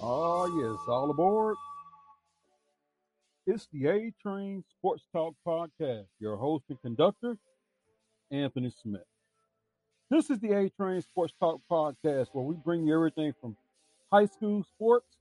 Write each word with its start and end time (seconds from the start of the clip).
Oh, 0.00 0.46
yes, 0.60 0.88
all 0.88 1.10
aboard. 1.10 1.56
It's 3.46 3.66
the 3.72 3.86
A 3.86 4.12
Train 4.22 4.62
Sports 4.70 5.04
Talk 5.12 5.34
Podcast. 5.46 6.06
Your 6.20 6.36
host 6.36 6.64
and 6.68 6.80
conductor, 6.82 7.38
Anthony 8.30 8.70
Smith. 8.82 9.06
This 10.10 10.30
is 10.30 10.38
the 10.40 10.52
A 10.52 10.68
Train 10.70 11.00
Sports 11.00 11.32
Talk 11.40 11.60
Podcast 11.70 12.28
where 12.32 12.44
we 12.44 12.56
bring 12.56 12.86
you 12.86 12.94
everything 12.94 13.32
from 13.40 13.56
high 14.12 14.26
school 14.26 14.64
sports, 14.64 15.16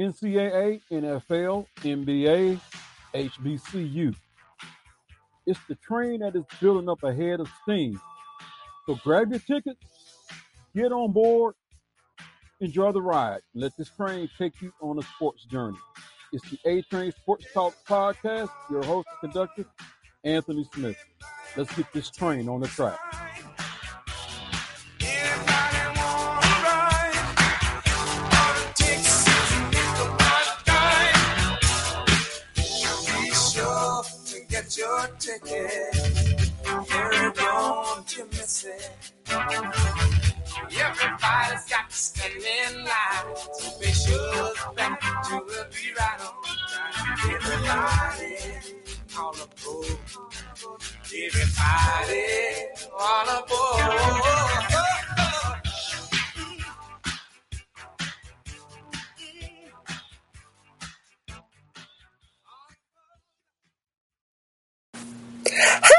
NCAA, 0.00 0.80
NFL, 0.90 1.66
NBA, 1.82 2.60
HBCU. 3.14 4.14
It's 5.46 5.60
the 5.68 5.74
train 5.76 6.20
that 6.20 6.34
is 6.36 6.44
building 6.60 6.88
up 6.88 7.02
ahead 7.02 7.40
of 7.40 7.48
steam. 7.62 8.00
So 8.86 8.94
grab 9.04 9.30
your 9.30 9.40
tickets, 9.40 9.84
get 10.74 10.92
on 10.92 11.12
board, 11.12 11.54
enjoy 12.60 12.92
the 12.92 13.02
ride, 13.02 13.40
let 13.54 13.76
this 13.76 13.90
train 13.90 14.28
take 14.38 14.60
you 14.60 14.72
on 14.80 14.98
a 14.98 15.02
sports 15.02 15.44
journey. 15.44 15.78
It's 16.32 16.48
the 16.50 16.58
A 16.66 16.82
Train 16.82 17.12
Sports 17.12 17.46
Talk 17.52 17.74
Podcast. 17.88 18.50
Your 18.70 18.84
host 18.84 19.08
and 19.22 19.32
conductor, 19.32 19.64
Anthony 20.24 20.68
Smith. 20.74 20.96
Let's 21.56 21.74
get 21.74 21.92
this 21.92 22.10
train 22.10 22.48
on 22.48 22.60
the 22.60 22.68
track. 22.68 22.98
your 34.78 35.06
ticket. 35.18 35.94
Miss 38.30 38.64
it. 38.64 40.29
Everybody's 40.68 41.64
got 41.70 41.90
to 41.90 41.96
stand 41.96 42.34
in 42.36 42.84
line 42.84 43.34
to 43.58 43.80
make 43.80 43.94
sure 43.94 44.52
back 44.76 45.00
to 45.00 45.34
will 45.36 45.66
be 45.70 45.92
right 45.98 46.20
on 46.20 46.34
time. 46.70 47.34
Everybody 47.34 48.36
all 49.18 49.34
aboard. 49.34 49.98
Everybody 51.06 52.26
all 52.98 53.28
aboard. 53.38 54.74
Hi, 65.52 65.89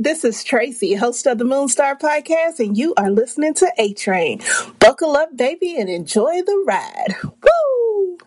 this 0.00 0.24
is 0.24 0.44
Tracy, 0.44 0.94
host 0.94 1.26
of 1.26 1.38
the 1.38 1.44
Moonstar 1.44 1.98
Podcast, 1.98 2.60
and 2.60 2.78
you 2.78 2.94
are 2.96 3.10
listening 3.10 3.52
to 3.54 3.68
A 3.78 3.92
Train. 3.94 4.40
Buckle 4.78 5.16
up, 5.16 5.36
baby, 5.36 5.74
and 5.76 5.88
enjoy 5.88 6.40
the 6.42 6.64
ride. 6.64 7.16
Woo! 7.24 8.18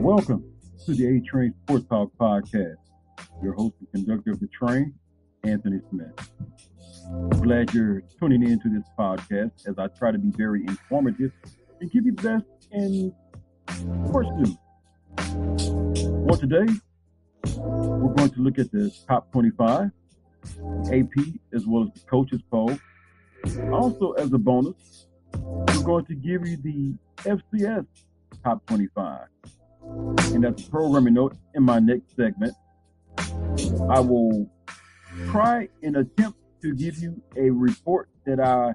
Welcome 0.00 0.44
to 0.86 0.94
the 0.94 1.06
A 1.06 1.20
Train 1.20 1.52
Sports 1.64 1.86
Talk 1.90 2.10
Podcast. 2.18 2.76
Your 3.42 3.52
host 3.52 3.74
and 3.80 4.06
conductor 4.06 4.32
of 4.32 4.40
the 4.40 4.48
train, 4.48 4.94
Anthony 5.44 5.80
Smith. 5.90 6.30
Glad 7.40 7.72
you're 7.74 8.02
tuning 8.18 8.42
in 8.42 8.60
to 8.60 8.68
this 8.68 8.84
podcast 8.98 9.66
as 9.66 9.78
I 9.78 9.88
try 9.88 10.12
to 10.12 10.18
be 10.18 10.30
very 10.36 10.62
informative 10.66 11.32
and 11.80 11.90
give 11.90 12.06
you 12.06 12.12
the 12.12 12.22
best 12.22 12.44
in 12.72 13.12
sports 14.06 14.28
news. 14.36 14.56
Well, 16.04 16.36
today, 16.36 16.72
we're 17.56 18.14
going 18.14 18.30
to 18.30 18.40
look 18.40 18.58
at 18.58 18.70
the 18.70 18.94
top 19.08 19.32
25, 19.32 19.90
AP, 20.92 21.10
as 21.52 21.66
well 21.66 21.84
as 21.84 22.00
the 22.00 22.06
coaches 22.08 22.40
poll. 22.50 22.78
Also, 23.72 24.12
as 24.12 24.32
a 24.32 24.38
bonus, 24.38 25.06
we're 25.34 25.82
going 25.82 26.04
to 26.06 26.14
give 26.14 26.46
you 26.46 26.56
the 26.58 26.94
FCS 27.16 27.86
top 28.44 28.64
25. 28.66 29.26
And 30.32 30.44
that's 30.44 30.66
a 30.66 30.70
programming 30.70 31.14
note 31.14 31.36
in 31.54 31.62
my 31.62 31.78
next 31.78 32.14
segment. 32.14 32.54
I 33.90 34.00
will 34.00 34.50
try 35.28 35.68
and 35.82 35.96
attempt 35.96 36.38
to 36.62 36.74
give 36.74 36.98
you 36.98 37.20
a 37.36 37.50
report 37.50 38.08
that 38.26 38.40
I 38.40 38.74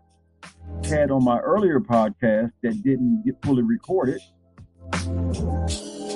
had 0.88 1.12
on 1.12 1.24
my 1.24 1.40
earlier 1.40 1.80
podcast 1.80 2.52
that 2.64 2.84
didn't 2.84 3.24
get 3.26 3.36
fully 3.44 3.64
recorded 3.64 4.20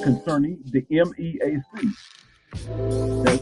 concerning 0.04 0.60
the 0.66 0.82
MEAC. 0.92 1.94
That's 3.24 3.42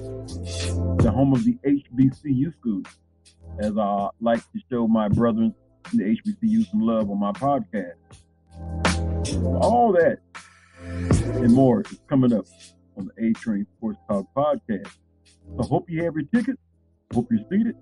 the 1.03 1.11
home 1.13 1.33
of 1.33 1.43
the 1.43 1.57
HBCU 1.65 2.53
schools, 2.59 2.85
as 3.59 3.77
I 3.77 4.09
like 4.19 4.39
to 4.39 4.59
show 4.69 4.87
my 4.87 5.07
brethren 5.07 5.53
in 5.91 5.97
the 5.99 6.03
HBCU 6.03 6.69
some 6.69 6.81
love 6.81 7.09
on 7.09 7.19
my 7.19 7.31
podcast. 7.31 7.95
All 9.61 9.91
that 9.93 10.19
and 11.41 11.53
more 11.53 11.81
is 11.81 11.99
coming 12.07 12.33
up 12.33 12.45
on 12.97 13.09
the 13.15 13.27
A 13.27 13.33
Train 13.33 13.65
Sports 13.77 13.99
Talk 14.09 14.27
podcast. 14.35 14.91
So 15.55 15.63
hope 15.63 15.89
you 15.89 16.03
have 16.03 16.15
your 16.15 16.25
tickets. 16.33 16.59
Hope 17.13 17.27
you're 17.31 17.39
seated. 17.49 17.75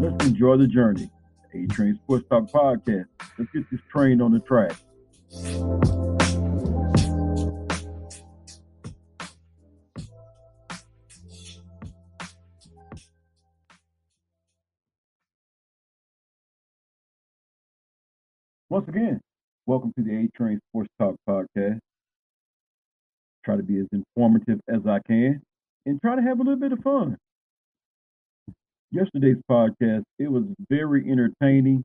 Let's 0.00 0.26
enjoy 0.26 0.56
the 0.56 0.66
journey. 0.66 1.10
A 1.54 1.66
Train 1.66 1.98
Sports 2.02 2.24
Talk 2.30 2.50
podcast. 2.50 3.04
Let's 3.38 3.50
get 3.52 3.70
this 3.70 3.80
train 3.90 4.22
on 4.22 4.32
the 4.32 4.40
track. 4.40 4.74
Once 18.70 18.88
again, 18.88 19.20
welcome 19.66 19.92
to 19.98 20.02
the 20.02 20.16
A 20.16 20.28
Train 20.34 20.58
Sports 20.70 20.88
Talk 20.98 21.16
podcast. 21.28 21.78
Try 23.44 23.56
to 23.56 23.62
be 23.62 23.78
as 23.78 23.86
informative 23.92 24.60
as 24.66 24.86
I 24.86 24.98
can 25.06 25.42
and 25.84 26.00
try 26.00 26.16
to 26.16 26.22
have 26.22 26.40
a 26.40 26.42
little 26.42 26.58
bit 26.58 26.72
of 26.72 26.78
fun. 26.78 27.18
Yesterday's 28.92 29.38
podcast, 29.50 30.04
it 30.18 30.30
was 30.30 30.44
very 30.68 31.10
entertaining, 31.10 31.82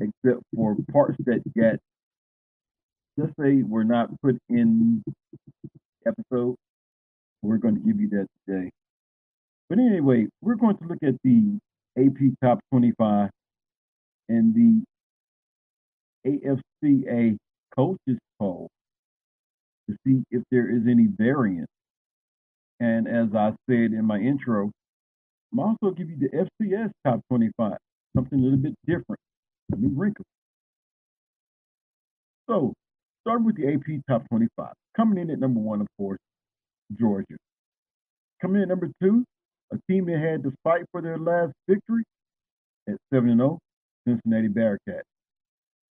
except 0.00 0.42
for 0.54 0.76
parts 0.92 1.16
that 1.26 1.42
got, 1.58 1.80
let's 3.16 3.32
say, 3.40 3.62
were 3.62 3.84
not 3.84 4.08
put 4.22 4.38
in 4.48 5.02
episode. 6.06 6.54
We're 7.42 7.58
going 7.58 7.74
to 7.74 7.80
give 7.80 8.00
you 8.00 8.08
that 8.10 8.26
today. 8.46 8.70
But 9.68 9.78
anyway, 9.80 10.28
we're 10.40 10.54
going 10.54 10.76
to 10.78 10.84
look 10.84 10.98
at 11.02 11.14
the 11.24 11.58
AP 11.98 12.34
Top 12.42 12.60
25 12.70 13.30
and 14.28 14.54
the 14.54 14.84
AFCA 16.26 17.36
coaches 17.76 18.18
poll 18.38 18.68
to 19.88 19.96
see 20.06 20.22
if 20.30 20.42
there 20.52 20.70
is 20.70 20.82
any 20.88 21.06
variance. 21.08 21.68
And 22.80 23.08
as 23.08 23.34
I 23.34 23.50
said 23.68 23.92
in 23.92 24.04
my 24.04 24.18
intro, 24.18 24.70
I'm 25.52 25.60
also 25.60 25.90
give 25.94 26.10
you 26.10 26.16
the 26.18 26.46
FCS 26.62 26.90
top 27.06 27.20
25, 27.30 27.78
something 28.16 28.38
a 28.38 28.42
little 28.42 28.58
bit 28.58 28.74
different, 28.86 29.20
a 29.72 29.76
new 29.76 29.90
wrinkle. 29.96 30.24
So, 32.48 32.74
starting 33.22 33.46
with 33.46 33.56
the 33.56 33.72
AP 33.72 34.02
top 34.08 34.28
25, 34.28 34.72
coming 34.96 35.18
in 35.18 35.30
at 35.30 35.38
number 35.38 35.60
one, 35.60 35.80
of 35.80 35.86
course, 35.98 36.18
Georgia. 36.98 37.36
Coming 38.40 38.56
in 38.56 38.62
at 38.62 38.68
number 38.68 38.90
two, 39.02 39.24
a 39.72 39.78
team 39.90 40.06
that 40.06 40.18
had 40.18 40.42
to 40.44 40.52
fight 40.64 40.84
for 40.92 41.02
their 41.02 41.18
last 41.18 41.52
victory 41.68 42.04
at 42.88 42.96
7 43.12 43.36
0, 43.36 43.58
Cincinnati 44.06 44.48
Bearcats. 44.48 45.02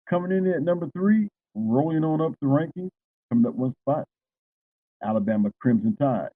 Coming 0.08 0.32
in 0.32 0.47
at 0.47 0.62
number 0.62 0.88
three, 0.97 1.29
rolling 1.55 2.05
on 2.05 2.20
up 2.20 2.32
the 2.41 2.47
rankings, 2.47 2.91
coming 3.31 3.47
up 3.47 3.55
one 3.55 3.75
spot, 3.82 4.05
Alabama 5.03 5.50
Crimson 5.61 5.97
Tide. 5.97 6.29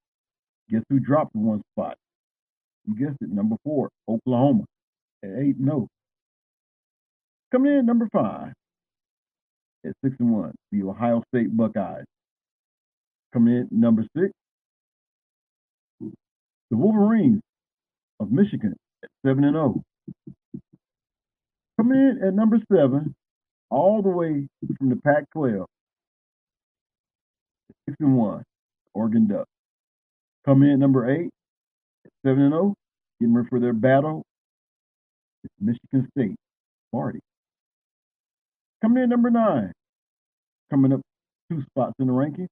Guess 0.71 0.83
who 0.89 1.01
dropped 1.01 1.35
one 1.35 1.63
spot? 1.73 1.97
You 2.91 3.07
guessed 3.07 3.19
it, 3.21 3.31
number 3.31 3.57
four, 3.63 3.89
Oklahoma 4.09 4.65
at 5.23 5.31
8 5.31 5.57
0. 5.63 5.87
Coming 7.53 7.73
in 7.73 7.87
number 7.87 8.09
five 8.13 8.53
at 9.85 9.93
6 10.05 10.17
and 10.19 10.33
1, 10.33 10.55
the 10.73 10.83
Ohio 10.83 11.23
State 11.33 11.57
Buckeyes. 11.57 12.05
Coming 13.33 13.55
in 13.55 13.69
number 13.71 14.05
six, 14.17 14.33
the 16.01 16.77
Wolverines 16.77 17.41
of 18.19 18.33
Michigan 18.33 18.75
at 19.05 19.11
7 19.25 19.45
and 19.45 19.55
0. 19.55 19.83
Coming 21.77 21.99
in 21.99 22.21
at 22.27 22.35
number 22.35 22.59
seven, 22.73 23.15
all 23.71 24.03
the 24.03 24.09
way 24.09 24.49
from 24.79 24.89
the 24.89 24.97
Pac 24.97 25.31
12, 25.33 25.67
6 27.89 27.97
and 28.01 28.17
1, 28.17 28.43
Oregon 28.95 29.29
Ducks. 29.29 29.47
Come 30.45 30.65
in 30.65 30.81
number 30.81 31.09
eight, 31.09 31.31
7 32.27 32.43
and 32.43 32.53
0, 32.53 32.75
getting 33.21 33.35
ready 33.35 33.49
for 33.49 33.61
their 33.61 33.73
battle. 33.75 34.25
It's 35.45 35.55
Michigan 35.61 36.09
State, 36.17 36.37
Marty. 36.93 37.21
Coming 38.83 39.05
in 39.05 39.11
number 39.11 39.31
nine, 39.31 39.73
Coming 40.71 40.93
up 40.93 41.01
two 41.51 41.63
spots 41.71 41.95
in 42.01 42.07
the 42.07 42.13
ranking, 42.13 42.49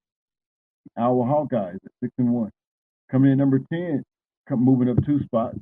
Iowa 0.97 1.25
Hawkeyes 1.25 1.77
at 1.77 1.93
six 2.03 2.13
and 2.19 2.33
one. 2.33 2.51
Coming 3.11 3.33
in 3.33 3.39
number 3.39 3.61
ten, 3.73 4.03
come 4.49 4.65
moving 4.65 4.89
up 4.91 4.99
two 5.07 5.21
spots. 5.25 5.59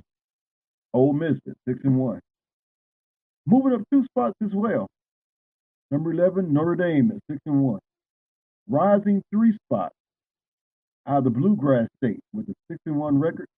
Ole 0.94 1.12
Miss 1.12 1.36
at 1.48 1.56
six 1.68 1.80
and 1.84 1.98
one. 1.98 2.20
Moving 3.46 3.74
up 3.74 3.82
two 3.92 4.04
spots 4.06 4.34
as 4.44 4.50
well. 4.54 4.88
Number 5.90 6.12
eleven, 6.12 6.52
Notre 6.52 6.76
Dame 6.76 7.12
at 7.12 7.22
six 7.30 7.40
and 7.46 7.62
one. 7.62 7.80
Rising 8.68 9.22
three 9.30 9.58
spots 9.66 9.94
out 11.06 11.18
of 11.18 11.24
the 11.24 11.30
Bluegrass 11.30 11.88
State 11.98 12.20
with 12.32 12.48
a 12.48 12.54
six 12.70 12.80
and 12.86 12.96
one 12.96 13.18
record, 13.18 13.48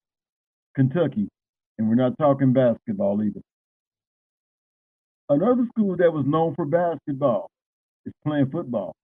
Kentucky, 0.76 1.28
and 1.78 1.88
we're 1.88 1.94
not 1.94 2.18
talking 2.18 2.52
basketball 2.52 3.22
either. 3.22 3.40
Another 5.28 5.66
school 5.72 5.96
that 5.96 6.12
was 6.12 6.24
known 6.26 6.54
for 6.54 6.64
basketball 6.64 7.48
is 8.06 8.12
playing 8.26 8.50
football. 8.50 8.94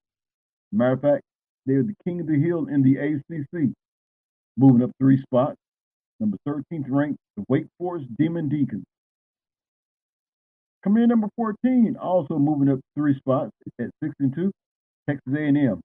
Matter 0.71 0.93
of 0.93 1.01
fact, 1.01 1.23
they're 1.65 1.83
the 1.83 1.95
king 2.03 2.19
of 2.21 2.27
the 2.27 2.39
hill 2.39 2.67
in 2.67 2.83
the 2.83 2.97
ACC, 2.97 3.71
moving 4.57 4.83
up 4.83 4.91
three 4.99 5.21
spots. 5.21 5.57
Number 6.19 6.37
13th 6.47 6.85
ranked, 6.89 7.19
the 7.37 7.43
Wake 7.49 7.67
Forest 7.77 8.07
Demon 8.17 8.49
Deacons. 8.49 8.85
Coming 10.83 11.03
in 11.03 11.09
number 11.09 11.27
14, 11.35 11.97
also 12.01 12.37
moving 12.37 12.69
up 12.69 12.79
three 12.95 13.15
spots 13.17 13.51
at 13.79 13.89
six 14.03 14.13
and 14.19 14.33
two, 14.33 14.51
Texas 15.09 15.33
A&M. 15.35 15.81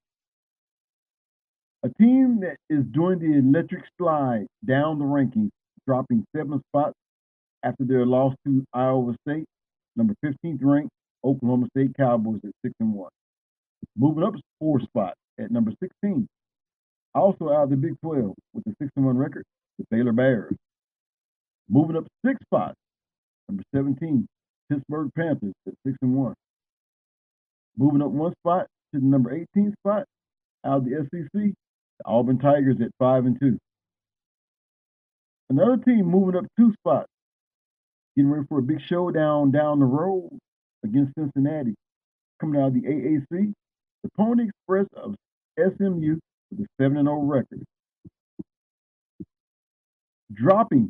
A 1.83 1.89
team 1.99 2.41
that 2.41 2.57
is 2.69 2.85
doing 2.91 3.19
the 3.19 3.39
electric 3.39 3.83
slide 3.97 4.45
down 4.65 4.99
the 4.99 5.05
rankings, 5.05 5.49
dropping 5.91 6.23
seven 6.33 6.61
spots 6.69 6.95
after 7.63 7.83
their 7.83 8.05
loss 8.05 8.33
to 8.47 8.63
Iowa 8.73 9.13
State. 9.27 9.43
Number 9.97 10.13
15th 10.23 10.59
ranked 10.61 10.91
Oklahoma 11.21 11.67
State 11.75 11.91
Cowboys 11.97 12.39
at 12.45 12.51
six 12.63 12.73
and 12.79 12.93
one. 12.93 13.09
Moving 13.97 14.23
up 14.23 14.35
four 14.57 14.79
spots 14.79 15.17
at 15.37 15.51
number 15.51 15.73
16. 15.83 16.25
Also 17.13 17.49
out 17.49 17.63
of 17.63 17.69
the 17.71 17.75
Big 17.75 17.95
12 18.01 18.33
with 18.53 18.63
a 18.67 18.75
6 18.81 18.89
and 18.95 19.05
1 19.05 19.17
record, 19.17 19.43
the 19.77 19.85
Baylor 19.91 20.13
Bears. 20.13 20.55
Moving 21.69 21.97
up 21.97 22.05
six 22.25 22.39
spots, 22.45 22.75
number 23.49 23.63
17, 23.75 24.25
Pittsburgh 24.71 25.09
Panthers 25.13 25.53
at 25.67 25.73
6 25.85 25.97
and 26.01 26.15
1. 26.15 26.33
Moving 27.77 28.01
up 28.01 28.11
one 28.11 28.33
spot 28.39 28.67
to 28.93 29.01
the 29.01 29.05
number 29.05 29.33
18 29.33 29.73
spot 29.79 30.05
out 30.65 30.77
of 30.77 30.85
the 30.85 31.05
SEC, 31.11 31.29
the 31.33 31.53
Auburn 32.05 32.39
Tigers 32.39 32.77
at 32.81 32.91
5 32.97 33.25
and 33.25 33.39
2. 33.41 33.57
Another 35.51 35.75
team 35.75 36.05
moving 36.05 36.37
up 36.37 36.45
two 36.57 36.71
spots, 36.79 37.09
getting 38.15 38.31
ready 38.31 38.45
for 38.47 38.59
a 38.59 38.61
big 38.61 38.79
showdown 38.87 39.51
down 39.51 39.79
the 39.79 39.85
road 39.85 40.29
against 40.85 41.11
Cincinnati. 41.19 41.75
Coming 42.39 42.61
out 42.61 42.67
of 42.67 42.73
the 42.75 42.83
AAC, 42.83 43.51
the 44.01 44.09
Pony 44.15 44.45
Express 44.45 44.85
of 44.95 45.13
SMU 45.59 46.17
with 46.51 46.61
a 46.61 46.65
7 46.81 47.03
0 47.03 47.19
record. 47.23 47.61
Dropping, 50.31 50.89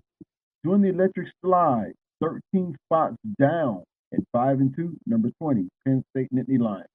doing 0.64 0.84
the 0.84 0.90
electric 0.90 1.30
slide, 1.44 1.94
13 2.22 2.76
spots 2.86 3.16
down 3.40 3.82
at 4.14 4.20
5 4.32 4.60
and 4.60 4.76
2, 4.76 4.96
number 5.08 5.32
20, 5.42 5.70
Penn 5.88 6.04
State 6.12 6.28
Nittany 6.32 6.60
Lions. 6.60 6.86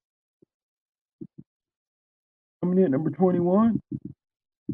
Coming 2.63 2.79
in 2.79 2.85
at 2.85 2.91
number 2.93 3.11
21, 3.11 3.81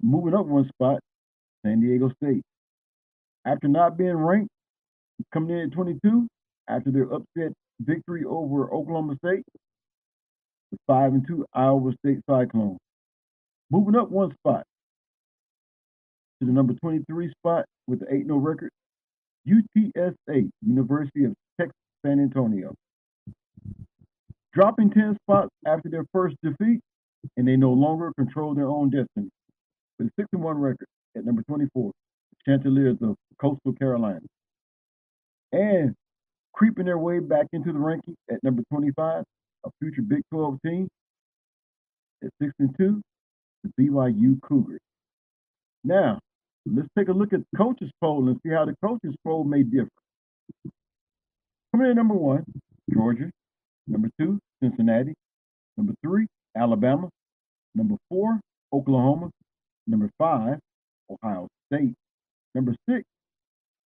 moving 0.03 0.35
up 0.35 0.45
one 0.45 0.69
spot, 0.69 1.01
San 1.65 1.81
Diego 1.81 2.13
State. 2.23 2.43
After 3.45 3.69
not 3.69 3.97
being 3.97 4.15
ranked, 4.15 4.51
coming 5.33 5.57
in 5.57 5.67
at 5.67 5.73
22, 5.73 6.29
after 6.69 6.91
their 6.91 7.13
upset 7.13 7.53
victory 7.81 8.25
over 8.25 8.73
Oklahoma 8.73 9.17
State, 9.25 9.45
the 10.71 10.79
5 10.87 11.13
and 11.15 11.27
2 11.27 11.45
Iowa 11.53 11.93
State 12.05 12.21
Cyclones. 12.29 12.79
Moving 13.71 13.97
up 13.97 14.11
one 14.11 14.35
spot 14.39 14.65
to 16.41 16.47
the 16.47 16.53
number 16.53 16.75
23 16.75 17.31
spot 17.31 17.65
with 17.87 18.01
the 18.01 18.07
8 18.13 18.27
0 18.27 18.39
record, 18.39 18.71
UTSA, 19.49 20.51
University 20.67 21.25
of 21.25 21.35
Texas 21.61 21.75
San 22.05 22.21
Antonio. 22.21 22.75
Dropping 24.53 24.91
10 24.91 25.17
spots 25.23 25.51
after 25.67 25.89
their 25.89 26.05
first 26.13 26.37
defeat, 26.43 26.81
and 27.37 27.49
they 27.49 27.57
no 27.57 27.73
longer 27.73 28.13
control 28.19 28.55
their 28.55 28.69
own 28.69 28.91
destiny. 28.91 29.31
With 29.99 30.09
a 30.09 30.23
6 30.23 30.29
1 30.33 30.59
record 30.59 30.87
at 31.17 31.25
number 31.25 31.43
24, 31.43 31.91
the 31.91 32.12
Chanticleers 32.47 32.97
of 33.03 33.17
Coastal 33.41 33.73
Carolina. 33.75 34.21
And 35.53 35.95
creeping 36.55 36.87
their 36.87 36.99
way 36.99 37.19
back 37.19 37.47
into 37.53 37.73
the 37.73 37.79
ranking 37.79 38.17
at 38.31 38.43
number 38.43 38.63
25, 38.73 39.25
a 39.65 39.71
future 39.81 40.03
Big 40.03 40.23
12 40.33 40.59
team 40.65 40.89
at 42.25 42.31
6 42.41 42.53
and 42.59 42.77
2, 42.79 43.03
the 43.65 43.71
BYU 43.81 44.41
Cougars. 44.43 44.81
Now, 45.85 46.19
let's 46.67 46.89
take 46.97 47.09
a 47.09 47.13
look 47.13 47.33
at 47.33 47.41
the 47.41 47.59
coaches 47.59 47.91
poll 48.01 48.29
and 48.29 48.39
see 48.45 48.53
how 48.53 48.65
the 48.65 48.75
coaches 48.85 49.15
poll 49.25 49.45
may 49.45 49.63
differ. 49.63 49.89
Coming 51.73 51.91
in 51.91 51.97
number 51.97 52.15
one, 52.15 52.45
Georgia. 52.93 53.31
Number 53.87 54.09
two, 54.21 54.39
Cincinnati. 54.63 55.15
Number 55.77 55.95
three, 56.03 56.27
Alabama. 56.57 57.09
Number 57.75 57.97
four, 58.09 58.41
Oklahoma. 58.73 59.31
Number 59.87 60.11
five, 60.19 60.59
Ohio 61.11 61.49
State. 61.67 61.95
Number 62.55 62.75
six, 62.89 63.05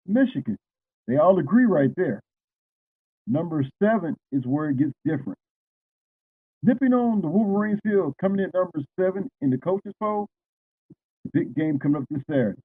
Michigan. 0.07 0.57
They 1.07 1.18
all 1.18 1.39
agree 1.39 1.65
right 1.65 1.92
there. 1.95 2.21
Number 3.27 3.65
seven 3.82 4.15
is 4.32 4.46
where 4.46 4.70
it 4.70 4.77
gets 4.77 4.93
different. 5.05 5.38
Nipping 6.62 6.93
on 6.93 7.22
the 7.22 7.27
Wolverines 7.27 7.79
field, 7.84 8.13
coming 8.22 8.39
in 8.39 8.51
number 8.53 8.79
seven 9.00 9.29
in 9.41 9.50
the 9.50 9.58
coaches 9.58 9.93
poll. 10.00 10.27
Big 11.34 11.55
game 11.55 11.79
coming 11.79 12.01
up 12.01 12.08
this 12.10 12.22
Saturday. 12.29 12.60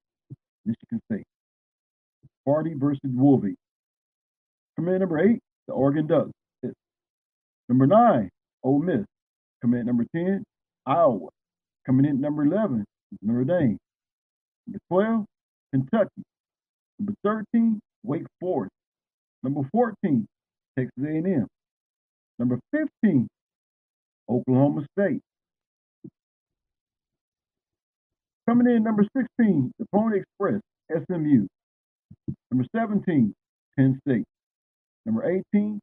Michigan 0.65 1.01
State. 1.11 1.25
Sparty 2.47 2.79
versus 2.79 3.01
Wolvie. 3.05 3.57
Coming 4.77 4.95
in 4.95 5.01
number 5.01 5.19
eight, 5.19 5.41
the 5.67 5.75
Oregon 5.75 6.07
Ducks. 6.07 6.31
Number 7.69 7.87
nine, 7.87 8.31
Ole 8.63 8.81
Miss. 8.81 9.05
Coming 9.63 9.81
in 9.81 9.87
number 9.87 10.07
10, 10.15 10.45
Iowa. 10.87 11.29
Coming 11.87 12.07
in 12.07 12.21
number 12.21 12.45
11, 12.45 12.85
Notre 13.23 13.45
Dame. 13.45 13.79
Number 14.67 14.79
12, 14.89 15.25
Kentucky. 15.73 16.23
Number 16.99 17.15
13, 17.25 17.81
Wake 18.03 18.27
Forest. 18.41 18.73
Number 19.43 19.63
14, 19.73 20.27
Texas 20.77 21.05
A&M. 21.05 21.47
Number 22.39 22.59
15, 22.73 23.29
Oklahoma 24.29 24.85
State. 24.99 25.21
Coming 28.49 28.75
in 28.75 28.83
number 28.83 29.05
16, 29.17 29.73
the 29.79 29.87
Pony 29.93 30.21
Express, 30.21 30.61
SMU. 30.91 31.47
Number 32.51 32.67
17, 32.75 33.35
Penn 33.77 34.01
State. 34.07 34.25
Number 35.05 35.43
18, 35.55 35.81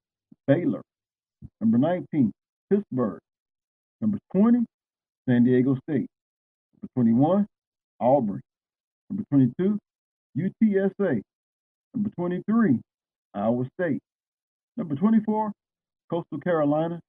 Baylor. 0.48 0.82
Number 1.62 1.77
19, 1.77 2.32
Pittsburgh. 2.72 3.20
Number 4.01 4.18
20, 4.36 4.65
San 5.30 5.44
Diego 5.44 5.75
State. 5.88 6.08
Number 6.74 6.88
21, 6.96 7.46
Auburn. 8.00 8.42
Number 9.09 9.24
22, 9.31 9.77
UTSA. 10.38 11.21
Number 11.93 12.09
23, 12.17 12.79
Iowa 13.33 13.65
State. 13.79 14.00
Number 14.77 14.95
24, 14.95 15.51
Coastal 16.09 16.39
Carolina. 16.39 17.00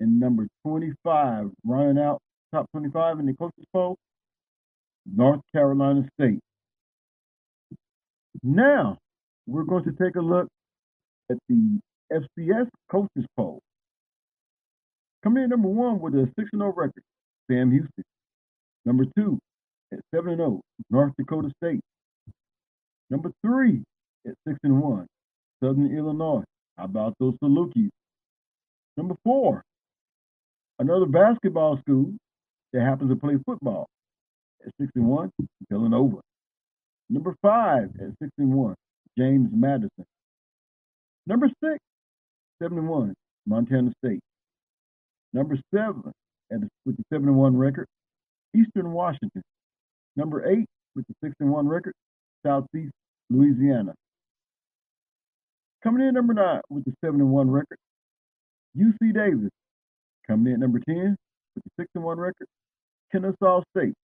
And 0.00 0.18
number 0.18 0.46
25, 0.66 1.50
running 1.66 1.98
out 2.02 2.20
top 2.54 2.66
25 2.72 3.20
in 3.20 3.26
the 3.26 3.34
coaches 3.34 3.64
poll, 3.72 3.96
North 5.06 5.40
Carolina 5.54 6.08
State. 6.18 6.40
Now, 8.42 8.96
we're 9.46 9.64
going 9.64 9.84
to 9.84 9.92
take 9.92 10.16
a 10.16 10.20
look 10.20 10.48
at 11.30 11.36
the 11.48 11.80
FCS 12.12 12.68
coaches 12.90 13.26
poll. 13.36 13.60
Coming 15.22 15.44
in 15.44 15.50
number 15.50 15.68
one 15.68 16.00
with 16.00 16.14
a 16.14 16.26
6 16.38 16.50
0 16.54 16.72
record, 16.74 17.02
Sam 17.50 17.70
Houston. 17.70 18.04
Number 18.86 19.04
two 19.16 19.38
at 19.92 20.00
7 20.14 20.36
0, 20.36 20.60
North 20.90 21.12
Dakota 21.18 21.50
State. 21.62 21.80
Number 23.10 23.32
three 23.42 23.82
at 24.26 24.34
6 24.46 24.58
and 24.64 24.80
1, 24.80 25.06
Southern 25.62 25.96
Illinois. 25.96 26.44
How 26.76 26.84
about 26.84 27.14
those 27.18 27.34
Salukis? 27.42 27.90
Number 28.96 29.14
four, 29.24 29.62
another 30.78 31.06
basketball 31.06 31.78
school 31.80 32.12
that 32.72 32.82
happens 32.82 33.10
to 33.10 33.16
play 33.16 33.36
football 33.46 33.86
at 34.66 34.72
6 34.80 34.92
and 34.94 35.06
1, 35.06 35.30
Villanova. 35.70 36.20
Number 37.08 37.34
five 37.42 37.90
at 38.00 38.10
6 38.22 38.30
and 38.38 38.54
1, 38.54 38.74
James 39.18 39.50
Madison. 39.52 40.04
Number 41.26 41.48
six, 41.62 41.78
7 42.62 42.78
and 42.78 42.88
1, 42.88 43.14
Montana 43.46 43.92
State. 44.04 44.20
Number 45.32 45.58
seven 45.74 46.12
at 46.52 46.60
with 46.84 46.96
the 46.96 47.04
7 47.12 47.28
and 47.28 47.36
1 47.36 47.56
record, 47.56 47.86
Eastern 48.54 48.92
Washington. 48.92 49.42
Number 50.16 50.48
eight 50.50 50.66
with 50.94 51.06
the 51.06 51.14
6 51.22 51.34
and 51.40 51.50
1 51.50 51.68
record, 51.68 51.94
Southeast 52.44 52.92
Louisiana. 53.30 53.94
Coming 55.82 56.06
in 56.06 56.14
number 56.14 56.34
nine 56.34 56.60
with 56.68 56.84
the 56.84 56.92
7 57.04 57.20
and 57.20 57.30
1 57.30 57.50
record, 57.50 57.78
UC 58.76 59.14
Davis. 59.14 59.50
Coming 60.26 60.54
in 60.54 60.60
number 60.60 60.80
10 60.80 61.16
with 61.54 61.64
the 61.64 61.70
6 61.80 61.88
and 61.94 62.04
1 62.04 62.18
record, 62.18 62.46
Kennesaw 63.12 63.62
State. 63.76 63.94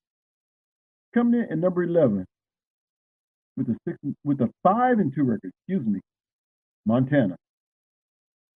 Coming 1.14 1.40
in 1.40 1.52
at 1.52 1.58
number 1.58 1.82
11 1.82 2.26
with 3.56 3.68
the 3.68 3.76
six 3.86 3.98
with 4.25 4.40
a 4.40 4.50
5 4.62 4.98
and 4.98 5.14
2 5.14 5.22
record, 5.25 5.50
excuse 5.66 5.86
me, 5.86 6.00
Montana. 6.84 7.36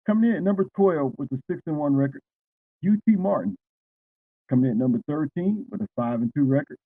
Coming 0.06 0.30
in 0.30 0.36
at 0.36 0.42
number 0.42 0.66
12 0.76 1.12
with 1.18 1.28
the 1.30 1.40
6 1.50 1.60
and 1.66 1.78
1 1.78 1.94
record, 1.94 2.20
UT 2.84 2.98
Martin. 3.06 3.56
Coming 4.48 4.66
in 4.66 4.70
at 4.72 4.76
number 4.78 5.00
13 5.08 5.66
with 5.70 5.82
a 5.82 5.88
5 5.96 6.22
and 6.22 6.32
2 6.34 6.44
record, 6.44 6.76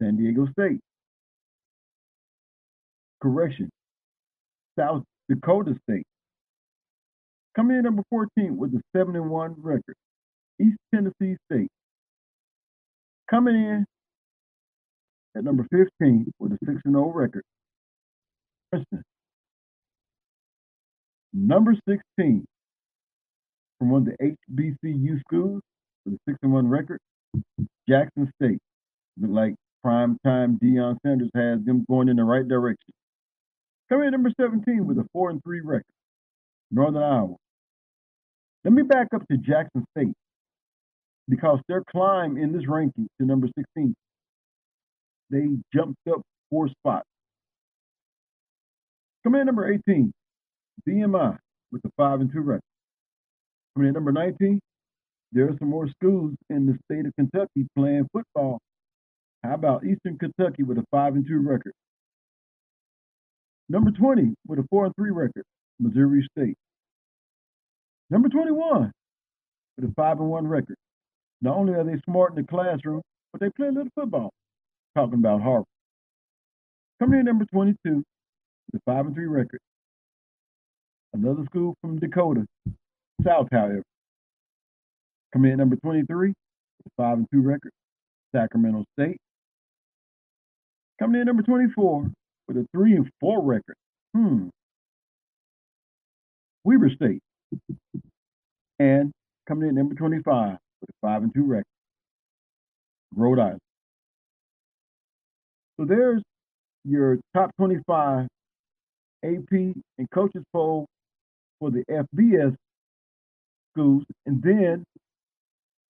San 0.00 0.16
Diego 0.16 0.46
State. 0.52 0.80
Correction, 3.22 3.70
South 4.78 5.02
Dakota 5.28 5.74
State. 5.88 6.06
Coming 7.56 7.78
in 7.78 7.82
number 7.84 8.02
14 8.10 8.56
with 8.56 8.72
a 8.74 8.82
7 8.96 9.16
and 9.16 9.30
1 9.30 9.54
record, 9.58 9.96
East 10.60 10.76
Tennessee 10.94 11.36
State. 11.50 11.68
Coming 13.30 13.56
in 13.56 13.86
at 15.36 15.44
number 15.44 15.66
15 15.72 16.32
with 16.38 16.52
a 16.52 16.58
6 16.64 16.80
and 16.84 16.94
0 16.94 17.12
record, 17.12 17.42
Princeton. 18.70 19.02
Number 21.32 21.74
16 21.88 22.44
from 23.78 23.90
one 23.90 24.08
of 24.08 24.16
the 24.18 24.36
HBCU 24.50 25.20
schools 25.20 25.62
with 26.04 26.14
a 26.14 26.18
6 26.30 26.38
and 26.42 26.52
1 26.52 26.68
record, 26.68 26.98
Jackson 27.88 28.30
State. 28.40 28.58
Look 29.18 29.30
like 29.30 29.54
prime 29.86 30.18
time 30.24 30.58
Deion 30.60 30.96
Sanders 31.06 31.30
has 31.36 31.64
them 31.64 31.84
going 31.88 32.08
in 32.08 32.16
the 32.16 32.24
right 32.24 32.46
direction. 32.48 32.92
Coming 33.88 34.06
in 34.06 34.10
number 34.10 34.32
17 34.40 34.84
with 34.84 34.98
a 34.98 35.06
4 35.12 35.30
and 35.30 35.40
3 35.44 35.60
record, 35.60 35.84
Northern 36.72 37.04
Iowa. 37.04 37.36
Let 38.64 38.72
me 38.72 38.82
back 38.82 39.06
up 39.14 39.22
to 39.30 39.36
Jackson 39.36 39.84
State 39.96 40.12
because 41.28 41.60
their 41.68 41.84
climb 41.88 42.36
in 42.36 42.52
this 42.52 42.66
ranking 42.66 43.06
to 43.20 43.26
number 43.26 43.46
16, 43.56 43.94
they 45.30 45.46
jumped 45.72 46.00
up 46.10 46.20
four 46.50 46.68
spots. 46.68 47.06
Coming 49.22 49.42
in 49.42 49.46
number 49.46 49.72
18, 49.72 50.12
VMI 50.88 51.38
with 51.70 51.84
a 51.84 51.90
5 51.96 52.22
and 52.22 52.32
2 52.32 52.40
record. 52.40 52.60
Coming 53.76 53.90
in 53.90 53.94
number 53.94 54.10
19, 54.10 54.58
there 55.30 55.44
are 55.44 55.56
some 55.60 55.70
more 55.70 55.88
schools 55.88 56.34
in 56.50 56.66
the 56.66 56.76
state 56.90 57.06
of 57.06 57.14
Kentucky 57.14 57.68
playing 57.76 58.08
football. 58.12 58.58
How 59.46 59.54
about 59.54 59.84
Eastern 59.84 60.18
Kentucky 60.18 60.64
with 60.64 60.78
a 60.78 60.84
5 60.90 61.14
and 61.14 61.26
2 61.26 61.38
record? 61.38 61.72
Number 63.68 63.92
20 63.92 64.34
with 64.46 64.58
a 64.58 64.64
4 64.70 64.86
and 64.86 64.94
3 64.96 65.10
record, 65.10 65.44
Missouri 65.78 66.26
State. 66.36 66.56
Number 68.10 68.28
21 68.28 68.90
with 69.76 69.90
a 69.90 69.94
5 69.94 70.20
and 70.20 70.30
1 70.30 70.48
record. 70.48 70.76
Not 71.42 71.56
only 71.56 71.74
are 71.74 71.84
they 71.84 72.00
smart 72.04 72.32
in 72.32 72.42
the 72.42 72.48
classroom, 72.48 73.02
but 73.32 73.40
they 73.40 73.50
play 73.50 73.68
a 73.68 73.70
little 73.70 73.90
football. 73.94 74.30
Talking 74.96 75.14
about 75.14 75.42
Harvard. 75.42 75.66
Coming 77.00 77.20
in 77.20 77.26
number 77.26 77.44
22 77.44 77.78
with 77.94 78.04
a 78.74 78.80
5 78.84 79.06
and 79.06 79.14
3 79.14 79.26
record. 79.26 79.60
Another 81.12 81.44
school 81.44 81.74
from 81.80 81.98
Dakota, 81.98 82.46
South, 83.24 83.48
however. 83.52 83.82
Coming 85.32 85.52
in 85.52 85.58
number 85.58 85.76
23 85.76 86.28
with 86.28 86.34
a 86.86 86.90
5 86.96 87.18
and 87.18 87.26
2 87.32 87.42
record, 87.42 87.72
Sacramento 88.34 88.84
State. 88.98 89.18
Coming 90.98 91.20
in 91.20 91.26
number 91.26 91.42
24 91.42 92.10
with 92.48 92.56
a 92.56 92.66
3 92.72 92.96
and 92.96 93.10
4 93.20 93.42
record. 93.42 93.76
Hmm. 94.14 94.48
Weber 96.64 96.90
State. 96.90 97.20
And 98.78 99.12
coming 99.48 99.68
in 99.68 99.74
number 99.74 99.94
25 99.94 100.56
with 100.80 100.90
a 100.90 101.06
5 101.06 101.22
and 101.24 101.34
2 101.34 101.44
record, 101.44 101.64
Rhode 103.14 103.38
Island. 103.38 103.60
So 105.78 105.86
there's 105.86 106.22
your 106.84 107.18
top 107.34 107.50
25 107.58 108.26
AP 109.24 109.52
and 109.52 110.10
coaches 110.12 110.42
poll 110.52 110.86
for 111.60 111.70
the 111.70 111.84
FBS 111.90 112.54
schools. 113.72 114.04
And 114.24 114.42
then 114.42 114.84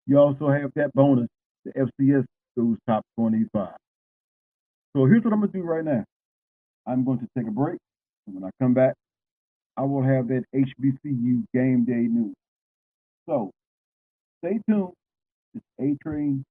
you 0.07 0.19
also 0.19 0.49
have 0.49 0.71
that 0.77 0.93
bonus, 0.95 1.29
the 1.65 1.73
FCS 1.73 2.25
schools 2.55 2.79
top 2.89 3.03
25. 3.19 3.69
So 4.97 5.05
here's 5.05 5.23
what 5.25 5.35
I'm 5.35 5.41
going 5.41 5.53
to 5.53 5.59
do 5.59 5.63
right 5.63 5.85
now. 5.85 6.05
I'm 6.87 7.05
going 7.05 7.19
to 7.19 7.29
take 7.37 7.47
a 7.47 7.51
break. 7.51 7.77
And 8.27 8.35
when 8.35 8.45
I 8.45 8.51
come 8.63 8.73
back, 8.73 8.95
I 9.77 9.83
will 9.83 10.03
have 10.03 10.29
that 10.29 10.45
HBCU 10.55 11.45
game 11.53 11.85
day 11.85 12.09
news. 12.09 12.35
So 13.29 13.51
stay 14.43 14.59
tuned. 14.67 14.95
It's 15.55 15.67
A 15.79 16.03
Train 16.03 16.43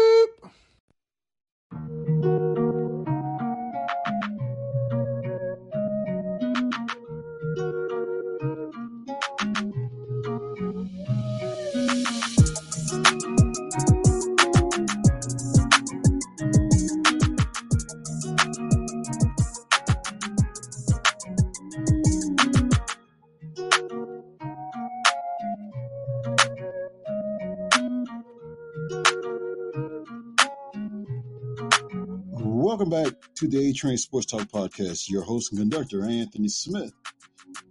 To 33.38 33.48
the 33.48 33.70
A 33.70 33.74
Train 33.74 33.98
Sports 33.98 34.26
Talk 34.26 34.48
Podcast. 34.50 35.10
Your 35.10 35.22
host 35.22 35.52
and 35.52 35.60
conductor, 35.60 36.04
Anthony 36.04 36.48
Smith. 36.48 36.92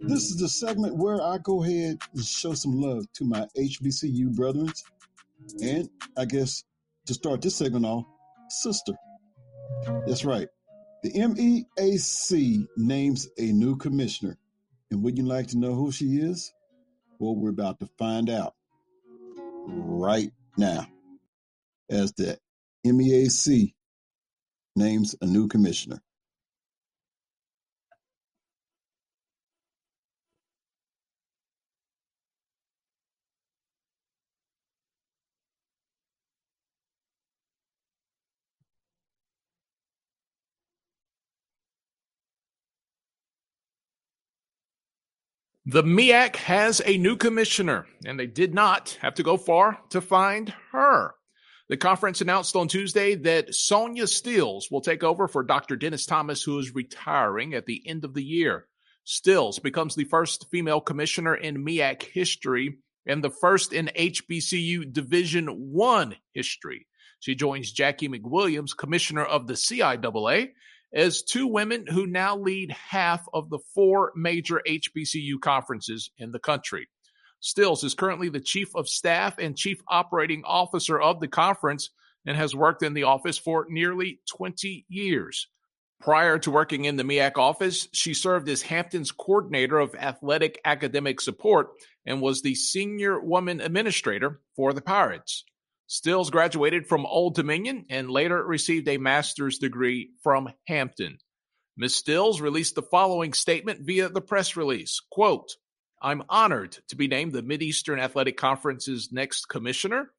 This 0.01 0.31
is 0.31 0.37
the 0.37 0.49
segment 0.49 0.97
where 0.97 1.21
I 1.21 1.39
go 1.39 1.65
ahead 1.65 1.99
and 2.15 2.25
show 2.25 2.55
some 2.55 2.81
love 2.81 3.05
to 3.15 3.25
my 3.25 3.49
HBCU 3.59 4.35
brethren. 4.37 4.73
And 5.61 5.91
I 6.17 6.25
guess 6.25 6.63
to 7.07 7.15
start 7.15 7.43
this 7.43 7.57
segment 7.57 7.85
off, 7.85 8.05
sister. 8.49 8.93
That's 10.07 10.25
right. 10.25 10.47
The 11.03 11.13
MEAC 11.13 12.69
names 12.77 13.29
a 13.37 13.47
new 13.47 13.77
commissioner. 13.77 14.39
And 14.93 15.03
would 15.03 15.19
you 15.19 15.25
like 15.25 15.49
to 15.49 15.59
know 15.59 15.75
who 15.75 15.91
she 15.91 16.19
is? 16.19 16.53
Well, 17.19 17.35
we're 17.35 17.51
about 17.51 17.81
to 17.81 17.89
find 17.99 18.31
out 18.31 18.55
right 19.67 20.31
now. 20.57 20.87
as 21.91 22.13
the 22.13 22.39
MEAC 22.87 23.75
names 24.76 25.14
a 25.21 25.26
new 25.26 25.49
commissioner. 25.49 26.00
The 45.68 45.83
MEAC 45.83 46.37
has 46.37 46.80
a 46.87 46.97
new 46.97 47.16
commissioner, 47.16 47.88
and 48.04 48.21
they 48.21 48.28
did 48.28 48.54
not 48.54 48.99
have 49.02 49.14
to 49.14 49.25
go 49.25 49.37
far 49.37 49.80
to 49.90 50.00
find 50.00 50.54
her. 50.71 51.16
The 51.69 51.77
conference 51.77 52.21
announced 52.21 52.55
on 52.55 52.69
Tuesday 52.69 53.17
that 53.17 53.49
Sonja 53.49 54.09
Stills 54.09 54.71
will 54.71 54.81
take 54.81 55.03
over 55.03 55.27
for 55.27 55.43
Dr. 55.43 55.75
Dennis 55.75 56.07
Thomas, 56.07 56.41
who 56.41 56.61
is 56.61 56.75
retiring 56.77 57.55
at 57.55 57.67
the 57.67 57.83
end 57.85 58.05
of 58.05 58.15
the 58.15 58.23
year. 58.23 58.69
Stills 59.03 59.59
becomes 59.59 59.97
the 59.97 60.05
first 60.05 60.49
female 60.49 60.81
commissioner 60.81 61.35
in 61.35 61.65
MEAC 61.65 62.05
history 62.05 62.79
and 63.05 63.23
the 63.23 63.31
first 63.31 63.73
in 63.73 63.91
HBCU 63.97 64.93
Division 64.93 65.47
One 65.49 66.15
history. 66.33 66.87
She 67.19 67.35
joins 67.35 67.73
Jackie 67.73 68.09
McWilliams, 68.09 68.77
commissioner 68.77 69.25
of 69.25 69.49
the 69.49 69.55
CIAA, 69.55 70.51
as 70.95 71.23
two 71.23 71.49
women 71.49 71.85
who 71.89 72.07
now 72.07 72.37
lead 72.37 72.71
half 72.71 73.27
of 73.35 73.51
the 73.51 73.59
four 73.75 74.13
major 74.15 74.63
HBCU 74.69 75.41
conferences 75.41 76.11
in 76.17 76.31
the 76.31 76.39
country. 76.39 76.89
Stills 77.40 77.85
is 77.85 77.95
currently 77.95 78.28
the 78.28 78.40
chief 78.40 78.75
of 78.75 78.88
staff 78.88 79.38
and 79.38 79.57
chief 79.57 79.81
operating 79.88 80.43
officer 80.45 81.00
of 81.00 81.21
the 81.21 81.28
conference 81.28 81.90
and 82.26 82.37
has 82.37 82.55
worked 82.55 82.83
in 82.83 82.95
the 82.95 83.05
office 83.05 83.38
for 83.38 83.66
nearly 83.69 84.21
20 84.28 84.85
years. 84.88 85.49
Prior 86.00 86.38
to 86.40 86.50
working 86.50 86.85
in 86.85 86.97
the 86.97 87.05
MEAC 87.05 87.38
office, 87.38 87.88
she 87.93 88.12
served 88.12 88.49
as 88.49 88.62
Hampton's 88.62 89.12
coordinator 89.12 89.78
of 89.78 89.95
athletic 89.95 90.61
academic 90.64 91.21
support 91.21 91.69
and 92.05 92.21
was 92.21 92.43
the 92.43 92.55
senior 92.55 93.19
woman 93.19 93.61
administrator 93.61 94.40
for 94.57 94.73
the 94.73 94.83
Pirates. 94.83 95.45
Stills 95.87 96.31
graduated 96.31 96.87
from 96.87 97.07
Old 97.07 97.35
Dominion 97.35 97.87
and 97.88 98.11
later 98.11 98.45
received 98.45 98.88
a 98.88 98.99
master's 98.99 99.59
degree 99.59 100.11
from 100.23 100.52
Hampton. 100.66 101.19
Ms. 101.76 101.97
Stills 101.97 102.40
released 102.40 102.75
the 102.75 102.83
following 102.83 103.33
statement 103.33 103.81
via 103.83 104.09
the 104.09 104.21
press 104.21 104.57
release. 104.57 105.00
Quote, 105.11 105.52
I'm 106.07 106.23
honored 106.29 106.79
to 106.91 106.95
be 106.95 107.09
named 107.09 107.33
the 107.33 107.43
Mideastern 107.43 107.99
Athletic 107.99 108.37
Conference's 108.37 109.09
next 109.11 109.47
commissioner. 109.47 110.13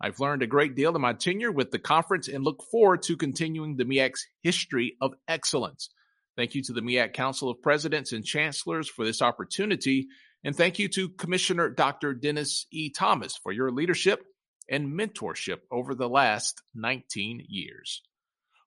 I've 0.00 0.20
learned 0.20 0.44
a 0.44 0.46
great 0.46 0.76
deal 0.76 0.94
in 0.94 1.02
my 1.02 1.14
tenure 1.14 1.50
with 1.50 1.72
the 1.72 1.80
conference 1.80 2.28
and 2.28 2.44
look 2.44 2.62
forward 2.70 3.02
to 3.02 3.16
continuing 3.16 3.74
the 3.74 3.84
MEAC's 3.84 4.24
history 4.40 4.96
of 5.00 5.14
excellence. 5.26 5.90
Thank 6.36 6.54
you 6.54 6.62
to 6.62 6.72
the 6.72 6.80
MEAC 6.80 7.14
Council 7.14 7.50
of 7.50 7.60
Presidents 7.60 8.12
and 8.12 8.24
Chancellors 8.24 8.88
for 8.88 9.04
this 9.04 9.20
opportunity. 9.20 10.06
And 10.44 10.54
thank 10.54 10.78
you 10.78 10.86
to 10.90 11.08
Commissioner 11.08 11.70
Dr. 11.70 12.14
Dennis 12.14 12.66
E. 12.70 12.90
Thomas 12.90 13.36
for 13.36 13.50
your 13.50 13.72
leadership 13.72 14.24
and 14.70 14.96
mentorship 14.96 15.58
over 15.72 15.96
the 15.96 16.08
last 16.08 16.62
19 16.76 17.46
years. 17.48 18.00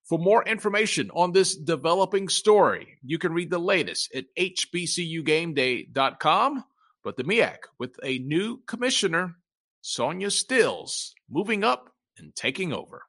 For 0.06 0.18
more 0.20 0.48
information 0.48 1.10
on 1.16 1.32
this 1.32 1.56
developing 1.56 2.30
story, 2.30 3.00
you 3.04 3.18
can 3.18 3.34
read 3.34 3.50
the 3.50 3.58
latest 3.58 4.14
at 4.14 4.26
hbcugameday.com. 4.38 6.64
But 7.06 7.18
the 7.18 7.24
MEAC, 7.24 7.58
with 7.78 8.00
a 8.04 8.18
new 8.18 8.64
commissioner, 8.66 9.36
Sonja 9.84 10.32
Stills, 10.32 11.14
moving 11.30 11.64
up 11.64 11.92
and 12.18 12.36
taking 12.36 12.74
over. 12.74 13.04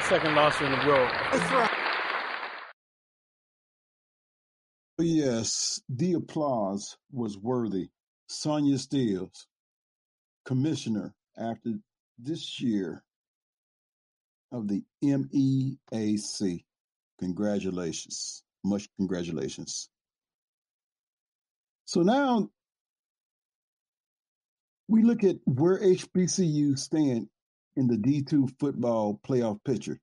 Second 0.00 0.34
loss 0.34 0.60
in 0.60 0.72
the 0.72 0.84
world. 0.84 1.08
Oh, 4.98 5.04
yes, 5.04 5.80
the 5.88 6.14
applause 6.14 6.96
was 7.12 7.38
worthy. 7.38 7.88
Sonja 8.28 8.76
Stills, 8.76 9.46
commissioner 10.44 11.14
after 11.38 11.74
this 12.18 12.60
year 12.60 13.04
of 14.50 14.66
the 14.66 14.82
MEAC. 15.04 16.64
Congratulations. 17.20 18.42
Much 18.64 18.88
congratulations. 18.98 19.88
So 21.92 22.00
now 22.00 22.48
we 24.88 25.02
look 25.02 25.24
at 25.24 25.36
where 25.44 25.78
HBCU 25.78 26.78
stand 26.78 27.28
in 27.76 27.86
the 27.86 27.98
D2 27.98 28.50
football 28.58 29.20
playoff 29.28 29.62
picture. 29.66 30.00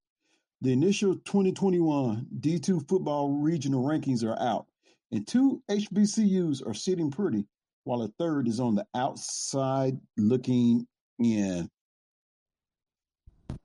The 0.61 0.71
initial 0.71 1.15
2021 1.15 2.27
D2 2.41 2.87
football 2.87 3.31
regional 3.31 3.83
rankings 3.83 4.23
are 4.23 4.39
out, 4.39 4.67
and 5.11 5.27
two 5.27 5.63
HBCUs 5.67 6.63
are 6.63 6.75
sitting 6.75 7.09
pretty, 7.09 7.47
while 7.85 8.03
a 8.03 8.07
third 8.19 8.47
is 8.47 8.59
on 8.59 8.75
the 8.75 8.85
outside 8.93 9.97
looking 10.15 10.85
in. 11.17 11.67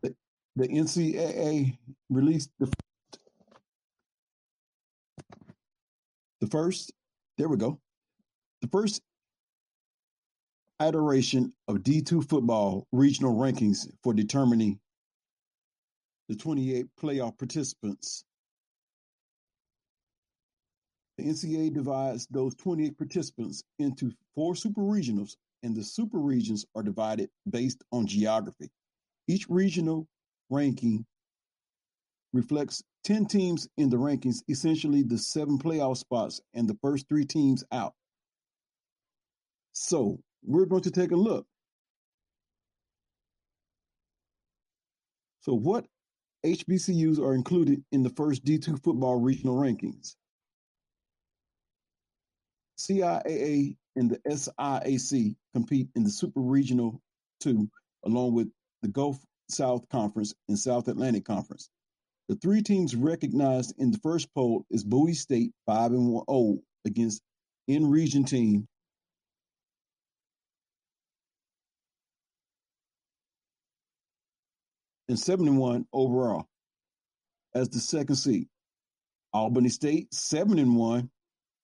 The, 0.00 0.16
the 0.56 0.68
NCAA 0.68 1.76
released 2.08 2.48
the, 2.58 2.72
the 6.40 6.46
first, 6.46 6.90
there 7.36 7.50
we 7.50 7.58
go, 7.58 7.78
the 8.64 8.70
first 8.70 9.02
iteration 10.80 11.52
of 11.68 11.76
D2 11.80 12.26
football 12.26 12.86
regional 12.92 13.34
rankings 13.34 13.86
for 14.02 14.14
determining 14.14 14.80
the 16.30 16.34
28 16.34 16.86
playoff 16.98 17.36
participants. 17.36 18.24
The 21.18 21.24
NCAA 21.24 21.74
divides 21.74 22.26
those 22.30 22.54
28 22.54 22.96
participants 22.96 23.62
into 23.78 24.10
four 24.34 24.56
super 24.56 24.80
regionals, 24.80 25.36
and 25.62 25.76
the 25.76 25.84
super 25.84 26.18
regions 26.18 26.64
are 26.74 26.82
divided 26.82 27.28
based 27.50 27.84
on 27.92 28.06
geography. 28.06 28.70
Each 29.28 29.46
regional 29.50 30.06
ranking 30.48 31.04
reflects 32.32 32.82
10 33.04 33.26
teams 33.26 33.68
in 33.76 33.90
the 33.90 33.98
rankings, 33.98 34.38
essentially 34.48 35.02
the 35.02 35.18
seven 35.18 35.58
playoff 35.58 35.98
spots 35.98 36.40
and 36.54 36.66
the 36.66 36.78
first 36.80 37.06
three 37.10 37.26
teams 37.26 37.62
out. 37.70 37.92
So 39.74 40.20
we're 40.44 40.66
going 40.66 40.82
to 40.82 40.90
take 40.90 41.10
a 41.10 41.16
look. 41.16 41.46
So, 45.40 45.52
what 45.52 45.84
HBCUs 46.46 47.18
are 47.18 47.34
included 47.34 47.84
in 47.92 48.02
the 48.02 48.10
first 48.10 48.44
D2 48.44 48.82
football 48.82 49.20
regional 49.20 49.56
rankings? 49.56 50.14
CIAA 52.78 53.76
and 53.96 54.10
the 54.10 54.18
SIAC 54.26 55.36
compete 55.54 55.88
in 55.94 56.04
the 56.04 56.10
Super 56.10 56.40
Regional 56.40 57.00
2 57.40 57.68
along 58.06 58.34
with 58.34 58.50
the 58.82 58.88
Gulf 58.88 59.18
South 59.48 59.88
Conference 59.90 60.34
and 60.48 60.58
South 60.58 60.88
Atlantic 60.88 61.24
Conference. 61.24 61.68
The 62.28 62.36
three 62.36 62.62
teams 62.62 62.96
recognized 62.96 63.74
in 63.78 63.90
the 63.90 63.98
first 63.98 64.32
poll 64.34 64.64
is 64.70 64.84
Bowie 64.84 65.14
State 65.14 65.52
5 65.66 65.92
and 65.92 66.22
1 66.26 66.58
against 66.86 67.22
in-region 67.68 68.24
team 68.24 68.66
and 75.08 75.18
71 75.18 75.86
overall 75.92 76.46
as 77.54 77.68
the 77.68 77.78
second 77.78 78.16
seed. 78.16 78.48
Albany 79.32 79.68
State 79.68 80.12
7 80.12 80.58
and 80.58 80.76
1 80.76 81.10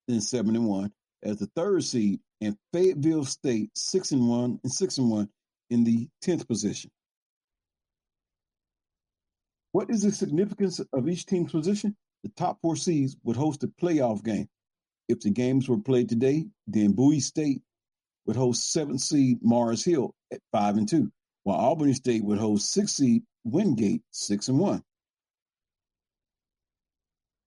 and 0.09 0.23
7 0.23 0.57
and 0.57 0.67
1 0.67 0.93
as 1.23 1.39
the 1.39 1.51
third 1.55 1.85
seed 1.85 2.21
and 2.41 2.57
Fayetteville 2.73 3.25
State 3.25 3.71
6 3.77 4.13
and 4.13 4.29
1 4.29 4.61
and 4.63 4.73
6 4.73 4.99
and 4.99 5.11
1 5.11 5.29
in 5.71 5.85
the 5.85 6.09
10th 6.25 6.47
position. 6.47 6.91
What 9.73 9.91
is 9.91 10.03
the 10.03 10.11
significance 10.11 10.81
of 10.93 11.09
each 11.09 11.27
team's 11.27 11.53
position? 11.53 11.97
The 12.25 12.31
top 12.31 12.59
four 12.61 12.77
seeds 12.77 13.17
would 13.23 13.37
host 13.37 13.63
a 13.63 13.69
playoff 13.69 14.25
game. 14.25 14.49
If 15.09 15.21
the 15.21 15.31
games 15.31 15.69
were 15.69 15.79
played 15.79 16.09
today, 16.09 16.47
then 16.67 16.93
Bowie 16.93 17.21
State 17.21 17.63
would 18.27 18.37
host 18.37 18.73
seventh 18.73 19.01
seed 19.01 19.39
Mars 19.43 19.85
Hill 19.85 20.15
at 20.33 20.41
five 20.53 20.77
and 20.77 20.89
two, 20.89 21.11
while 21.45 21.59
Albany 21.59 21.95
State 21.95 22.25
would 22.25 22.39
host 22.39 22.71
sixth 22.71 22.97
seed 22.97 23.23
Wingate 23.45 24.03
six 24.11 24.49
and 24.49 24.59
one. 24.59 24.83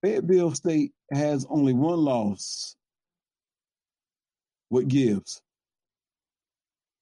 Fayetteville 0.02 0.54
State 0.54 0.92
has 1.12 1.46
only 1.50 1.74
one 1.74 2.00
loss. 2.00 2.76
What 4.70 4.88
gives? 4.88 5.42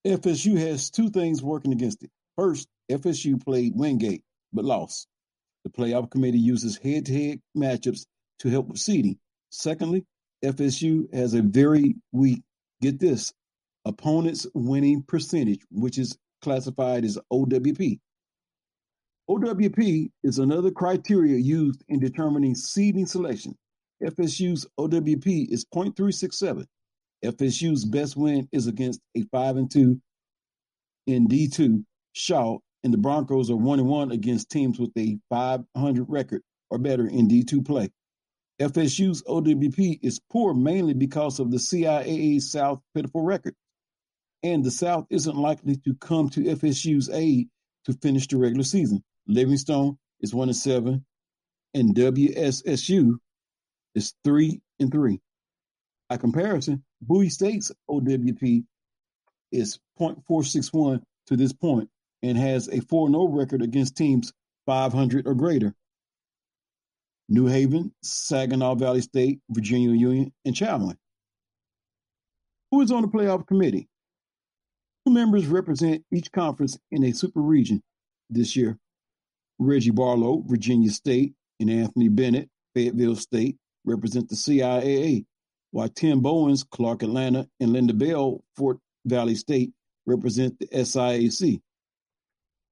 FSU 0.05 0.57
has 0.57 0.89
two 0.89 1.09
things 1.09 1.41
working 1.41 1.71
against 1.73 2.03
it. 2.03 2.11
First, 2.37 2.67
FSU 2.91 3.43
played 3.43 3.73
Wingate 3.75 4.23
but 4.53 4.65
lost. 4.65 5.07
The 5.63 5.69
playoff 5.69 6.09
committee 6.09 6.39
uses 6.39 6.77
head 6.77 7.05
to 7.05 7.13
head 7.13 7.39
matchups 7.55 8.05
to 8.39 8.49
help 8.49 8.67
with 8.67 8.79
seeding. 8.79 9.17
Secondly, 9.51 10.05
FSU 10.43 11.13
has 11.13 11.33
a 11.33 11.41
very 11.41 11.95
weak, 12.11 12.41
get 12.81 12.99
this, 12.99 13.31
opponent's 13.85 14.47
winning 14.53 15.03
percentage, 15.03 15.61
which 15.71 15.97
is 15.97 16.17
classified 16.41 17.05
as 17.05 17.19
OWP. 17.31 17.99
OWP 19.29 20.09
is 20.23 20.39
another 20.39 20.71
criteria 20.71 21.37
used 21.37 21.83
in 21.87 21.99
determining 21.99 22.55
seeding 22.55 23.05
selection. 23.05 23.55
FSU's 24.03 24.65
OWP 24.79 25.47
is 25.49 25.65
0.367. 25.73 26.65
FSU's 27.23 27.85
best 27.85 28.17
win 28.17 28.47
is 28.51 28.67
against 28.67 28.99
a 29.15 29.21
5 29.31 29.57
and 29.57 29.71
2 29.71 30.01
in 31.07 31.27
D2 31.27 31.83
Shaw, 32.13 32.57
and 32.83 32.93
the 32.93 32.97
Broncos 32.97 33.51
are 33.51 33.55
1 33.55 33.79
and 33.79 33.87
1 33.87 34.11
against 34.11 34.49
teams 34.49 34.79
with 34.79 34.91
a 34.97 35.17
500 35.29 36.05
record 36.09 36.41
or 36.69 36.79
better 36.79 37.05
in 37.05 37.27
D2 37.27 37.65
play. 37.65 37.89
FSU's 38.59 39.23
OWP 39.23 39.99
is 40.01 40.19
poor 40.31 40.53
mainly 40.53 40.93
because 40.93 41.39
of 41.39 41.51
the 41.51 41.57
CIAA 41.57 42.41
South 42.41 42.81
pitiful 42.95 43.21
record, 43.23 43.55
and 44.43 44.63
the 44.63 44.71
South 44.71 45.05
isn't 45.09 45.37
likely 45.37 45.77
to 45.77 45.93
come 45.95 46.29
to 46.29 46.41
FSU's 46.41 47.09
aid 47.09 47.49
to 47.85 47.93
finish 47.93 48.27
the 48.27 48.37
regular 48.37 48.63
season. 48.63 49.03
Livingstone 49.31 49.97
is 50.19 50.33
1 50.33 50.49
and 50.49 50.55
7, 50.55 51.05
and 51.73 51.95
WSSU 51.95 53.17
is 53.95 54.13
3 54.23 54.61
and 54.79 54.91
3. 54.91 55.19
By 56.09 56.17
comparison, 56.17 56.83
Bowie 57.01 57.29
State's 57.29 57.71
OWP 57.89 58.65
is 59.51 59.79
0.461 59.99 61.01
to 61.27 61.37
this 61.37 61.53
point 61.53 61.89
and 62.21 62.37
has 62.37 62.67
a 62.67 62.81
4 62.81 63.09
0 63.09 63.27
record 63.29 63.61
against 63.61 63.95
teams 63.95 64.33
500 64.65 65.25
or 65.25 65.33
greater. 65.33 65.73
New 67.29 67.45
Haven, 67.45 67.93
Saginaw 68.03 68.75
Valley 68.75 69.01
State, 69.01 69.39
Virginia 69.49 69.91
Union, 69.91 70.33
and 70.43 70.53
Chalmers. 70.53 70.97
Who 72.71 72.81
is 72.81 72.91
on 72.91 73.03
the 73.03 73.07
playoff 73.07 73.47
committee? 73.47 73.87
Two 75.05 75.13
members 75.13 75.47
represent 75.47 76.03
each 76.11 76.31
conference 76.31 76.77
in 76.91 77.05
a 77.05 77.13
super 77.13 77.41
region 77.41 77.81
this 78.29 78.55
year. 78.57 78.77
Reggie 79.61 79.91
Barlow, 79.91 80.43
Virginia 80.47 80.89
State, 80.89 81.35
and 81.59 81.69
Anthony 81.69 82.09
Bennett, 82.09 82.49
Fayetteville 82.73 83.15
State, 83.15 83.57
represent 83.85 84.27
the 84.27 84.35
CIAA, 84.35 85.23
while 85.69 85.87
Tim 85.87 86.21
Bowens, 86.21 86.63
Clark 86.63 87.03
Atlanta, 87.03 87.47
and 87.59 87.71
Linda 87.71 87.93
Bell, 87.93 88.43
Fort 88.57 88.79
Valley 89.05 89.35
State, 89.35 89.71
represent 90.07 90.57
the 90.59 90.65
SIAC. 90.65 91.61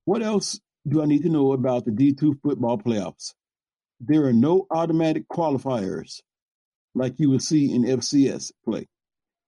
What 0.05 0.23
else 0.23 0.59
do 0.87 1.03
I 1.03 1.05
need 1.05 1.21
to 1.21 1.29
know 1.29 1.53
about 1.53 1.85
the 1.85 1.91
D2 1.91 2.41
football 2.41 2.79
playoffs? 2.79 3.35
There 3.99 4.25
are 4.25 4.33
no 4.33 4.65
automatic 4.71 5.27
qualifiers 5.31 6.21
like 6.95 7.19
you 7.19 7.29
will 7.29 7.39
see 7.39 7.71
in 7.71 7.83
FCS 7.83 8.51
play. 8.65 8.87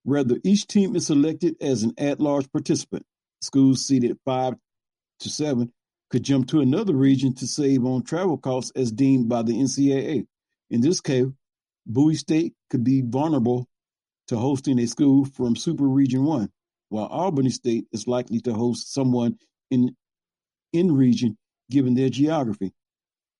Rather, 0.05 0.37
each 0.43 0.67
team 0.67 0.95
is 0.95 1.07
selected 1.07 1.55
as 1.59 1.81
an 1.81 1.93
at 1.97 2.19
large 2.19 2.51
participant. 2.51 3.03
Schools 3.41 3.83
seeded 3.87 4.19
5 4.25 4.53
to 5.21 5.29
7 5.29 5.71
could 6.11 6.23
jump 6.23 6.45
to 6.49 6.59
another 6.59 6.93
region 6.93 7.33
to 7.33 7.47
save 7.47 7.85
on 7.85 8.03
travel 8.03 8.37
costs 8.37 8.71
as 8.75 8.91
deemed 8.91 9.29
by 9.29 9.41
the 9.41 9.53
NCAA. 9.53 10.27
In 10.69 10.81
this 10.81 10.99
case, 10.99 11.27
Bowie 11.85 12.15
State 12.15 12.53
could 12.69 12.83
be 12.83 13.01
vulnerable 13.01 13.67
to 14.27 14.37
hosting 14.37 14.77
a 14.79 14.85
school 14.87 15.25
from 15.25 15.55
Super 15.55 15.87
Region 15.87 16.25
1, 16.25 16.49
while 16.89 17.05
Albany 17.05 17.49
State 17.49 17.85
is 17.93 18.07
likely 18.07 18.41
to 18.41 18.53
host 18.53 18.93
someone 18.93 19.37
in 19.71 19.95
in 20.73 20.91
region 20.91 21.37
given 21.69 21.93
their 21.93 22.09
geography. 22.09 22.73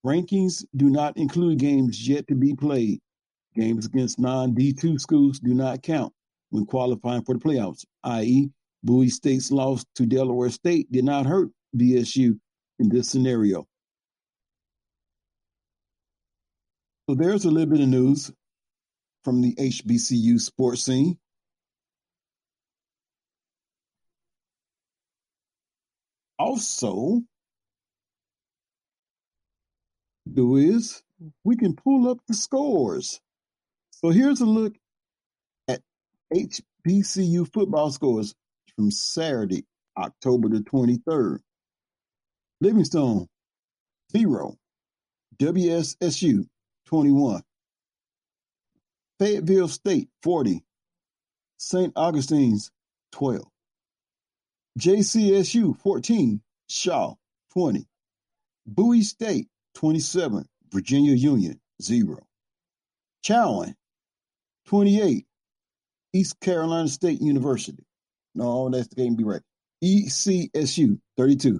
Rankings 0.05 0.65
do 0.75 0.89
not 0.89 1.17
include 1.17 1.59
games 1.59 2.07
yet 2.07 2.27
to 2.27 2.35
be 2.35 2.55
played. 2.55 2.99
Games 3.53 3.85
against 3.85 4.17
non 4.17 4.55
D2 4.55 4.99
schools 4.99 5.39
do 5.39 5.53
not 5.53 5.83
count 5.83 6.13
when 6.49 6.65
qualifying 6.65 7.23
for 7.23 7.35
the 7.35 7.41
playoffs, 7.41 7.85
i.e., 8.05 8.49
Bowie 8.83 9.09
State's 9.09 9.51
loss 9.51 9.85
to 9.95 10.05
Delaware 10.05 10.49
State 10.49 10.89
did 10.91 11.03
not 11.03 11.25
hurt 11.25 11.49
BSU 11.77 12.39
in 12.81 12.89
this 12.89 13.07
scenario. 13.07 13.67
So 17.07 17.15
there's 17.15 17.45
a 17.45 17.51
little 17.51 17.69
bit 17.69 17.81
of 17.81 17.87
news 17.87 18.31
from 19.23 19.41
the 19.41 19.53
HBCU 19.55 20.39
sports 20.39 20.83
scene. 20.83 21.17
Also, 26.39 27.21
do 30.33 30.55
is 30.55 31.03
we 31.43 31.55
can 31.55 31.75
pull 31.75 32.09
up 32.09 32.17
the 32.27 32.33
scores. 32.33 33.21
So 33.91 34.09
here's 34.09 34.41
a 34.41 34.45
look 34.45 34.73
at 35.67 35.81
HBCU 36.33 37.53
football 37.53 37.91
scores 37.91 38.33
from 38.75 38.89
Saturday, 38.89 39.65
October 39.95 40.49
the 40.49 40.61
23rd. 40.61 41.41
Livingstone, 42.61 43.27
0. 44.15 44.55
WSSU, 45.39 46.45
21. 46.85 47.41
Fayetteville 49.19 49.67
State, 49.67 50.09
40. 50.21 50.63
St. 51.57 51.91
Augustine's, 51.95 52.71
12. 53.13 53.43
JCSU, 54.79 55.75
14. 55.79 56.41
Shaw, 56.69 57.15
20. 57.53 57.87
Bowie 58.67 59.01
State, 59.01 59.47
27. 59.73 60.47
Virginia 60.71 61.13
Union, 61.13 61.59
0. 61.81 62.19
Chowan, 63.25 63.73
28. 64.67 65.25
East 66.13 66.39
Carolina 66.41 66.87
State 66.87 67.21
University. 67.21 67.83
No, 68.35 68.69
that's 68.69 68.87
the 68.89 68.95
game 68.95 69.15
be 69.15 69.23
right. 69.23 69.41
ECSU, 69.83 70.99
32. 71.17 71.59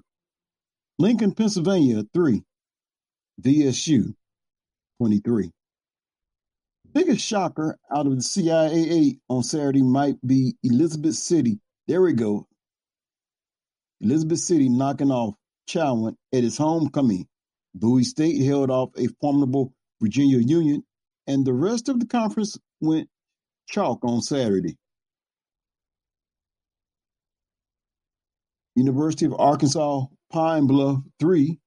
Lincoln, 1.01 1.31
Pennsylvania, 1.31 2.03
3. 2.13 2.43
VSU, 3.41 4.13
23. 4.99 5.49
Biggest 6.93 7.25
shocker 7.25 7.75
out 7.91 8.05
of 8.05 8.15
the 8.17 8.21
CIAA 8.21 9.17
on 9.27 9.41
Saturday 9.41 9.81
might 9.81 10.17
be 10.23 10.55
Elizabeth 10.61 11.15
City. 11.15 11.59
There 11.87 12.03
we 12.03 12.13
go. 12.13 12.45
Elizabeth 13.99 14.41
City 14.41 14.69
knocking 14.69 15.09
off 15.09 15.33
Chowan 15.67 16.15
at 16.31 16.43
its 16.43 16.57
homecoming. 16.57 17.27
Bowie 17.73 18.03
State 18.03 18.39
held 18.45 18.69
off 18.69 18.91
a 18.95 19.07
formidable 19.19 19.73
Virginia 19.99 20.37
Union, 20.37 20.83
and 21.25 21.43
the 21.43 21.53
rest 21.53 21.89
of 21.89 21.99
the 21.99 22.05
conference 22.05 22.59
went 22.79 23.09
chalk 23.67 24.05
on 24.05 24.21
Saturday. 24.21 24.77
University 28.75 29.25
of 29.25 29.35
Arkansas 29.39 30.05
Pine 30.31 30.67
Bluff 30.67 30.99
3, 31.19 31.59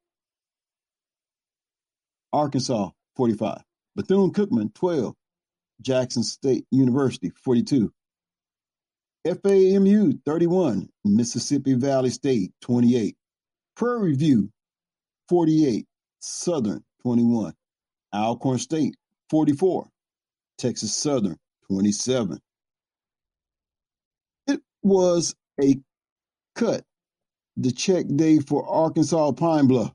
Arkansas 2.32 2.90
45. 3.16 3.62
Bethune 3.96 4.32
Cookman 4.32 4.74
12, 4.74 5.14
Jackson 5.82 6.22
State 6.22 6.66
University 6.70 7.30
42. 7.44 7.92
FAMU 9.26 10.18
31, 10.26 10.88
Mississippi 11.04 11.74
Valley 11.74 12.10
State 12.10 12.52
28. 12.62 13.16
Prairie 13.76 14.14
View 14.14 14.50
48, 15.28 15.86
Southern 16.20 16.82
21. 17.02 17.54
Alcorn 18.14 18.58
State 18.58 18.96
44, 19.30 19.88
Texas 20.58 20.96
Southern 20.96 21.36
27. 21.68 22.38
It 24.46 24.60
was 24.82 25.34
a 25.62 25.76
cut 26.54 26.84
the 27.56 27.72
check 27.72 28.06
day 28.14 28.38
for 28.38 28.68
Arkansas 28.68 29.32
Pine 29.32 29.66
Bluff. 29.66 29.92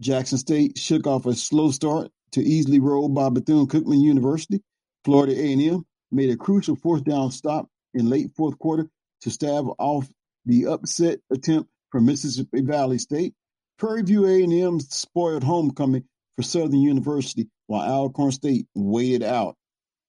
Jackson 0.00 0.38
State 0.38 0.78
shook 0.78 1.06
off 1.06 1.26
a 1.26 1.34
slow 1.34 1.70
start 1.70 2.10
to 2.32 2.42
easily 2.42 2.80
roll 2.80 3.08
by 3.08 3.28
Bethune-Cookman 3.28 4.02
University. 4.02 4.60
Florida 5.04 5.34
A&M 5.34 5.84
made 6.10 6.30
a 6.30 6.36
crucial 6.36 6.76
fourth 6.76 7.04
down 7.04 7.30
stop 7.30 7.68
in 7.94 8.08
late 8.08 8.30
fourth 8.36 8.58
quarter 8.58 8.88
to 9.20 9.30
stave 9.30 9.64
off 9.78 10.10
the 10.44 10.66
upset 10.66 11.20
attempt 11.30 11.70
from 11.90 12.06
Mississippi 12.06 12.62
Valley 12.62 12.98
State. 12.98 13.34
Prairie 13.78 14.02
View 14.02 14.26
A&M 14.26 14.80
spoiled 14.80 15.44
homecoming 15.44 16.04
for 16.36 16.42
Southern 16.42 16.80
University, 16.80 17.48
while 17.66 17.88
Alcorn 17.88 18.32
State 18.32 18.66
waited 18.74 19.22
out 19.22 19.56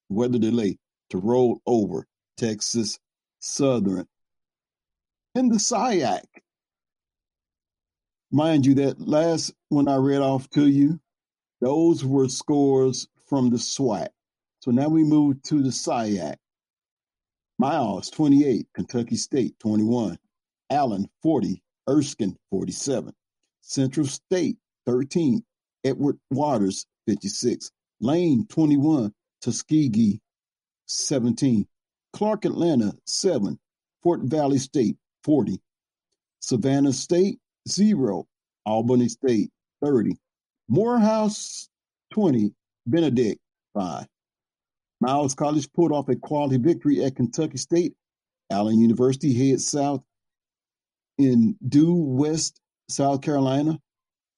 weather 0.09 0.39
delay 0.39 0.77
to 1.09 1.17
roll 1.17 1.61
over 1.65 2.05
Texas 2.37 2.99
Southern. 3.39 4.07
In 5.35 5.49
the 5.49 5.55
SIAC, 5.55 6.23
Mind 8.35 8.65
you, 8.65 8.73
that 8.73 8.99
last 8.99 9.53
one 9.69 9.87
I 9.87 9.97
read 9.97 10.21
off 10.21 10.49
to 10.49 10.67
you, 10.67 10.99
those 11.61 12.03
were 12.03 12.27
scores 12.27 13.07
from 13.29 13.51
the 13.51 13.57
SWAC. 13.57 14.07
So 14.61 14.71
now 14.71 14.89
we 14.89 15.03
move 15.03 15.39
to 15.43 15.61
the 15.61 15.69
SIAC. 15.69 16.37
Miles, 17.59 18.09
28. 18.09 18.65
Kentucky 18.73 19.17
State, 19.17 19.53
21. 19.59 20.17
Allen, 20.71 21.07
40. 21.21 21.61
Erskine, 21.87 22.35
47. 22.49 23.13
Central 23.61 24.07
State, 24.07 24.57
13. 24.87 25.43
Edward 25.83 26.17
Waters, 26.31 26.87
56. 27.07 27.69
Lane, 28.01 28.47
21. 28.49 29.13
Tuskegee, 29.41 30.21
17. 30.87 31.67
Clark 32.13 32.45
Atlanta, 32.45 32.95
7. 33.05 33.59
Fort 34.01 34.21
Valley 34.21 34.57
State, 34.57 34.97
40. 35.23 35.59
Savannah 36.39 36.93
State, 36.93 37.39
0. 37.67 38.25
Albany 38.65 39.09
State, 39.09 39.51
30. 39.83 40.17
Morehouse, 40.67 41.69
20. 42.13 42.53
Benedict, 42.85 43.39
5. 43.75 44.05
Miles 44.99 45.35
College 45.35 45.71
pulled 45.73 45.91
off 45.91 46.09
a 46.09 46.15
quality 46.15 46.57
victory 46.57 47.03
at 47.03 47.15
Kentucky 47.15 47.57
State. 47.57 47.93
Allen 48.51 48.79
University 48.79 49.33
heads 49.33 49.67
south 49.67 50.01
in 51.17 51.55
due 51.67 51.93
west 51.93 52.59
South 52.89 53.21
Carolina. 53.21 53.79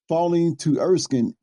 Falling 0.08 0.56
to 0.56 0.78
Erskine, 0.78 1.34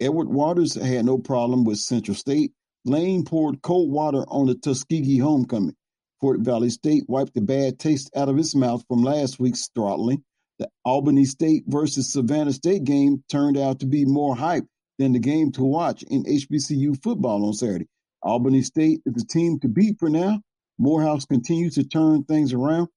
Edward 0.00 0.28
Waters 0.28 0.74
had 0.74 1.04
no 1.04 1.18
problem 1.18 1.64
with 1.64 1.78
Central 1.78 2.14
State. 2.14 2.52
Lane 2.84 3.24
poured 3.24 3.62
cold 3.62 3.90
water 3.90 4.24
on 4.28 4.46
the 4.46 4.54
Tuskegee 4.54 5.18
homecoming. 5.18 5.74
Fort 6.20 6.40
Valley 6.40 6.70
State 6.70 7.04
wiped 7.08 7.34
the 7.34 7.40
bad 7.40 7.78
taste 7.78 8.10
out 8.16 8.28
of 8.28 8.38
its 8.38 8.54
mouth 8.54 8.84
from 8.88 9.02
last 9.02 9.40
week's 9.40 9.68
throttling. 9.74 10.22
The 10.58 10.68
Albany 10.84 11.24
State 11.24 11.64
versus 11.66 12.12
Savannah 12.12 12.52
State 12.52 12.84
game 12.84 13.24
turned 13.28 13.56
out 13.56 13.80
to 13.80 13.86
be 13.86 14.04
more 14.04 14.36
hype 14.36 14.64
than 14.98 15.12
the 15.12 15.18
game 15.18 15.50
to 15.52 15.64
watch 15.64 16.02
in 16.04 16.24
HBCU 16.24 17.02
football 17.02 17.44
on 17.46 17.52
Saturday. 17.54 17.88
Albany 18.22 18.62
State 18.62 19.00
is 19.04 19.14
the 19.14 19.24
team 19.24 19.58
to 19.60 19.68
beat 19.68 19.98
for 19.98 20.08
now. 20.08 20.40
Morehouse 20.78 21.24
continues 21.24 21.74
to 21.74 21.84
turn 21.84 22.24
things 22.24 22.52
around. 22.52 22.88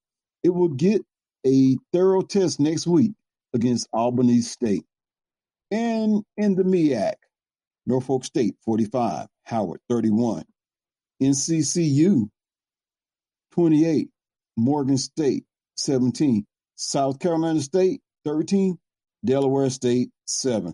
It 0.44 0.50
will 0.50 0.70
get 0.70 1.02
a 1.46 1.78
thorough 1.92 2.22
test 2.22 2.60
next 2.60 2.88
week 2.88 3.14
against 3.54 3.88
Albany 3.92 4.42
State. 4.42 4.86
And 5.72 6.24
in 6.38 6.56
the 6.56 6.64
MEAC, 6.64 7.14
Norfolk 7.86 8.24
State 8.24 8.56
45, 8.66 9.28
Howard 9.46 9.80
31, 9.90 10.44
NCCU 11.22 12.30
28, 13.52 14.10
Morgan 14.56 14.98
State 14.98 15.44
17, 15.78 16.46
South 16.78 17.20
Carolina 17.20 17.60
State 17.60 18.02
13, 18.24 18.78
Delaware 19.26 19.70
State 19.70 20.12
7. 20.26 20.74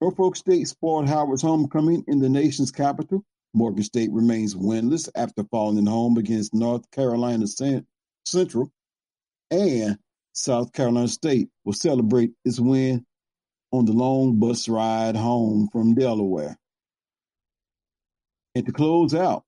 Norfolk 0.00 0.36
State 0.36 0.66
spoiled 0.66 1.08
Howard's 1.08 1.40
homecoming 1.40 2.04
in 2.08 2.18
the 2.18 2.28
nation's 2.28 2.72
capital. 2.72 3.24
Morgan 3.54 3.84
State 3.84 4.10
remains 4.10 4.56
winless 4.56 5.08
after 5.14 5.44
falling 5.44 5.86
home 5.86 6.18
against 6.18 6.52
North 6.52 6.90
Carolina 6.90 7.46
Central, 8.26 8.72
and 9.52 9.96
South 10.32 10.72
Carolina 10.72 11.06
State 11.06 11.48
will 11.64 11.72
celebrate 11.72 12.32
its 12.44 12.58
win 12.58 13.06
on 13.70 13.84
the 13.84 13.92
long 13.92 14.40
bus 14.40 14.68
ride 14.68 15.14
home 15.14 15.68
from 15.70 15.94
Delaware. 15.94 16.58
And 18.56 18.66
to 18.66 18.72
close 18.72 19.14
out, 19.14 19.44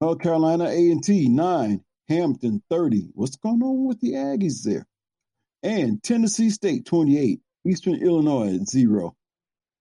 North 0.00 0.20
Carolina 0.20 0.66
A&T 0.66 1.28
9, 1.28 1.84
Hampton 2.08 2.62
30. 2.70 3.10
What's 3.14 3.36
going 3.36 3.62
on 3.62 3.86
with 3.86 4.00
the 4.00 4.12
Aggies 4.12 4.62
there? 4.62 4.86
And 5.62 6.02
Tennessee 6.02 6.50
State 6.50 6.86
28, 6.86 7.40
Eastern 7.66 7.96
Illinois 7.96 8.58
0. 8.64 9.14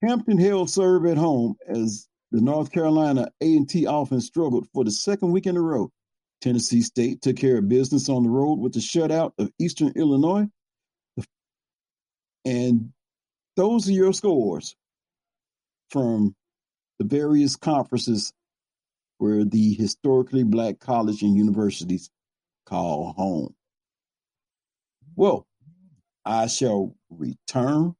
Hampton 0.01 0.37
held 0.37 0.69
serve 0.69 1.05
at 1.05 1.17
home 1.17 1.55
as 1.67 2.07
the 2.31 2.41
North 2.41 2.71
Carolina 2.71 3.29
A&T 3.41 3.85
offense 3.85 4.25
struggled 4.25 4.67
for 4.73 4.83
the 4.83 4.91
second 4.91 5.31
week 5.31 5.45
in 5.45 5.57
a 5.57 5.61
row. 5.61 5.89
Tennessee 6.41 6.81
State 6.81 7.21
took 7.21 7.37
care 7.37 7.57
of 7.57 7.69
business 7.69 8.09
on 8.09 8.23
the 8.23 8.29
road 8.29 8.59
with 8.59 8.73
the 8.73 8.79
shutout 8.79 9.31
of 9.37 9.51
Eastern 9.59 9.93
Illinois. 9.95 10.47
And 12.43 12.91
those 13.55 13.87
are 13.87 13.93
your 13.93 14.13
scores 14.13 14.75
from 15.89 16.35
the 16.99 17.05
various 17.05 17.55
conferences 17.55 18.33
where 19.17 19.45
the 19.45 19.73
historically 19.73 20.43
black 20.43 20.79
college 20.79 21.21
and 21.21 21.35
universities 21.35 22.09
call 22.65 23.13
home. 23.17 23.53
Well, 25.15 25.47
I 26.25 26.47
shall 26.47 26.95
return. 27.09 27.95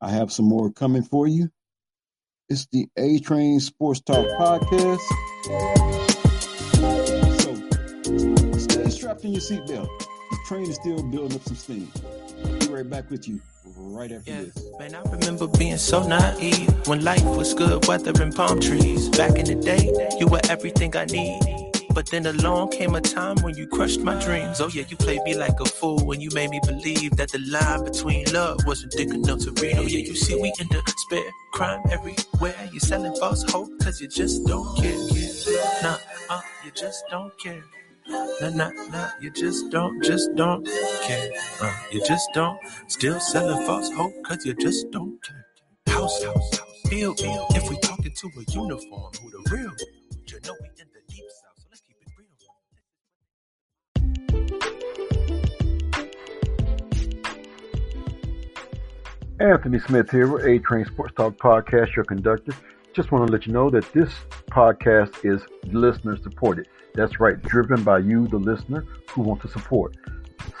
I 0.00 0.10
have 0.10 0.32
some 0.32 0.46
more 0.46 0.72
coming 0.72 1.02
for 1.02 1.26
you. 1.28 1.50
It's 2.48 2.66
the 2.72 2.88
A 2.96 3.18
Train 3.20 3.60
Sports 3.60 4.00
Talk 4.00 4.26
Podcast. 4.40 5.00
So 7.40 7.54
stay 8.58 8.90
strapped 8.90 9.24
in 9.24 9.32
your 9.32 9.40
seatbelt. 9.40 9.88
The 10.30 10.38
train 10.46 10.62
is 10.68 10.76
still 10.76 11.02
building 11.10 11.36
up 11.36 11.42
some 11.44 11.56
steam. 11.56 11.92
Be 12.60 12.66
right 12.68 12.88
back 12.88 13.10
with 13.10 13.28
you 13.28 13.40
right 13.76 14.10
after 14.10 14.30
Yeah, 14.30 14.42
this. 14.42 14.64
man, 14.78 14.94
I 14.94 15.02
remember 15.10 15.46
being 15.46 15.76
so 15.76 16.02
naive 16.06 16.88
when 16.88 17.04
life 17.04 17.22
was 17.24 17.54
good, 17.54 17.86
weather 17.86 18.12
and 18.22 18.34
palm 18.34 18.58
trees. 18.60 19.08
Back 19.10 19.38
in 19.38 19.44
the 19.44 19.54
day, 19.54 19.92
you 20.18 20.26
were 20.26 20.40
everything 20.48 20.96
I 20.96 21.04
need. 21.04 21.40
But 21.94 22.06
then 22.10 22.26
along 22.26 22.70
came 22.70 22.94
a 22.94 23.00
time 23.00 23.36
when 23.42 23.56
you 23.56 23.66
crushed 23.66 24.00
my 24.00 24.18
dreams. 24.22 24.60
Oh 24.60 24.68
yeah, 24.68 24.84
you 24.88 24.96
played 24.96 25.22
me 25.22 25.34
like 25.36 25.58
a 25.60 25.64
fool 25.64 25.98
when 26.06 26.20
you 26.20 26.30
made 26.34 26.50
me 26.50 26.60
believe 26.66 27.16
that 27.16 27.30
the 27.32 27.38
line 27.40 27.84
between 27.84 28.24
love 28.32 28.58
wasn't 28.66 28.92
thick 28.92 29.08
enough 29.10 29.40
to 29.40 29.52
read. 29.62 29.76
Oh 29.76 29.82
yeah, 29.82 29.98
you 29.98 30.14
see 30.16 30.34
we 30.36 30.52
in 30.60 30.68
spare 30.96 31.30
crime 31.52 31.82
everywhere. 31.90 32.68
You're 32.72 32.80
selling 32.80 33.14
false 33.16 33.44
hope 33.50 33.70
cause 33.82 34.00
you 34.00 34.08
just 34.08 34.44
don't 34.46 34.76
care. 34.76 34.96
Nah, 35.82 35.96
uh, 36.30 36.40
you 36.64 36.70
just 36.72 37.04
don't 37.10 37.32
care. 37.40 37.64
Nah, 38.40 38.50
nah, 38.50 38.70
nah, 38.90 39.10
you 39.20 39.30
just 39.30 39.70
don't, 39.70 40.02
just 40.02 40.34
don't 40.36 40.66
care. 41.02 41.30
Uh, 41.60 41.72
you 41.92 42.02
just 42.06 42.28
don't. 42.34 42.58
Still 42.88 43.20
selling 43.20 43.64
false 43.66 43.90
hope 43.92 44.12
cause 44.24 44.44
you 44.46 44.54
just 44.54 44.90
don't 44.90 45.18
care. 45.22 45.46
House, 45.94 46.24
house, 46.24 46.58
house. 46.58 46.70
Feel, 46.88 47.14
feel. 47.14 47.46
If 47.50 47.70
we 47.70 47.78
talking 47.78 48.12
to 48.12 48.30
a 48.38 48.52
uniform, 48.52 49.12
who 49.22 49.30
the 49.30 49.50
real? 49.50 49.72
You 50.26 50.40
know 50.46 50.56
we 50.60 50.68
in 50.80 50.89
Anthony 59.40 59.78
Smith 59.78 60.10
here 60.10 60.30
with 60.30 60.44
A 60.44 60.58
Train 60.58 60.84
Sports 60.84 61.14
Talk 61.16 61.38
Podcast, 61.38 61.96
your 61.96 62.04
conductor. 62.04 62.52
Just 62.92 63.10
want 63.10 63.26
to 63.26 63.32
let 63.32 63.46
you 63.46 63.54
know 63.54 63.70
that 63.70 63.90
this 63.94 64.12
podcast 64.50 65.24
is 65.24 65.40
listener 65.72 66.18
supported. 66.22 66.68
That's 66.92 67.20
right, 67.20 67.40
driven 67.40 67.82
by 67.82 68.00
you, 68.00 68.28
the 68.28 68.36
listener, 68.36 68.84
who 69.08 69.22
want 69.22 69.40
to 69.40 69.48
support. 69.48 69.96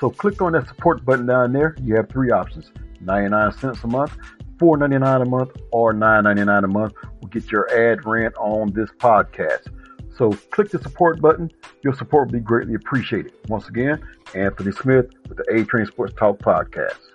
So 0.00 0.08
click 0.08 0.40
on 0.40 0.52
that 0.52 0.66
support 0.66 1.04
button 1.04 1.26
down 1.26 1.52
there. 1.52 1.76
You 1.82 1.94
have 1.96 2.08
three 2.08 2.30
options 2.30 2.72
99 3.02 3.52
cents 3.52 3.84
a 3.84 3.86
month, 3.86 4.16
$4.99 4.56 5.22
a 5.22 5.24
month, 5.26 5.50
or 5.72 5.92
$9.99 5.92 6.64
a 6.64 6.66
month 6.66 6.94
will 7.20 7.28
get 7.28 7.52
your 7.52 7.70
ad 7.78 8.06
rent 8.06 8.34
on 8.38 8.72
this 8.72 8.88
podcast. 8.96 9.66
So 10.16 10.32
click 10.52 10.70
the 10.70 10.78
support 10.78 11.20
button. 11.20 11.50
Your 11.82 11.92
support 11.94 12.28
will 12.28 12.38
be 12.38 12.40
greatly 12.40 12.74
appreciated. 12.74 13.34
Once 13.48 13.68
again, 13.68 14.02
Anthony 14.34 14.72
Smith 14.72 15.10
with 15.28 15.36
the 15.36 15.44
A 15.54 15.64
Train 15.64 15.84
Sports 15.84 16.14
Talk 16.16 16.38
Podcast. 16.38 17.09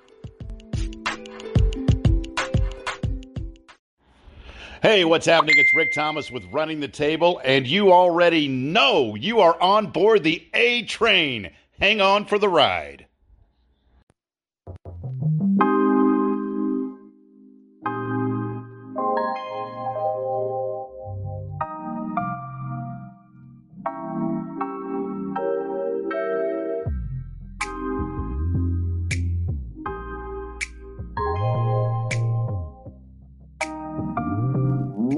Hey, 4.86 5.04
what's 5.04 5.26
happening? 5.26 5.56
It's 5.58 5.74
Rick 5.74 5.94
Thomas 5.94 6.30
with 6.30 6.44
Running 6.52 6.80
the 6.80 6.88
Table, 6.88 7.42
and 7.44 7.66
you 7.66 7.92
already 7.92 8.48
know 8.48 9.16
you 9.16 9.40
are 9.40 9.60
on 9.60 9.88
board 9.88 10.22
the 10.22 10.48
A 10.54 10.84
train. 10.84 11.50
Hang 11.80 12.02
on 12.02 12.26
for 12.26 12.38
the 12.38 12.50
ride. 12.50 13.05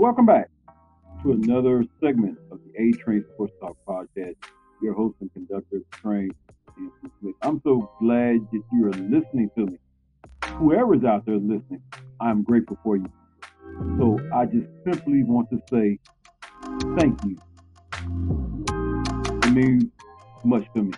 Welcome 0.08 0.26
back 0.26 0.50
to 1.22 1.34
another 1.34 1.84
segment 2.02 2.38
of 2.50 2.62
the 2.64 2.82
A 2.82 2.94
Train 2.94 3.26
Sports 3.34 3.52
Talk 3.60 3.76
Podcast. 3.86 4.38
Your 4.82 4.94
host 4.94 5.18
and 5.20 5.30
conductor 5.34 5.82
train. 5.92 6.32
I'm 7.42 7.60
so 7.62 7.92
glad 8.00 8.48
that 8.54 8.64
you 8.72 8.86
are 8.86 8.92
listening 8.92 9.50
to 9.58 9.66
me. 9.66 9.78
Whoever's 10.46 11.04
out 11.04 11.26
there 11.26 11.36
listening, 11.36 11.84
I'm 12.22 12.42
grateful 12.42 12.78
for 12.86 12.96
you. 12.96 13.12
So 13.98 14.18
I 14.34 14.46
just 14.46 14.68
simply 14.86 15.24
want 15.26 15.50
to 15.50 15.62
say 15.70 16.00
thank 16.98 17.20
you. 17.26 17.38
It 19.44 19.52
means 19.52 19.92
much 20.46 20.64
to 20.74 20.84
me. 20.84 20.94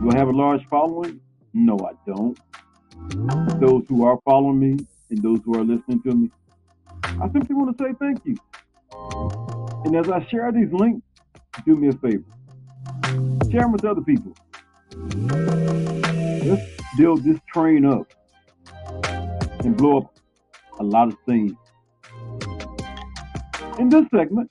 Do 0.00 0.10
I 0.12 0.16
have 0.16 0.28
a 0.28 0.32
large 0.32 0.64
following? 0.66 1.20
No, 1.52 1.76
I 1.80 1.94
don't. 2.06 2.38
Those 3.60 3.82
who 3.88 4.04
are 4.04 4.20
following 4.24 4.60
me 4.60 4.86
and 5.10 5.20
those 5.20 5.40
who 5.44 5.56
are 5.58 5.64
listening 5.64 6.00
to 6.02 6.14
me, 6.14 6.30
I 7.20 7.28
simply 7.32 7.54
want 7.54 7.76
to 7.76 7.84
say 7.84 7.92
thank 7.98 8.24
you. 8.24 8.36
And 9.84 9.96
as 9.96 10.08
I 10.10 10.24
share 10.26 10.52
these 10.52 10.72
links, 10.72 11.06
do 11.64 11.76
me 11.76 11.88
a 11.88 11.92
favor. 11.92 12.24
Share 13.50 13.62
them 13.62 13.72
with 13.72 13.84
other 13.84 14.02
people. 14.02 14.34
Let's 16.44 16.62
build 16.96 17.24
this 17.24 17.38
train 17.52 17.84
up 17.84 18.12
and 19.60 19.76
blow 19.76 19.98
up 19.98 20.18
a 20.78 20.84
lot 20.84 21.08
of 21.08 21.16
things. 21.26 21.52
In 23.78 23.88
this 23.88 24.04
segment, 24.14 24.50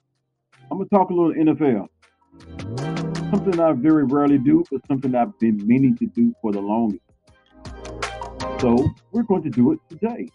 I'm 0.70 0.78
going 0.78 0.89
to 0.89 0.96
talk 0.96 1.10
a 1.10 1.13
little 1.13 1.34
NFL. 1.34 1.88
something 3.32 3.60
I 3.60 3.74
very 3.74 4.06
rarely 4.06 4.38
do, 4.38 4.63
but 4.72 4.82
something 4.88 5.15
I've 5.15 5.38
been 5.39 5.65
meaning 5.65 5.98
to 5.98 6.06
do 6.08 6.34
for 6.41 6.52
the 6.52 6.62
longest. 6.62 7.04
So 8.60 8.89
we're 9.12 9.24
going 9.24 9.43
to 9.43 9.50
do 9.50 9.72
it 9.74 9.80
today. 9.89 10.30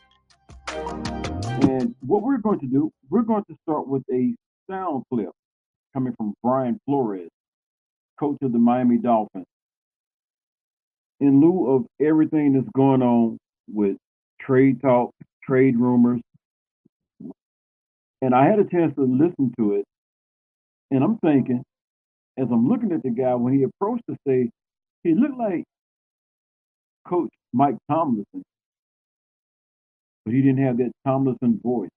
And 1.57 1.95
what 2.01 2.23
we're 2.23 2.39
going 2.39 2.61
to 2.61 2.67
do, 2.67 2.91
we're 3.11 3.23
going 3.23 3.45
to 3.51 3.57
start 3.63 3.87
with 3.89 4.03
a 4.13 4.35
sound 4.71 5.05
clip 5.13 5.31
coming 5.95 6.15
from 6.17 6.35
Brian 6.43 6.81
Flores, 6.87 7.31
coach 8.21 8.39
of 8.43 8.53
the 8.53 8.59
Miami 8.59 8.99
Dolphins. 8.99 9.47
In 11.21 11.41
lieu 11.41 11.69
of 11.77 11.87
everything 12.07 12.55
that's 12.55 12.69
going 12.77 13.03
on 13.03 13.39
with 13.69 13.97
trade 14.41 14.81
talk, 14.83 15.13
trade 15.45 15.79
rumors, 15.79 16.21
and 18.23 18.35
I 18.35 18.47
had 18.47 18.59
a 18.61 18.65
chance 18.65 18.95
to 18.97 19.03
listen 19.05 19.53
to 19.59 19.75
it, 19.75 19.85
and 20.91 21.05
I'm 21.05 21.19
thinking, 21.19 21.63
as 22.39 22.49
I'm 22.51 22.69
looking 22.69 22.93
at 22.93 23.03
the 23.03 23.11
guy 23.11 23.35
when 23.37 23.55
he 23.55 23.65
approached 23.65 24.05
the 24.09 24.17
stage, 24.27 24.51
he 25.05 25.15
looked 25.15 25.39
like 25.39 25.65
Coach 27.09 27.31
Mike 27.53 27.77
Tomlinson, 27.91 28.43
but 30.25 30.35
he 30.35 30.43
didn't 30.43 30.65
have 30.65 30.79
that 30.79 30.93
Tomlinson 31.07 31.61
voice. 31.63 31.91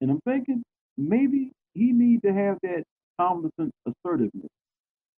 And 0.00 0.10
I'm 0.10 0.20
thinking 0.26 0.62
maybe 0.96 1.52
he 1.74 1.92
needs 1.92 2.22
to 2.22 2.32
have 2.32 2.58
that 2.62 2.84
Tomlinson 3.20 3.70
assertiveness. 3.86 4.48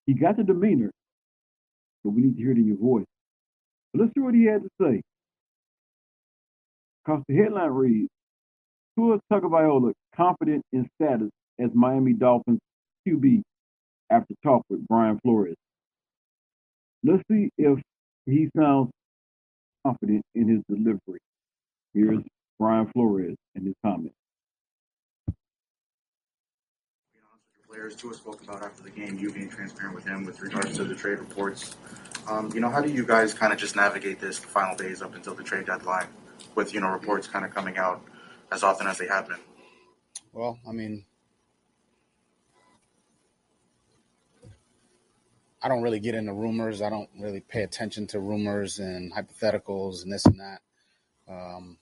He 0.06 0.14
got 0.14 0.38
the 0.38 0.44
demeanor, 0.44 0.92
but 2.04 2.12
we 2.12 2.24
need 2.24 2.36
to 2.36 2.42
hear 2.42 2.52
it 2.52 2.58
in 2.58 2.68
your 2.68 2.78
voice. 2.78 3.06
But 3.94 4.02
let's 4.02 4.14
see 4.16 4.22
what 4.22 4.34
he 4.34 4.46
had 4.46 4.64
to 4.64 4.70
say. 4.82 5.02
Because 7.06 7.24
the 7.28 7.36
headline 7.38 7.72
reads, 7.72 8.10
Tua 8.98 9.20
Tagovailoa 9.32 9.94
confident 10.16 10.64
in 10.74 10.90
status 11.02 11.30
as 11.60 11.70
Miami 11.74 12.14
Dolphins 12.14 12.60
QB 13.08 13.42
after 14.10 14.34
talk 14.44 14.64
with 14.70 14.86
Brian 14.88 15.20
Flores. 15.24 15.56
Let's 17.04 17.24
see 17.32 17.50
if 17.58 17.80
he 18.26 18.50
sounds 18.58 18.90
confident 19.86 20.24
in 20.36 20.48
his 20.48 20.62
delivery. 20.70 21.20
Here's 21.94 22.24
Brian 22.60 22.88
Flores 22.94 23.36
and 23.56 23.66
his 23.66 23.76
comments. 23.84 24.16
players 27.80 27.96
Tua 27.96 28.14
spoke 28.14 28.44
about 28.44 28.62
after 28.64 28.84
the 28.84 28.90
game, 28.90 29.18
you 29.18 29.32
being 29.32 29.48
transparent 29.48 29.96
with 29.96 30.06
him 30.06 30.26
with 30.26 30.42
regards 30.42 30.76
to 30.76 30.84
the 30.84 30.96
trade 30.96 31.20
reports. 31.20 31.76
Um, 32.28 32.52
you 32.54 32.60
know, 32.60 32.70
how 32.70 32.82
do 32.82 32.92
you 32.92 33.06
guys 33.06 33.34
kind 33.34 33.54
of 33.54 33.60
just 33.60 33.76
navigate 33.76 34.20
this 34.20 34.40
the 34.40 34.48
final 34.48 34.76
days 34.76 35.02
up 35.02 35.16
until 35.16 35.34
the 35.34 35.44
trade 35.44 35.66
deadline 35.66 36.08
with, 36.56 36.74
you 36.74 36.82
know, 36.82 36.90
reports 36.90 37.28
kind 37.28 37.46
of 37.46 37.54
coming 37.54 37.78
out 37.78 38.04
as 38.52 38.64
often 38.64 38.86
as 38.88 38.98
they 38.98 39.08
have 39.08 39.28
been? 39.30 39.38
Well, 40.34 40.60
I 40.68 40.72
mean, 40.72 41.06
I 45.62 45.68
don't 45.68 45.82
really 45.82 46.00
get 46.00 46.16
into 46.16 46.34
rumors. 46.34 46.82
I 46.82 46.90
don't 46.90 47.10
really 47.20 47.42
pay 47.42 47.64
attention 47.64 48.08
to 48.08 48.20
rumors 48.20 48.80
and 48.80 49.14
hypotheticals 49.14 50.04
and 50.04 50.14
this 50.14 50.26
and 50.26 50.40
that. 50.40 50.62
Um, 51.28 51.78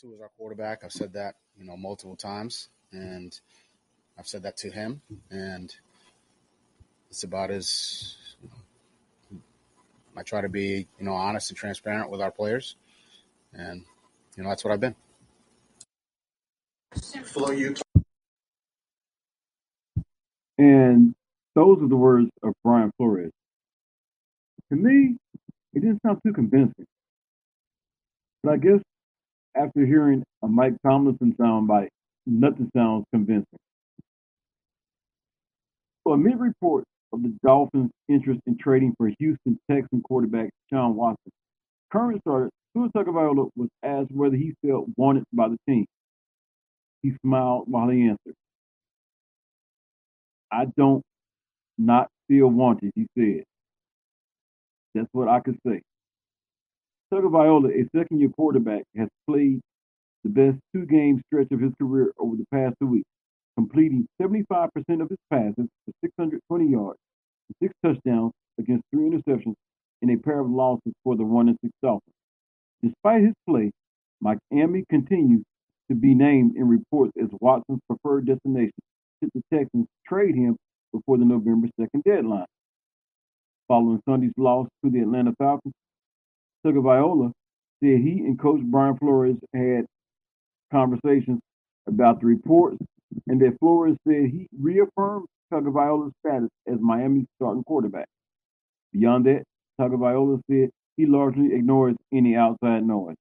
Tua 0.00 0.14
is 0.14 0.20
our 0.20 0.30
quarterback. 0.38 0.84
I've 0.84 0.92
said 0.92 1.12
that, 1.14 1.34
you 1.58 1.64
know, 1.64 1.76
multiple 1.76 2.16
times, 2.16 2.68
and 2.92 3.38
I've 4.18 4.28
said 4.28 4.44
that 4.44 4.56
to 4.58 4.70
him, 4.70 5.02
and 5.30 5.74
it's 7.10 7.24
about 7.24 7.50
as 7.50 8.16
you 8.40 8.48
know, 8.48 9.42
I 10.16 10.22
try 10.22 10.40
to 10.40 10.48
be, 10.48 10.86
you 10.98 11.04
know, 11.04 11.12
honest 11.14 11.50
and 11.50 11.58
transparent 11.58 12.10
with 12.10 12.20
our 12.20 12.30
players, 12.30 12.76
and 13.52 13.84
you 14.36 14.42
know 14.42 14.48
that's 14.48 14.64
what 14.64 14.72
I've 14.72 14.80
been. 14.80 14.94
And 20.58 21.14
those 21.56 21.82
are 21.82 21.88
the 21.88 21.96
words 21.96 22.28
of 22.44 22.52
Brian 22.62 22.92
Flores. 22.98 23.32
To 24.70 24.76
me, 24.76 25.16
it 25.74 25.80
didn't 25.80 26.00
sound 26.06 26.18
too 26.24 26.32
convincing. 26.34 26.86
But 28.42 28.52
I 28.52 28.56
guess 28.58 28.80
after 29.56 29.86
hearing 29.86 30.22
a 30.42 30.48
Mike 30.48 30.74
Tomlinson 30.86 31.34
soundbite, 31.40 31.88
nothing 32.26 32.70
sounds 32.76 33.06
convincing. 33.12 33.58
So 36.06 36.12
amid 36.12 36.38
reports 36.38 36.86
of 37.12 37.22
the 37.22 37.34
Dolphins' 37.44 37.90
interest 38.08 38.40
in 38.46 38.58
trading 38.58 38.94
for 38.98 39.10
Houston 39.18 39.58
Texan 39.70 40.02
quarterback 40.02 40.50
Deshaun 40.72 40.94
Watson, 40.94 41.32
current 41.90 42.20
starter 42.20 42.50
Tua 42.76 42.90
Tagovailoa 42.90 43.48
was 43.56 43.70
asked 43.82 44.12
whether 44.12 44.36
he 44.36 44.54
felt 44.66 44.86
wanted 44.96 45.24
by 45.32 45.48
the 45.48 45.56
team. 45.68 45.86
He 47.02 47.14
smiled 47.24 47.64
while 47.68 47.88
he 47.88 48.02
answered, 48.02 48.34
I 50.52 50.66
don't 50.76 51.02
not 51.78 52.08
feel 52.28 52.48
wanted, 52.48 52.92
he 52.94 53.06
said. 53.18 53.44
That's 54.94 55.08
what 55.12 55.28
I 55.28 55.40
could 55.40 55.58
say. 55.66 55.82
Tagovailoa, 57.12 57.70
a 57.70 57.88
second-year 57.98 58.30
quarterback, 58.36 58.84
has 58.96 59.08
played 59.28 59.60
the 60.24 60.30
best 60.30 60.58
two-game 60.74 61.22
stretch 61.26 61.48
of 61.52 61.60
his 61.60 61.72
career 61.80 62.12
over 62.18 62.36
the 62.36 62.46
past 62.52 62.76
two 62.80 62.88
weeks, 62.88 63.08
completing 63.56 64.06
75% 64.20 64.68
of 65.00 65.08
his 65.10 65.18
passes 65.30 65.54
for 65.84 65.92
620 66.04 66.70
yards 66.70 66.90
six 67.62 67.74
touchdowns 67.84 68.32
against 68.58 68.84
three 68.92 69.10
interceptions 69.10 69.54
in 70.02 70.10
a 70.10 70.18
pair 70.18 70.40
of 70.40 70.50
losses 70.50 70.92
for 71.04 71.16
the 71.16 71.24
one 71.24 71.48
and 71.48 71.58
six 71.62 71.72
Dolphins. 71.82 72.14
Despite 72.82 73.22
his 73.24 73.34
play, 73.48 73.72
Miami 74.20 74.84
continues 74.90 75.44
to 75.90 75.96
be 75.96 76.14
named 76.14 76.56
in 76.56 76.68
reports 76.68 77.12
as 77.22 77.28
Watson's 77.40 77.80
preferred 77.88 78.26
destination 78.26 78.72
should 79.22 79.30
the 79.34 79.42
Texans 79.54 79.86
trade 80.06 80.34
him 80.34 80.56
before 80.96 81.18
the 81.18 81.24
November 81.24 81.68
2nd 81.78 82.02
deadline. 82.04 82.46
Following 83.68 84.00
Sunday's 84.08 84.32
loss 84.36 84.68
to 84.84 84.90
the 84.90 85.00
Atlanta 85.00 85.32
Falcons, 85.38 85.74
Tagovailoa 86.64 87.32
said 87.82 88.00
he 88.00 88.20
and 88.20 88.38
Coach 88.38 88.60
Brian 88.62 88.96
Flores 88.96 89.36
had 89.54 89.86
conversations 90.72 91.40
about 91.86 92.20
the 92.20 92.26
reports, 92.26 92.78
and 93.26 93.40
that 93.40 93.58
Flores 93.60 93.96
said 94.06 94.30
he 94.30 94.46
reaffirmed 94.58 95.26
Tagovailoa's 95.52 96.12
status 96.24 96.48
as 96.66 96.78
Miami's 96.80 97.26
starting 97.36 97.64
quarterback. 97.64 98.06
Beyond 98.92 99.26
that, 99.26 99.42
Tagovailoa 99.80 100.40
said 100.50 100.70
he 100.96 101.06
largely 101.06 101.54
ignores 101.54 101.96
any 102.12 102.36
outside 102.36 102.84
noise. 102.84 103.16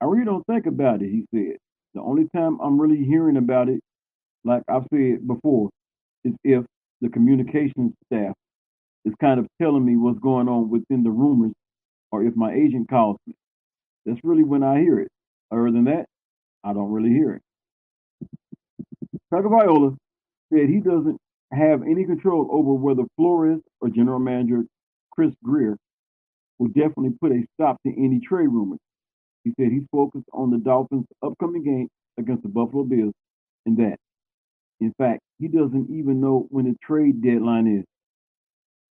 I 0.00 0.04
really 0.04 0.24
don't 0.24 0.46
think 0.46 0.66
about 0.66 1.02
it, 1.02 1.10
he 1.10 1.24
said. 1.34 1.56
The 1.94 2.00
only 2.00 2.28
time 2.34 2.58
I'm 2.60 2.80
really 2.80 3.04
hearing 3.04 3.36
about 3.36 3.68
it, 3.68 3.80
like 4.44 4.62
I've 4.68 4.86
said 4.92 5.26
before, 5.26 5.70
is 6.24 6.34
if 6.44 6.64
the 7.00 7.08
communications 7.08 7.92
staff 8.06 8.34
is 9.04 9.14
kind 9.20 9.40
of 9.40 9.46
telling 9.60 9.84
me 9.84 9.96
what's 9.96 10.18
going 10.18 10.48
on 10.48 10.70
within 10.70 11.02
the 11.02 11.10
rumors 11.10 11.52
or 12.12 12.24
if 12.24 12.34
my 12.36 12.52
agent 12.52 12.88
calls 12.88 13.18
me. 13.26 13.34
That's 14.06 14.20
really 14.24 14.44
when 14.44 14.62
I 14.62 14.80
hear 14.80 14.98
it. 15.00 15.08
Other 15.52 15.70
than 15.70 15.84
that, 15.84 16.06
I 16.64 16.72
don't 16.72 16.90
really 16.90 17.10
hear 17.10 17.34
it. 17.34 17.42
Tagovailoa 19.32 19.96
said 20.52 20.68
he 20.68 20.80
doesn't 20.80 21.18
have 21.52 21.82
any 21.82 22.04
control 22.04 22.48
over 22.50 22.72
whether 22.74 23.04
Flores 23.16 23.60
or 23.80 23.88
general 23.88 24.18
manager 24.18 24.64
Chris 25.12 25.32
Grier 25.44 25.76
will 26.58 26.68
definitely 26.68 27.12
put 27.20 27.32
a 27.32 27.44
stop 27.54 27.76
to 27.86 27.92
any 27.92 28.20
trade 28.20 28.48
rumors. 28.48 28.80
He 29.44 29.52
said 29.58 29.70
he's 29.72 29.86
focused 29.92 30.28
on 30.32 30.50
the 30.50 30.58
Dolphins' 30.58 31.06
upcoming 31.24 31.64
game 31.64 31.88
against 32.18 32.42
the 32.42 32.48
Buffalo 32.48 32.84
Bills 32.84 33.14
and 33.66 33.76
that. 33.78 33.96
In 34.80 34.92
fact, 34.98 35.20
he 35.38 35.48
doesn't 35.48 35.90
even 35.90 36.20
know 36.20 36.46
when 36.50 36.66
the 36.66 36.76
trade 36.84 37.22
deadline 37.22 37.66
is. 37.66 37.84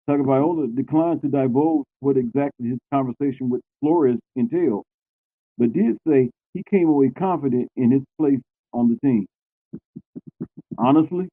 Tagovailoa 0.09 0.75
declined 0.75 1.21
to 1.21 1.29
divulge 1.29 1.85
what 1.99 2.17
exactly 2.17 2.69
his 2.69 2.79
conversation 2.93 3.49
with 3.49 3.61
Flores 3.81 4.19
entailed, 4.35 4.83
but 5.57 5.73
did 5.73 5.97
say 6.07 6.29
he 6.53 6.63
came 6.69 6.89
away 6.89 7.09
confident 7.17 7.69
in 7.77 7.91
his 7.91 8.03
place 8.19 8.39
on 8.73 8.89
the 8.89 8.97
team. 9.07 9.25
Honestly, 10.77 11.27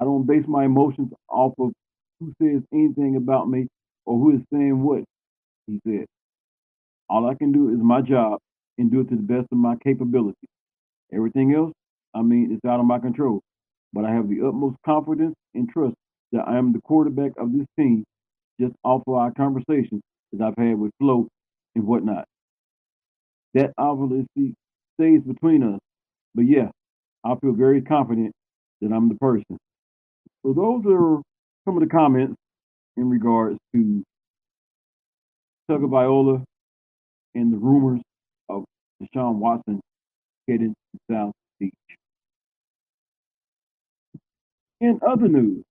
I 0.00 0.04
don't 0.04 0.26
base 0.26 0.44
my 0.48 0.64
emotions 0.64 1.12
off 1.28 1.54
of 1.58 1.72
who 2.20 2.32
says 2.42 2.62
anything 2.72 3.16
about 3.16 3.48
me 3.48 3.66
or 4.06 4.18
who 4.18 4.36
is 4.36 4.42
saying 4.52 4.82
what, 4.82 5.04
he 5.66 5.80
said. 5.86 6.06
All 7.08 7.26
I 7.28 7.34
can 7.34 7.52
do 7.52 7.70
is 7.70 7.78
my 7.80 8.02
job 8.02 8.38
and 8.78 8.90
do 8.90 9.00
it 9.00 9.10
to 9.10 9.16
the 9.16 9.22
best 9.22 9.48
of 9.52 9.58
my 9.58 9.76
capability. 9.84 10.36
Everything 11.12 11.54
else, 11.54 11.72
I 12.14 12.22
mean, 12.22 12.52
it's 12.52 12.64
out 12.70 12.80
of 12.80 12.86
my 12.86 12.98
control. 12.98 13.40
But 13.92 14.04
I 14.04 14.12
have 14.12 14.28
the 14.28 14.46
utmost 14.46 14.76
confidence 14.84 15.34
and 15.54 15.68
trust 15.68 15.94
that 16.32 16.46
I 16.46 16.58
am 16.58 16.72
the 16.72 16.80
quarterback 16.80 17.32
of 17.38 17.52
this 17.52 17.66
team 17.78 18.04
just 18.60 18.74
off 18.84 19.02
of 19.06 19.14
our 19.14 19.32
conversations 19.32 20.02
that 20.32 20.44
I've 20.44 20.64
had 20.64 20.78
with 20.78 20.92
Flo 21.00 21.28
and 21.74 21.86
whatnot. 21.86 22.24
That 23.54 23.72
obviously 23.78 24.54
stays 24.98 25.22
between 25.22 25.62
us. 25.62 25.80
But 26.34 26.42
yeah, 26.46 26.68
I 27.24 27.34
feel 27.40 27.52
very 27.52 27.82
confident 27.82 28.32
that 28.80 28.92
I'm 28.92 29.08
the 29.08 29.16
person. 29.16 29.58
So 30.44 30.52
those 30.52 30.84
are 30.86 31.20
some 31.64 31.76
of 31.76 31.82
the 31.82 31.88
comments 31.88 32.36
in 32.96 33.10
regards 33.10 33.58
to 33.74 34.02
Tagovailoa 35.70 36.44
and 37.34 37.52
the 37.52 37.58
rumors 37.58 38.00
of 38.48 38.64
Deshaun 39.02 39.36
Watson 39.36 39.80
heading 40.48 40.74
to 40.92 41.14
South 41.14 41.32
Beach. 41.58 41.72
In 44.80 44.98
other 45.06 45.28
news, 45.28 45.64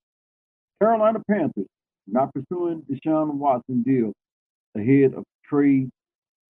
Carolina 0.80 1.20
Panthers 1.28 1.66
not 2.06 2.32
pursuing 2.32 2.82
Deshaun 2.90 3.34
Watson 3.34 3.82
deal 3.82 4.12
ahead 4.76 5.14
of 5.14 5.24
trade 5.44 5.90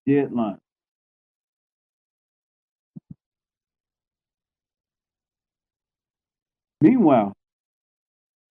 deadline. 0.08 0.58
Meanwhile, 6.82 7.34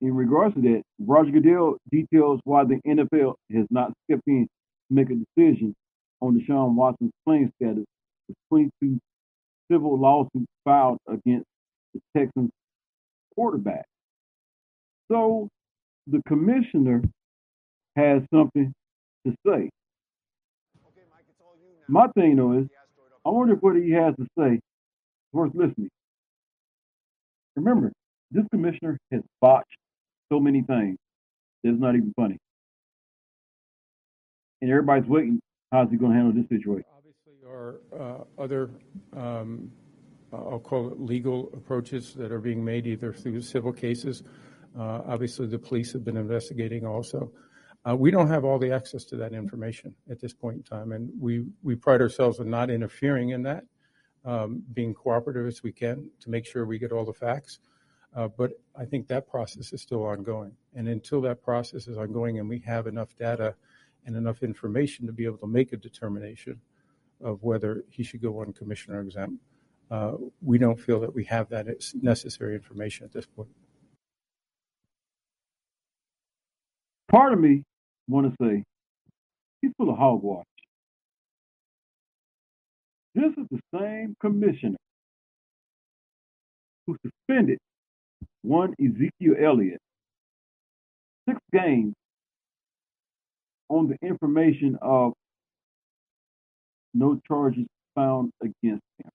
in 0.00 0.14
regards 0.14 0.54
to 0.54 0.60
that, 0.62 0.82
Roger 1.00 1.30
Goodell 1.30 1.76
details 1.90 2.40
why 2.44 2.64
the 2.64 2.80
NFL 2.86 3.34
has 3.54 3.66
not 3.70 3.92
stepped 4.04 4.22
in 4.26 4.46
to 4.46 4.94
make 4.94 5.08
a 5.10 5.14
decision 5.14 5.74
on 6.20 6.38
Deshaun 6.38 6.74
Watson's 6.74 7.12
playing 7.26 7.50
status 7.60 7.84
with 8.28 8.36
22 8.50 8.98
civil 9.70 9.98
lawsuits 9.98 10.46
filed 10.64 10.98
against 11.08 11.46
the 11.94 12.00
Texans 12.16 12.50
quarterback. 13.34 13.86
So 15.10 15.48
the 16.06 16.22
commissioner 16.28 17.02
has 17.96 18.22
something 18.32 18.72
to 19.26 19.34
say. 19.46 19.70
My 21.88 22.08
thing 22.08 22.36
though 22.36 22.58
is, 22.58 22.66
I 23.26 23.30
wonder 23.30 23.54
what 23.56 23.76
he 23.76 23.90
has 23.92 24.14
to 24.16 24.26
say 24.38 24.54
is 24.54 24.60
worth 25.32 25.52
listening. 25.54 25.90
Remember, 27.56 27.92
this 28.30 28.44
commissioner 28.52 28.98
has 29.12 29.22
botched 29.40 29.76
so 30.32 30.40
many 30.40 30.62
things 30.62 30.96
It's 31.64 31.80
not 31.80 31.96
even 31.96 32.12
funny. 32.16 32.38
And 34.60 34.70
everybody's 34.70 35.08
waiting, 35.08 35.40
how's 35.72 35.90
he 35.90 35.96
going 35.96 36.12
to 36.12 36.18
handle 36.18 36.34
this 36.34 36.48
situation? 36.48 36.84
Or 37.46 37.80
uh, 37.98 38.42
other, 38.42 38.70
um, 39.16 39.70
I'll 40.32 40.60
call 40.60 40.92
it 40.92 41.00
legal 41.00 41.50
approaches 41.54 42.14
that 42.14 42.32
are 42.32 42.40
being 42.40 42.64
made 42.64 42.86
either 42.86 43.12
through 43.12 43.40
civil 43.42 43.72
cases. 43.72 44.22
Uh, 44.76 45.02
obviously, 45.06 45.46
the 45.46 45.58
police 45.58 45.92
have 45.92 46.04
been 46.04 46.16
investigating 46.16 46.86
also. 46.86 47.30
Uh, 47.88 47.96
we 47.96 48.10
don't 48.10 48.28
have 48.28 48.44
all 48.44 48.58
the 48.58 48.72
access 48.72 49.04
to 49.04 49.16
that 49.16 49.32
information 49.32 49.94
at 50.10 50.20
this 50.20 50.32
point 50.32 50.56
in 50.56 50.62
time, 50.62 50.92
and 50.92 51.10
we, 51.20 51.44
pride 51.76 52.00
ourselves 52.00 52.40
on 52.40 52.50
not 52.50 52.70
interfering 52.70 53.30
in 53.30 53.42
that, 53.42 53.64
um, 54.24 54.62
being 54.74 54.92
cooperative 54.92 55.46
as 55.46 55.62
we 55.62 55.72
can 55.72 56.10
to 56.20 56.28
make 56.28 56.44
sure 56.44 56.66
we 56.66 56.78
get 56.78 56.92
all 56.92 57.04
the 57.04 57.12
facts. 57.12 57.60
Uh, 58.16 58.26
but 58.26 58.52
I 58.76 58.84
think 58.84 59.06
that 59.08 59.28
process 59.28 59.72
is 59.72 59.82
still 59.82 60.04
ongoing. 60.04 60.52
And 60.74 60.88
until 60.88 61.20
that 61.22 61.42
process 61.42 61.86
is 61.88 61.96
ongoing 61.98 62.38
and 62.38 62.48
we 62.48 62.58
have 62.60 62.86
enough 62.86 63.14
data 63.16 63.54
and 64.06 64.16
enough 64.16 64.42
information 64.42 65.06
to 65.06 65.12
be 65.12 65.24
able 65.24 65.38
to 65.38 65.46
make 65.46 65.72
a 65.72 65.76
determination 65.76 66.60
of 67.22 67.42
whether 67.42 67.84
he 67.90 68.02
should 68.02 68.22
go 68.22 68.40
on 68.40 68.52
commissioner 68.52 69.00
exempt, 69.00 69.34
uh, 69.90 70.12
we 70.42 70.58
don't 70.58 70.80
feel 70.80 71.00
that 71.00 71.14
we 71.14 71.24
have 71.24 71.48
that 71.50 71.66
necessary 72.02 72.54
information 72.54 73.04
at 73.04 73.12
this 73.12 73.26
point. 73.26 73.50
Part 77.10 77.32
of 77.32 77.40
me 77.40 77.62
want 78.08 78.28
to 78.30 78.36
say 78.44 78.64
he's 79.62 79.72
full 79.78 79.90
of 79.90 79.98
hogwash. 79.98 80.44
This 83.14 83.32
is 83.38 83.46
the 83.50 83.60
same 83.78 84.14
commissioner 84.20 84.78
who 86.86 86.96
suspended 87.04 87.58
one 88.42 88.74
Ezekiel 88.80 89.34
Elliott 89.42 89.80
six 91.28 91.40
games 91.52 91.94
on 93.68 93.88
the 93.88 93.96
information 94.06 94.78
of 94.82 95.12
no 96.94 97.20
charges 97.28 97.66
found 97.94 98.30
against 98.42 98.82
him. 98.98 99.10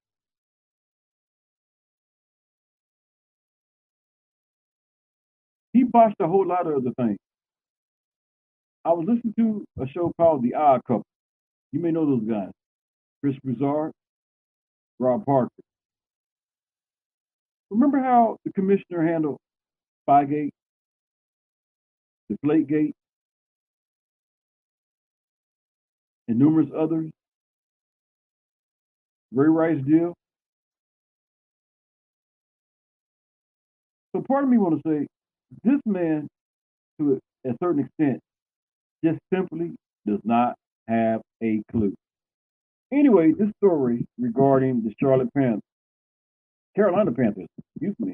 He 5.74 5.84
botched 5.84 6.18
a 6.20 6.28
whole 6.28 6.48
lot 6.48 6.68
of 6.68 6.76
other 6.78 6.92
things. 6.98 7.18
I 8.86 8.92
was 8.92 9.06
listening 9.08 9.34
to 9.38 9.66
a 9.82 9.88
show 9.88 10.12
called 10.20 10.44
The 10.44 10.56
Odd 10.56 10.82
Couple. 10.86 11.06
You 11.72 11.80
may 11.80 11.92
know 11.92 12.06
those 12.06 12.28
guys. 12.30 12.52
Chris 13.22 13.36
Broussard, 13.44 13.92
Rob 15.00 15.26
Parker. 15.26 15.50
Remember 17.70 18.00
how 18.00 18.38
the 18.46 18.52
commissioner 18.54 19.06
handled 19.06 19.38
Spygate, 20.08 20.52
Deflategate, 22.32 22.94
and 26.28 26.38
numerous 26.38 26.70
others? 26.78 27.10
Ray 29.34 29.48
Rice 29.48 29.82
deal. 29.88 30.14
So 34.16 34.24
part 34.28 34.44
of 34.44 34.50
me 34.50 34.58
want 34.58 34.82
to 34.84 34.90
say, 34.90 35.08
this 35.64 35.80
man, 35.86 36.28
to 37.00 37.20
a 37.46 37.52
certain 37.64 37.86
extent, 37.86 38.20
just 39.04 39.20
simply 39.34 39.72
does 40.08 40.20
not 40.24 40.56
have 40.88 41.22
a 41.42 41.62
clue. 41.72 41.94
Anyway, 42.92 43.32
this 43.38 43.50
story 43.58 44.06
regarding 44.20 44.84
the 44.84 44.94
Charlotte 45.00 45.34
Panthers 45.36 45.62
Carolina 46.76 47.12
Panthers, 47.12 47.48
excuse 47.76 47.96
me. 48.00 48.14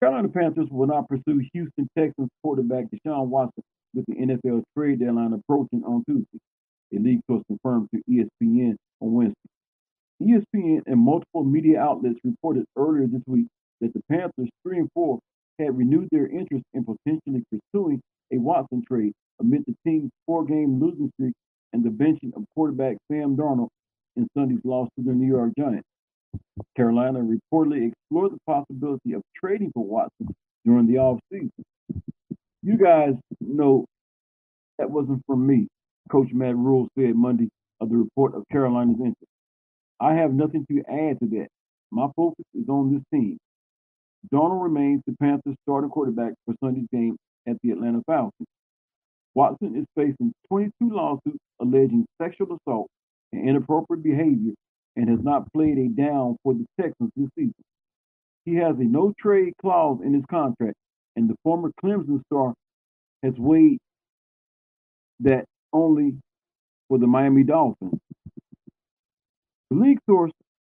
Carolina 0.00 0.28
Panthers 0.28 0.68
will 0.70 0.86
not 0.86 1.08
pursue 1.08 1.42
Houston 1.52 1.88
Texans 1.98 2.28
quarterback 2.42 2.84
Deshaun 2.84 3.26
Watson 3.28 3.62
with 3.94 4.04
the 4.06 4.14
NFL 4.14 4.62
trade 4.76 5.00
deadline 5.00 5.32
approaching 5.32 5.82
on 5.84 6.04
Tuesday. 6.08 6.38
A 6.94 6.98
league 6.98 7.20
source 7.28 7.42
confirmed 7.48 7.88
to 7.92 8.00
ESPN 8.08 8.76
on 9.00 9.12
Wednesday. 9.12 9.34
ESPN 10.22 10.82
and 10.86 11.00
multiple 11.00 11.42
media 11.42 11.80
outlets 11.80 12.20
reported 12.22 12.64
earlier 12.76 13.06
this 13.06 13.22
week 13.26 13.46
that 13.80 13.92
the 13.92 14.00
Panthers, 14.08 14.48
3 14.62 14.78
and 14.78 14.88
4, 14.94 15.18
had 15.58 15.76
renewed 15.76 16.08
their 16.12 16.28
interest 16.28 16.64
in 16.74 16.84
potentially 16.84 17.42
pursuing 17.50 18.00
a 18.32 18.38
Watson 18.38 18.82
trade 18.86 19.12
amid 19.40 19.64
the 19.66 19.74
team's 19.86 20.10
four 20.26 20.44
game 20.44 20.80
losing 20.80 21.10
streak 21.14 21.34
and 21.72 21.84
the 21.84 21.90
benching 21.90 22.34
of 22.36 22.44
quarterback 22.54 22.96
Sam 23.10 23.36
Darnold 23.36 23.68
in 24.16 24.26
Sunday's 24.36 24.64
loss 24.64 24.88
to 24.98 25.04
the 25.04 25.12
New 25.12 25.28
York 25.28 25.52
Giants. 25.58 25.86
Carolina 26.76 27.20
reportedly 27.20 27.92
explored 27.92 28.32
the 28.32 28.38
possibility 28.46 29.12
of 29.12 29.22
trading 29.36 29.70
for 29.74 29.84
Watson 29.84 30.28
during 30.64 30.86
the 30.86 30.94
offseason. 30.94 31.50
You 32.62 32.76
guys 32.78 33.14
know 33.40 33.84
that 34.78 34.90
wasn't 34.90 35.22
from 35.26 35.46
me, 35.46 35.68
Coach 36.10 36.28
Matt 36.32 36.56
Rhule 36.56 36.88
said 36.98 37.14
Monday 37.14 37.48
of 37.80 37.90
the 37.90 37.96
report 37.96 38.34
of 38.34 38.44
Carolina's 38.50 38.96
interest. 38.98 39.30
I 40.00 40.14
have 40.14 40.32
nothing 40.32 40.66
to 40.70 40.78
add 40.88 41.18
to 41.20 41.26
that. 41.38 41.48
My 41.90 42.08
focus 42.16 42.44
is 42.54 42.68
on 42.68 42.92
this 42.92 43.02
team. 43.12 43.38
Darnold 44.32 44.62
remains 44.62 45.02
the 45.06 45.14
Panthers' 45.20 45.56
starting 45.62 45.90
quarterback 45.90 46.32
for 46.44 46.54
Sunday's 46.62 46.88
game 46.92 47.16
at 47.48 47.56
the 47.62 47.70
Atlanta 47.70 48.02
Falcons. 48.06 48.48
Watson 49.34 49.76
is 49.76 49.86
facing 49.96 50.32
22 50.48 50.72
lawsuits 50.90 51.38
alleging 51.60 52.06
sexual 52.20 52.58
assault 52.58 52.88
and 53.32 53.48
inappropriate 53.48 54.02
behavior 54.02 54.52
and 54.96 55.08
has 55.10 55.20
not 55.22 55.52
played 55.52 55.78
a 55.78 55.88
down 55.88 56.36
for 56.42 56.54
the 56.54 56.66
Texans 56.80 57.10
this 57.16 57.28
season. 57.38 57.54
He 58.44 58.56
has 58.56 58.76
a 58.78 58.84
no 58.84 59.12
trade 59.18 59.54
clause 59.60 60.00
in 60.04 60.14
his 60.14 60.24
contract, 60.30 60.76
and 61.16 61.28
the 61.28 61.36
former 61.44 61.70
Clemson 61.84 62.22
star 62.26 62.54
has 63.22 63.34
weighed 63.38 63.78
that 65.20 65.44
only 65.72 66.14
for 66.88 66.98
the 66.98 67.06
Miami 67.06 67.44
Dolphins. 67.44 67.98
The 69.70 69.76
league 69.76 69.98
source 70.08 70.32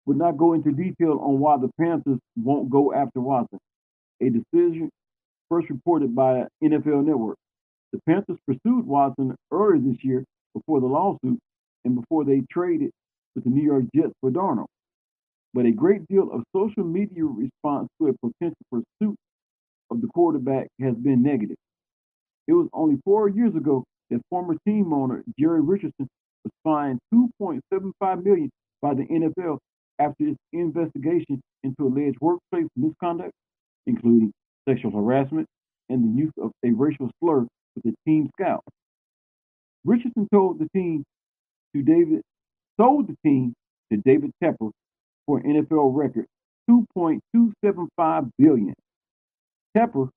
would 0.05 0.17
not 0.17 0.37
go 0.37 0.53
into 0.53 0.71
detail 0.71 1.19
on 1.21 1.39
why 1.39 1.57
the 1.57 1.69
Panthers 1.79 2.19
won't 2.37 2.69
go 2.69 2.93
after 2.93 3.21
Watson, 3.21 3.59
a 4.21 4.29
decision 4.29 4.89
first 5.49 5.69
reported 5.69 6.15
by 6.15 6.45
NFL 6.63 7.05
Network. 7.05 7.37
The 7.91 7.99
Panthers 8.07 8.37
pursued 8.45 8.85
Watson 8.85 9.35
earlier 9.51 9.81
this 9.81 10.03
year 10.03 10.23
before 10.53 10.79
the 10.79 10.87
lawsuit 10.87 11.39
and 11.85 11.95
before 11.95 12.23
they 12.25 12.41
traded 12.51 12.91
with 13.35 13.43
the 13.43 13.49
New 13.49 13.63
York 13.63 13.85
Jets 13.95 14.13
for 14.21 14.29
Darnold. 14.29 14.67
But 15.53 15.65
a 15.65 15.71
great 15.71 16.07
deal 16.07 16.31
of 16.31 16.43
social 16.55 16.83
media 16.83 17.23
response 17.23 17.89
to 17.99 18.09
a 18.09 18.13
potential 18.13 18.65
pursuit 18.71 19.15
of 19.89 20.01
the 20.01 20.07
quarterback 20.07 20.67
has 20.79 20.95
been 20.95 21.23
negative. 21.23 21.57
It 22.47 22.53
was 22.53 22.67
only 22.73 22.97
four 23.03 23.29
years 23.29 23.55
ago 23.55 23.83
that 24.09 24.21
former 24.29 24.55
team 24.67 24.93
owner 24.93 25.23
Jerry 25.39 25.61
Richardson 25.61 26.07
was 26.43 26.51
fined 26.63 26.99
2.75 27.13 28.23
million 28.23 28.49
by 28.81 28.93
the 28.93 29.03
NFL 29.03 29.57
after 29.99 30.27
its 30.27 30.37
investigation 30.53 31.41
into 31.63 31.87
alleged 31.87 32.17
workplace 32.21 32.67
misconduct, 32.75 33.33
including 33.87 34.31
sexual 34.69 34.91
harassment 34.91 35.47
and 35.89 36.03
the 36.03 36.21
use 36.21 36.33
of 36.41 36.51
a 36.63 36.71
racial 36.71 37.09
slur 37.19 37.47
with 37.75 37.93
a 37.93 38.09
team 38.09 38.29
scout. 38.39 38.63
Richardson 39.85 40.27
told 40.31 40.59
the 40.59 40.67
team 40.75 41.03
to 41.75 41.81
David 41.81 42.21
sold 42.79 43.07
the 43.07 43.15
team 43.25 43.53
to 43.91 43.97
David 43.97 44.31
Tepper 44.43 44.71
for 45.25 45.39
an 45.39 45.65
NFL 45.65 45.95
record 45.95 46.25
2.275 46.69 48.29
billion. 48.37 48.73
Tepper, 49.77 50.09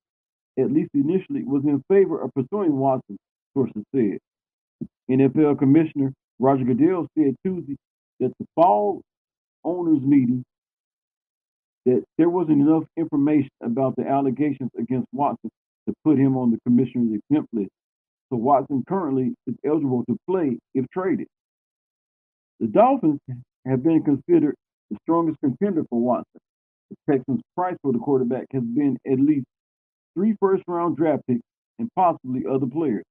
at 0.59 0.73
least 0.73 0.91
initially, 0.95 1.45
was 1.45 1.63
in 1.65 1.83
favor 1.91 2.23
of 2.23 2.31
pursuing 2.35 2.77
Watson, 2.77 3.17
sources 3.55 3.83
said. 3.95 4.19
NFL 5.11 5.59
Commissioner 5.59 6.13
Roger 6.39 6.65
Goodell 6.65 7.07
said 7.17 7.35
Tuesday 7.45 7.77
that 8.21 8.33
the 8.39 8.47
fall 8.55 9.03
owners 9.65 10.03
meeting 10.03 10.45
that 11.87 12.05
there 12.19 12.31
wasn't 12.31 12.61
enough 12.61 12.85
information 12.97 13.51
about 13.63 13.97
the 13.97 14.07
allegations 14.07 14.71
against 14.79 15.07
Watson 15.13 15.51
to 15.89 15.95
put 16.05 16.19
him 16.19 16.37
on 16.37 16.51
the 16.51 16.59
commissioner's 16.67 17.21
exempt 17.31 17.49
list. 17.53 17.71
So 18.31 18.37
Watson 18.37 18.85
currently 18.89 19.35
is 19.47 19.55
eligible 19.67 20.05
to 20.09 20.17
play 20.29 20.59
if 20.75 20.87
traded. 20.93 21.27
The 22.61 22.69
Dolphins 22.69 23.21
have 23.67 23.83
been 23.83 24.03
considered 24.05 24.55
the 24.91 24.97
strongest 25.03 25.39
contender 25.41 25.83
for 25.91 26.01
Watson. 26.01 26.41
The 26.91 27.13
Texans' 27.13 27.43
price 27.57 27.77
for 27.83 27.93
the 27.93 27.99
quarterback 27.99 28.47
has 28.53 28.63
been 28.63 28.99
at 29.11 29.21
least 29.21 29.47
three 30.15 30.37
first 30.41 30.63
round 30.69 30.97
draft 30.97 31.23
picks 31.29 31.43
and 31.79 31.89
possibly 31.97 32.45
other 32.51 32.67
players. 32.67 33.05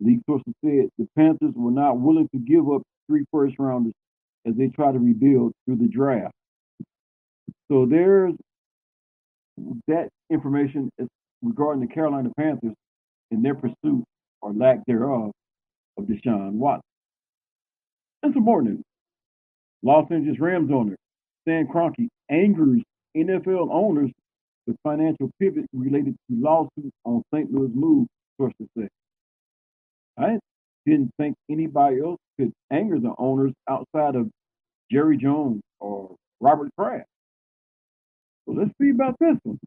League 0.00 0.22
sources 0.26 0.54
said 0.64 0.88
the 0.98 1.08
Panthers 1.16 1.54
were 1.54 1.70
not 1.70 2.00
willing 2.00 2.28
to 2.32 2.38
give 2.38 2.70
up 2.70 2.82
three 3.08 3.24
first 3.32 3.56
rounders 3.58 3.92
as 4.46 4.54
they 4.56 4.68
try 4.68 4.92
to 4.92 4.98
rebuild 4.98 5.52
through 5.66 5.76
the 5.76 5.88
draft. 5.88 6.34
So 7.70 7.86
there's 7.86 8.34
that 9.86 10.08
information 10.30 10.90
regarding 11.42 11.86
the 11.86 11.92
Carolina 11.92 12.30
Panthers 12.36 12.74
in 13.30 13.42
their 13.42 13.54
pursuit 13.54 14.04
or 14.42 14.52
lack 14.52 14.84
thereof 14.86 15.30
of 15.98 16.04
Deshaun 16.04 16.52
Watson. 16.52 16.82
And 18.22 18.34
some 18.34 18.44
more 18.44 18.62
news. 18.62 18.82
Los 19.82 20.10
Angeles 20.10 20.40
Rams 20.40 20.70
owner 20.72 20.96
Stan 21.42 21.66
Kroenke 21.68 22.08
angers 22.30 22.82
NFL 23.16 23.68
owners 23.70 24.10
with 24.66 24.76
financial 24.82 25.30
pivot 25.40 25.66
related 25.72 26.14
to 26.28 26.36
lawsuits 26.40 26.94
on 27.04 27.22
St. 27.34 27.52
Louis 27.52 27.70
move, 27.74 28.06
sources 28.38 28.66
say. 28.76 28.88
I 30.18 30.38
didn't 30.86 31.10
think 31.18 31.36
anybody 31.50 32.00
else 32.00 32.18
could 32.38 32.52
anger 32.72 32.98
the 32.98 33.14
owners 33.18 33.52
outside 33.68 34.16
of 34.16 34.28
Jerry 34.90 35.16
Jones 35.16 35.62
or 35.80 36.14
Robert 36.40 36.70
Kraft. 36.78 37.06
So 38.50 38.56
let's 38.56 38.72
see 38.80 38.90
about 38.90 39.14
this 39.20 39.36
one. 39.44 39.60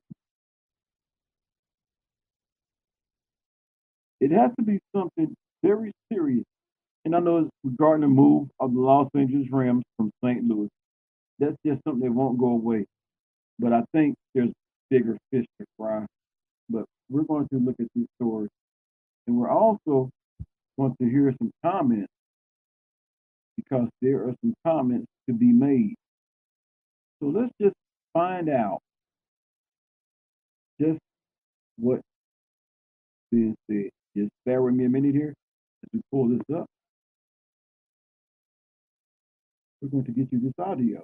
It 4.20 4.32
has 4.32 4.52
to 4.60 4.66
be 4.66 4.80
something 4.94 5.34
very 5.64 5.94
serious. 6.12 6.44
And 7.06 7.16
I 7.16 7.20
know 7.20 7.38
it's 7.40 7.50
regarding 7.64 8.02
the 8.02 8.08
move 8.08 8.50
of 8.60 8.74
the 8.74 8.80
Los 8.80 9.10
Angeles 9.16 9.48
Rams 9.52 9.84
from 9.96 10.12
St. 10.24 10.44
Louis. 10.46 10.68
That's 11.40 11.56
just 11.66 11.82
something 11.88 12.08
that 12.08 12.12
won't 12.12 12.38
go 12.38 12.48
away. 12.48 12.86
But 13.58 13.72
I 13.72 13.84
think 13.94 14.16
there's 14.36 14.52
bigger 14.90 15.18
fish 15.32 15.46
to 15.60 15.66
fry. 15.78 16.06
But 16.70 16.84
we're 17.10 17.24
going 17.24 17.48
to 17.54 17.60
look 17.60 17.76
at 17.80 17.88
these 17.96 18.08
stories. 18.22 18.50
And 19.28 19.38
we're 19.38 19.52
also 19.52 20.10
going 20.78 20.96
to 21.02 21.10
hear 21.10 21.34
some 21.38 21.52
comments 21.66 22.12
because 23.56 23.88
there 24.02 24.28
are 24.28 24.34
some 24.42 24.54
comments 24.66 25.08
to 25.30 25.34
be 25.34 25.54
made. 25.54 25.96
So 27.22 27.28
let's 27.28 27.52
just 27.62 27.76
find 28.14 28.50
out 28.50 28.80
just 30.80 31.00
what 31.78 32.02
being 33.32 33.56
said. 33.70 33.90
Just 34.16 34.32
bear 34.46 34.62
with 34.62 34.76
me 34.76 34.86
a 34.86 34.90
minute 34.90 35.16
here 35.16 35.34
as 35.84 35.90
we 35.94 36.02
pull 36.12 36.30
this 36.30 36.42
up. 36.56 36.66
We're 39.82 39.90
going 39.90 40.06
to 40.06 40.12
get 40.12 40.32
you 40.32 40.40
this 40.40 40.54
audio. 40.60 41.04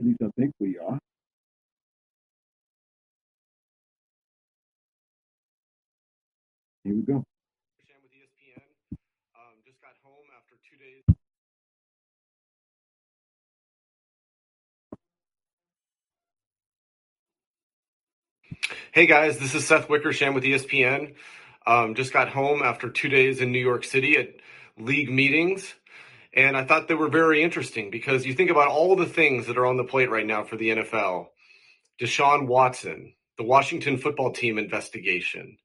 At 0.00 0.06
least 0.06 0.18
I 0.22 0.30
think 0.36 0.52
we 0.58 0.78
are. 0.78 0.98
Here 6.84 6.94
we 6.94 7.02
go. 7.02 7.22
Hey 18.94 19.06
guys, 19.06 19.38
this 19.38 19.54
is 19.54 19.66
Seth 19.66 19.88
Wickersham 19.88 20.34
with 20.34 20.44
ESPN. 20.44 21.14
Um, 21.66 21.94
just 21.94 22.12
got 22.12 22.28
home 22.28 22.60
after 22.62 22.90
two 22.90 23.08
days 23.08 23.40
in 23.40 23.50
New 23.50 23.58
York 23.58 23.84
City 23.84 24.18
at 24.18 24.34
league 24.76 25.10
meetings, 25.10 25.72
and 26.34 26.58
I 26.58 26.64
thought 26.66 26.88
they 26.88 26.94
were 26.94 27.08
very 27.08 27.42
interesting 27.42 27.90
because 27.90 28.26
you 28.26 28.34
think 28.34 28.50
about 28.50 28.68
all 28.68 28.94
the 28.94 29.06
things 29.06 29.46
that 29.46 29.56
are 29.56 29.64
on 29.64 29.78
the 29.78 29.84
plate 29.84 30.10
right 30.10 30.26
now 30.26 30.44
for 30.44 30.58
the 30.58 30.68
NFL 30.68 31.28
Deshaun 31.98 32.46
Watson, 32.46 33.14
the 33.38 33.44
Washington 33.44 33.96
football 33.96 34.30
team 34.30 34.58
investigation, 34.58 35.56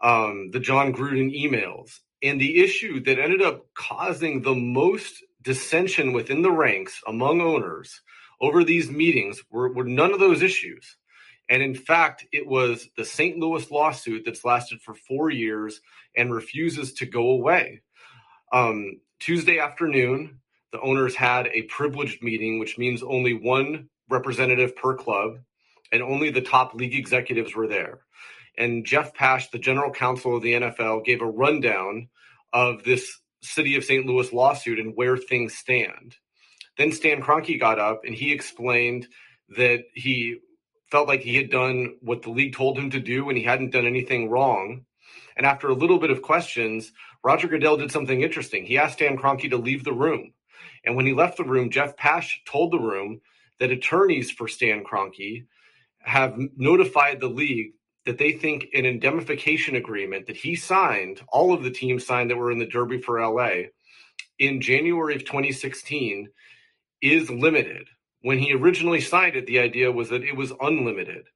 um, 0.00 0.52
the 0.52 0.60
Jon 0.60 0.92
Gruden 0.92 1.36
emails, 1.36 1.98
and 2.22 2.40
the 2.40 2.62
issue 2.62 3.02
that 3.02 3.18
ended 3.18 3.42
up 3.42 3.74
causing 3.74 4.40
the 4.40 4.54
most 4.54 5.24
dissension 5.42 6.12
within 6.12 6.42
the 6.42 6.52
ranks 6.52 7.02
among 7.08 7.40
owners 7.40 8.02
over 8.40 8.62
these 8.62 8.88
meetings 8.88 9.42
were, 9.50 9.72
were 9.72 9.82
none 9.82 10.12
of 10.12 10.20
those 10.20 10.42
issues. 10.42 10.96
And 11.52 11.62
in 11.62 11.74
fact, 11.74 12.24
it 12.32 12.46
was 12.46 12.88
the 12.96 13.04
St. 13.04 13.36
Louis 13.36 13.70
lawsuit 13.70 14.22
that's 14.24 14.42
lasted 14.42 14.80
for 14.80 14.94
four 14.94 15.28
years 15.28 15.82
and 16.16 16.32
refuses 16.32 16.94
to 16.94 17.04
go 17.04 17.28
away. 17.28 17.82
Um, 18.54 19.00
Tuesday 19.20 19.58
afternoon, 19.58 20.40
the 20.72 20.80
owners 20.80 21.14
had 21.14 21.48
a 21.48 21.64
privileged 21.64 22.22
meeting, 22.22 22.58
which 22.58 22.78
means 22.78 23.02
only 23.02 23.34
one 23.34 23.90
representative 24.08 24.74
per 24.74 24.94
club, 24.94 25.40
and 25.92 26.02
only 26.02 26.30
the 26.30 26.40
top 26.40 26.74
league 26.74 26.94
executives 26.94 27.54
were 27.54 27.68
there. 27.68 28.00
And 28.56 28.86
Jeff 28.86 29.12
Pash, 29.12 29.50
the 29.50 29.58
general 29.58 29.92
counsel 29.92 30.34
of 30.34 30.42
the 30.42 30.54
NFL, 30.54 31.04
gave 31.04 31.20
a 31.20 31.26
rundown 31.26 32.08
of 32.54 32.82
this 32.82 33.20
city 33.42 33.76
of 33.76 33.84
St. 33.84 34.06
Louis 34.06 34.32
lawsuit 34.32 34.78
and 34.78 34.96
where 34.96 35.18
things 35.18 35.54
stand. 35.54 36.16
Then 36.78 36.92
Stan 36.92 37.20
Kroenke 37.20 37.60
got 37.60 37.78
up 37.78 38.04
and 38.06 38.14
he 38.14 38.32
explained 38.32 39.06
that 39.50 39.84
he 39.92 40.38
felt 40.92 41.08
like 41.08 41.22
he 41.22 41.36
had 41.36 41.50
done 41.50 41.96
what 42.02 42.20
the 42.20 42.28
league 42.28 42.54
told 42.54 42.78
him 42.78 42.90
to 42.90 43.00
do 43.00 43.30
and 43.30 43.38
he 43.38 43.42
hadn't 43.42 43.70
done 43.70 43.86
anything 43.86 44.28
wrong. 44.28 44.84
And 45.38 45.46
after 45.46 45.68
a 45.68 45.74
little 45.74 45.98
bit 45.98 46.10
of 46.10 46.20
questions, 46.20 46.92
Roger 47.24 47.48
Goodell 47.48 47.78
did 47.78 47.90
something 47.90 48.20
interesting. 48.20 48.66
He 48.66 48.76
asked 48.76 48.96
Stan 48.98 49.16
Kroenke 49.16 49.48
to 49.48 49.56
leave 49.56 49.84
the 49.84 49.94
room. 49.94 50.34
And 50.84 50.94
when 50.94 51.06
he 51.06 51.14
left 51.14 51.38
the 51.38 51.44
room, 51.44 51.70
Jeff 51.70 51.96
Pash 51.96 52.42
told 52.46 52.72
the 52.72 52.78
room 52.78 53.22
that 53.58 53.70
attorneys 53.70 54.30
for 54.30 54.48
Stan 54.48 54.84
Kroenke 54.84 55.46
have 56.00 56.36
notified 56.58 57.20
the 57.20 57.28
league 57.28 57.72
that 58.04 58.18
they 58.18 58.32
think 58.32 58.66
an 58.74 58.84
indemnification 58.84 59.76
agreement 59.76 60.26
that 60.26 60.36
he 60.36 60.54
signed, 60.54 61.22
all 61.28 61.54
of 61.54 61.62
the 61.62 61.70
teams 61.70 62.06
signed 62.06 62.28
that 62.28 62.36
were 62.36 62.52
in 62.52 62.58
the 62.58 62.66
Derby 62.66 63.00
for 63.00 63.18
LA 63.18 63.68
in 64.38 64.60
January 64.60 65.14
of 65.14 65.24
2016 65.24 66.28
is 67.00 67.30
limited 67.30 67.88
when 68.22 68.38
he 68.38 68.54
originally 68.54 69.00
signed 69.00 69.36
it, 69.36 69.46
the 69.46 69.58
idea 69.58 69.92
was 69.92 70.08
that 70.08 70.24
it 70.24 70.36
was 70.36 70.52
unlimited. 70.60 71.26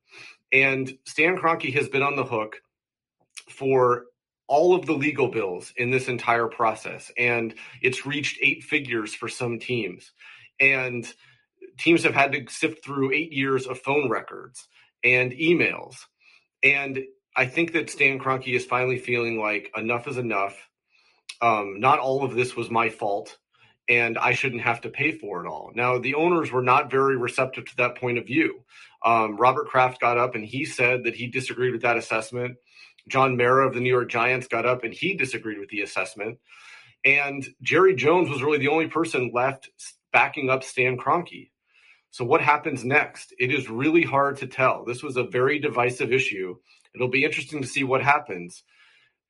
And 0.53 0.97
Stan 1.05 1.37
Kroenke 1.37 1.75
has 1.75 1.89
been 1.89 2.03
on 2.03 2.17
the 2.17 2.25
hook 2.25 2.63
for 3.51 4.07
all 4.49 4.75
of 4.75 4.87
the 4.87 4.93
legal 4.93 5.29
bills 5.29 5.73
in 5.77 5.91
this 5.91 6.09
entire 6.09 6.47
process. 6.47 7.11
And 7.19 7.55
it's 7.83 8.07
reached 8.07 8.39
eight 8.41 8.63
figures 8.63 9.15
for 9.15 9.29
some 9.29 9.59
teams. 9.59 10.13
And 10.61 11.07
teams 11.79 12.05
have 12.05 12.15
had 12.15 12.33
to 12.33 12.47
sift 12.49 12.85
through 12.85 13.13
eight 13.13 13.33
years 13.33 13.67
of 13.67 13.81
phone 13.81 14.09
records 14.09 14.69
and 15.03 15.33
emails. 15.33 15.97
And 16.63 17.05
I 17.35 17.47
think 17.47 17.73
that 17.73 17.91
Stan 17.91 18.19
Kroenke 18.19 18.55
is 18.55 18.65
finally 18.65 18.99
feeling 18.99 19.39
like 19.41 19.73
enough 19.77 20.07
is 20.07 20.17
enough. 20.17 20.57
Um, 21.43 21.81
not 21.81 21.99
all 21.99 22.25
of 22.25 22.35
this 22.35 22.57
was 22.57 22.71
my 22.71 22.89
fault 22.89 23.37
and 23.89 24.19
I 24.19 24.33
shouldn't 24.33 24.63
have 24.63 24.81
to 24.83 24.89
pay 24.89 25.13
for 25.13 25.45
it 25.45 25.49
all. 25.49 25.71
Now, 25.75 25.99
the 25.99 26.15
owners 26.15 26.51
were 26.51 26.63
not 26.63 26.91
very 26.91 27.17
receptive 27.17 27.67
to 27.67 27.77
that 27.77 27.97
point 27.97 28.19
of 28.19 28.27
view. 28.27 28.65
Um, 29.05 29.37
Robert 29.37 29.69
Kraft 29.69 30.01
got 30.01 30.19
up 30.19 30.35
and 30.35 30.45
he 30.45 30.65
said 30.65 31.05
that 31.05 31.15
he 31.15 31.29
disagreed 31.29 31.73
with 31.73 31.83
that 31.83 31.97
assessment. 31.97 32.57
John 33.09 33.37
Mara 33.37 33.67
of 33.67 33.75
the 33.75 33.81
New 33.81 33.91
York 33.93 34.11
Giants 34.11 34.49
got 34.49 34.67
up 34.67 34.83
and 34.83 34.93
he 34.93 35.15
disagreed 35.15 35.59
with 35.59 35.69
the 35.69 35.83
assessment. 35.83 36.39
And 37.05 37.47
Jerry 37.63 37.95
Jones 37.95 38.29
was 38.29 38.43
really 38.43 38.59
the 38.59 38.69
only 38.69 38.89
person 38.89 39.31
left 39.33 39.71
backing 40.13 40.51
up 40.51 40.65
Stan 40.65 40.97
Kroenke. 40.97 41.51
So, 42.11 42.25
what 42.25 42.41
happens 42.41 42.85
next? 42.85 43.35
It 43.39 43.53
is 43.53 43.71
really 43.71 44.03
hard 44.03 44.39
to 44.39 44.47
tell. 44.47 44.85
This 44.85 45.03
was 45.03 45.17
a 45.17 45.23
very 45.23 45.59
divisive 45.59 46.13
issue. 46.13 46.57
It'll 46.95 47.09
be 47.09 47.25
interesting 47.25 47.63
to 47.63 47.69
see 47.69 47.85
what 47.85 48.03
happens. 48.03 48.65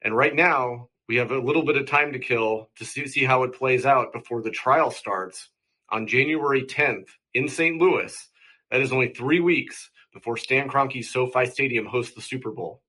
And 0.02 0.16
right 0.16 0.34
now, 0.34 0.88
we 1.08 1.16
have 1.16 1.30
a 1.30 1.38
little 1.38 1.64
bit 1.64 1.76
of 1.76 1.86
time 1.86 2.12
to 2.12 2.18
kill 2.18 2.68
to 2.76 2.84
see, 2.84 3.24
how 3.24 3.44
it 3.44 3.54
plays 3.54 3.86
out 3.86 4.12
before 4.12 4.42
the 4.42 4.50
trial 4.50 4.90
starts 4.90 5.48
on 5.90 6.06
January 6.06 6.62
10th 6.62 7.06
in 7.34 7.48
St. 7.48 7.80
Louis. 7.80 8.14
That 8.70 8.80
is 8.80 8.92
only 8.92 9.08
three 9.08 9.40
weeks 9.40 9.90
before 10.12 10.36
Stan 10.36 10.68
Kroenke's 10.68 11.10
SoFi 11.10 11.46
Stadium 11.46 11.86
hosts 11.86 12.14
the 12.14 12.22
Super 12.22 12.50
Bowl. 12.50 12.80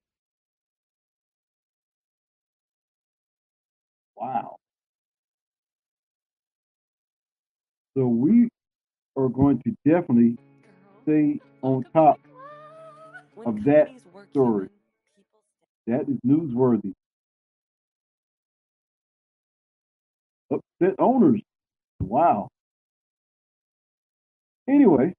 Wow. 4.15 4.55
So 7.95 8.07
we 8.07 8.49
are 9.15 9.29
going 9.29 9.61
to 9.63 9.75
definitely 9.85 10.37
stay 11.03 11.39
on 11.61 11.83
top 11.93 12.19
of 13.45 13.63
that 13.65 13.89
story. 14.31 14.69
That 15.85 16.01
is 16.09 16.17
newsworthy. 16.25 16.93
Upset 20.51 20.95
owners. 20.99 21.41
Wow. 21.99 22.49
Anyway, 24.69 25.13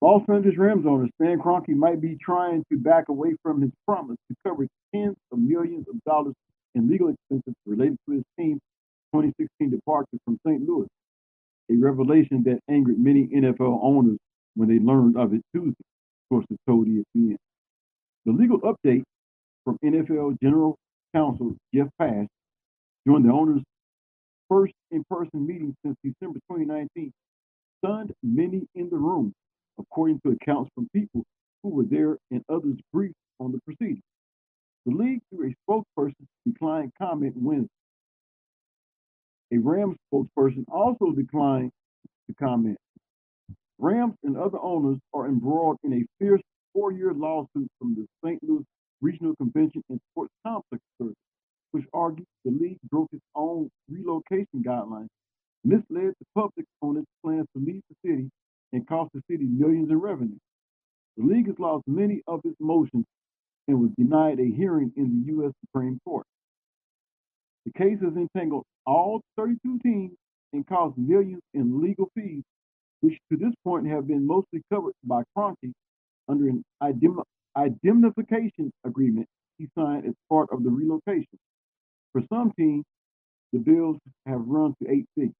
Los 0.00 0.22
Angeles 0.28 0.56
Rams 0.56 0.86
owner 0.86 1.08
Stan 1.20 1.38
Kroenke 1.38 1.74
might 1.76 2.00
be 2.00 2.16
trying 2.16 2.64
to 2.72 2.78
back 2.78 3.08
away 3.08 3.36
from 3.42 3.60
his 3.60 3.70
promise 3.86 4.16
to 4.28 4.36
cover 4.46 4.66
tens 4.94 5.16
of 5.32 5.38
millions 5.38 5.86
of 5.88 6.02
dollars 6.04 6.34
in 6.74 6.88
legal 6.88 7.08
expenses 7.08 7.54
related 7.66 7.98
to 8.08 8.14
his 8.14 8.24
team's 8.38 8.60
2016 9.14 9.70
departure 9.70 10.18
from 10.24 10.38
St. 10.46 10.66
Louis, 10.66 10.86
a 11.70 11.76
revelation 11.76 12.42
that 12.44 12.60
angered 12.70 12.98
many 12.98 13.26
NFL 13.26 13.80
owners 13.82 14.18
when 14.54 14.68
they 14.68 14.78
learned 14.78 15.16
of 15.16 15.34
it 15.34 15.42
Tuesday, 15.54 15.84
sources 16.32 16.56
told 16.66 16.86
ESPN. 16.86 17.36
The 18.24 18.32
legal 18.32 18.60
update 18.60 19.02
from 19.64 19.78
NFL 19.84 20.38
General 20.42 20.76
Counsel 21.14 21.56
Jeff 21.74 21.88
Pash 21.98 22.26
during 23.06 23.24
the 23.24 23.32
owners' 23.32 23.62
first 24.48 24.74
in-person 24.90 25.46
meeting 25.46 25.74
since 25.84 25.96
December 26.04 26.38
2019 26.50 27.12
stunned 27.78 28.12
many 28.22 28.66
in 28.74 28.90
the 28.90 28.96
room, 28.96 29.32
according 29.78 30.20
to 30.20 30.32
accounts 30.32 30.70
from 30.74 30.88
people 30.94 31.24
who 31.62 31.70
were 31.70 31.84
there 31.84 32.16
and 32.30 32.42
others 32.48 32.76
briefed 32.92 33.14
on 33.38 33.52
the 33.52 33.60
proceedings. 33.64 34.02
The 34.86 34.92
league, 34.92 35.20
through 35.30 35.50
a 35.52 35.70
spokesperson, 35.70 36.26
declined 36.46 36.92
comment 36.98 37.34
Wednesday. 37.36 37.68
A 39.52 39.58
Rams 39.58 39.96
spokesperson 40.12 40.64
also 40.70 41.12
declined 41.12 41.70
to 42.28 42.34
comment. 42.34 42.78
Rams 43.78 44.14
and 44.24 44.36
other 44.36 44.58
owners 44.60 44.98
are 45.14 45.26
embroiled 45.26 45.78
in 45.84 45.94
a 45.94 46.04
fierce 46.18 46.42
four-year 46.72 47.12
lawsuit 47.14 47.68
from 47.78 47.94
the 47.94 48.06
St. 48.24 48.40
Louis 48.42 48.64
Regional 49.00 49.34
Convention 49.36 49.82
and 49.88 50.00
Sports 50.12 50.32
Complex 50.46 50.82
Service, 50.98 51.14
which 51.72 51.84
argued 51.92 52.26
the 52.44 52.50
league 52.50 52.78
broke 52.90 53.08
its 53.12 53.24
own 53.34 53.70
relocation 53.88 54.62
guidelines, 54.64 55.08
misled 55.64 56.14
the 56.18 56.26
public 56.34 56.66
on 56.82 56.96
its 56.96 57.06
plans 57.24 57.46
to 57.56 57.64
leave 57.64 57.82
the 57.90 58.08
city, 58.08 58.30
and 58.72 58.86
cost 58.86 59.10
the 59.14 59.22
city 59.30 59.44
millions 59.44 59.90
in 59.90 60.00
revenue. 60.00 60.38
The 61.16 61.24
league 61.24 61.48
has 61.48 61.58
lost 61.58 61.84
many 61.86 62.22
of 62.26 62.40
its 62.44 62.56
motions 62.60 63.04
and 63.68 63.80
was 63.80 63.90
denied 63.98 64.40
a 64.40 64.50
hearing 64.50 64.92
in 64.96 65.20
the 65.20 65.32
U.S. 65.32 65.52
Supreme 65.66 65.98
Court. 66.04 66.26
The 67.66 67.72
case 67.72 67.98
has 68.02 68.14
entangled 68.16 68.64
all 68.86 69.20
32 69.36 69.78
teams 69.80 70.12
and 70.52 70.66
caused 70.66 70.96
millions 70.98 71.42
in 71.54 71.80
legal 71.82 72.10
fees, 72.16 72.42
which 73.00 73.18
to 73.30 73.36
this 73.36 73.52
point 73.64 73.86
have 73.86 74.06
been 74.08 74.26
mostly 74.26 74.62
covered 74.72 74.94
by 75.04 75.22
Kroenke 75.36 75.72
under 76.28 76.48
an 76.48 76.64
indemnification 77.56 78.72
agreement 78.84 79.26
he 79.58 79.68
signed 79.76 80.06
as 80.06 80.14
part 80.28 80.48
of 80.52 80.64
the 80.64 80.70
relocation. 80.70 81.38
For 82.12 82.22
some 82.32 82.52
teams, 82.58 82.84
the 83.52 83.60
bills 83.60 83.98
have 84.26 84.40
run 84.46 84.74
to 84.82 84.90
eight 84.90 85.06
figures. 85.16 85.34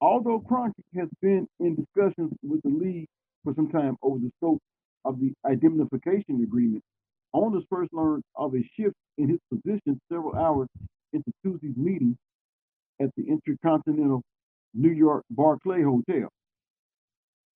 Although 0.00 0.40
Kroenke 0.40 0.74
has 0.96 1.08
been 1.22 1.46
in 1.60 1.76
discussions 1.76 2.32
with 2.42 2.62
the 2.62 2.70
league 2.70 3.08
for 3.44 3.54
some 3.54 3.70
time 3.70 3.96
over 4.02 4.18
the 4.18 4.30
scope 4.38 4.60
of 5.04 5.20
the 5.20 5.32
indemnification 5.48 6.42
agreement, 6.42 6.82
owners 7.34 7.64
first 7.70 7.92
learned 7.92 8.22
of 8.36 8.54
a 8.54 8.62
shift 8.76 8.96
in 9.18 9.28
his 9.28 9.40
position 9.52 10.00
several 10.12 10.36
hours 10.36 10.68
into 11.12 11.32
Tuesday's 11.44 11.76
meeting 11.76 12.16
at 13.00 13.10
the 13.16 13.24
Intercontinental 13.28 14.22
New 14.74 14.90
York 14.92 15.24
Barclay 15.30 15.82
Hotel. 15.82 16.28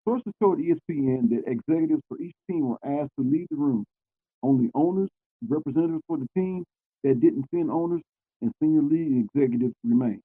Sources 0.06 0.34
told 0.42 0.60
ESPN 0.60 1.30
that 1.30 1.44
executives 1.48 2.02
for 2.08 2.20
each 2.22 2.36
team 2.50 2.70
were 2.70 2.80
asked 2.84 3.12
to 3.20 3.26
leave 3.26 3.48
the 3.52 3.58
room. 3.58 3.86
Only 4.44 4.72
owners, 4.76 5.10
representatives 5.48 6.04
for 6.08 6.18
the 6.18 6.28
team 6.36 6.64
that 7.04 7.20
didn't 7.20 7.46
send 7.54 7.72
owners, 7.72 8.02
and 8.42 8.52
senior 8.62 8.82
league 8.82 9.26
executives 9.26 9.76
remain. 9.84 10.22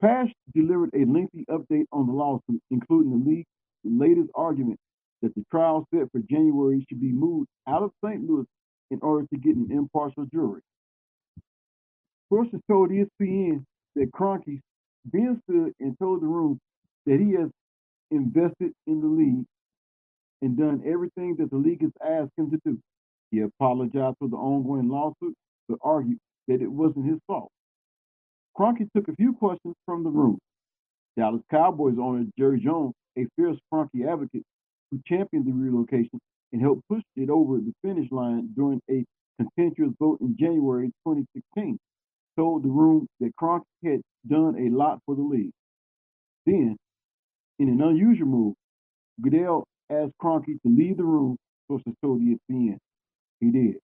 Pash 0.00 0.32
delivered 0.54 0.90
a 0.94 1.04
lengthy 1.04 1.44
update 1.50 1.86
on 1.92 2.06
the 2.06 2.12
lawsuit, 2.12 2.62
including 2.70 3.10
the 3.10 3.30
league's 3.30 3.48
latest 3.84 4.30
argument 4.34 4.78
that 5.22 5.34
the 5.34 5.44
trial 5.50 5.86
set 5.94 6.10
for 6.12 6.20
January 6.30 6.84
should 6.88 7.00
be 7.00 7.12
moved 7.12 7.48
out 7.68 7.82
of 7.82 7.90
St. 8.04 8.22
Louis 8.28 8.46
in 8.90 8.98
order 9.02 9.26
to 9.32 9.38
get 9.38 9.56
an 9.56 9.68
impartial 9.70 10.26
jury. 10.32 10.62
Sources 12.30 12.60
told 12.70 12.90
ESPN 12.90 13.64
that 13.96 14.10
Kroenke 14.12 14.60
then 15.12 15.40
stood 15.44 15.72
and 15.80 15.98
told 15.98 16.22
the 16.22 16.26
room 16.26 16.58
that 17.06 17.20
he 17.20 17.32
has 17.32 17.50
invested 18.10 18.72
in 18.86 19.00
the 19.00 19.06
league 19.06 19.46
and 20.42 20.56
done 20.56 20.82
everything 20.86 21.36
that 21.38 21.50
the 21.50 21.56
league 21.56 21.82
has 21.82 21.92
asked 22.04 22.32
him 22.36 22.50
to 22.50 22.58
do. 22.64 22.78
He 23.30 23.40
apologized 23.40 24.16
for 24.18 24.28
the 24.28 24.36
ongoing 24.36 24.88
lawsuit, 24.88 25.36
but 25.68 25.78
argued 25.82 26.18
that 26.48 26.62
it 26.62 26.70
wasn't 26.70 27.06
his 27.06 27.18
fault. 27.26 27.50
Kroenke 28.58 28.88
took 28.96 29.08
a 29.08 29.16
few 29.16 29.34
questions 29.34 29.74
from 29.86 30.04
the 30.04 30.10
room. 30.10 30.38
Dallas 31.16 31.42
Cowboys 31.50 31.96
owner 32.00 32.24
Jerry 32.38 32.60
Jones, 32.60 32.94
a 33.18 33.26
fierce 33.36 33.58
Kroenke 33.72 34.08
advocate 34.10 34.44
who 34.90 35.00
championed 35.06 35.46
the 35.46 35.52
relocation 35.52 36.20
and 36.52 36.62
helped 36.62 36.88
push 36.88 37.02
it 37.16 37.30
over 37.30 37.58
the 37.58 37.72
finish 37.82 38.10
line 38.12 38.50
during 38.56 38.80
a 38.90 39.04
contentious 39.38 39.94
vote 40.00 40.20
in 40.20 40.36
January 40.38 40.88
2016, 41.06 41.78
told 42.36 42.64
the 42.64 42.68
room 42.68 43.06
that 43.20 43.32
Kroenke 43.40 43.64
had 43.84 44.00
done 44.28 44.56
a 44.58 44.76
lot 44.76 45.00
for 45.06 45.14
the 45.16 45.22
league. 45.22 45.52
Then, 46.46 46.76
in 47.58 47.68
an 47.68 47.82
unusual 47.82 48.26
move, 48.28 48.54
Goodell 49.22 49.64
asked 49.90 50.12
Kroenke 50.22 50.60
to 50.62 50.68
leave 50.68 50.96
the 50.96 51.04
room, 51.04 51.36
sources 51.68 51.94
told 52.02 52.22
ESPN. 52.22 52.78
He 53.40 53.50
did. 53.50 53.76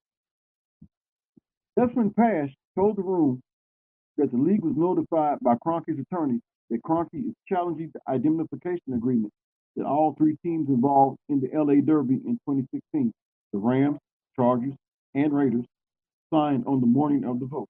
When 1.94 2.10
Pash 2.12 2.50
told 2.76 2.96
the 2.96 3.02
room 3.02 3.40
that 4.18 4.30
the 4.32 4.38
league 4.38 4.64
was 4.64 4.74
notified 4.76 5.38
by 5.42 5.54
Kroenke's 5.56 6.00
attorney 6.00 6.40
that 6.70 6.82
Kroenke 6.82 7.28
is 7.28 7.34
challenging 7.48 7.92
the 7.94 8.14
indemnification 8.14 8.94
agreement 8.94 9.32
that 9.76 9.86
all 9.86 10.14
three 10.16 10.36
teams 10.44 10.68
involved 10.68 11.18
in 11.28 11.40
the 11.40 11.48
LA 11.54 11.80
Derby 11.84 12.16
in 12.26 12.38
2016, 12.48 13.12
the 13.52 13.58
Rams, 13.58 13.98
Chargers, 14.36 14.74
and 15.14 15.34
Raiders, 15.34 15.64
signed 16.32 16.64
on 16.66 16.80
the 16.80 16.86
morning 16.86 17.24
of 17.24 17.40
the 17.40 17.46
vote. 17.46 17.68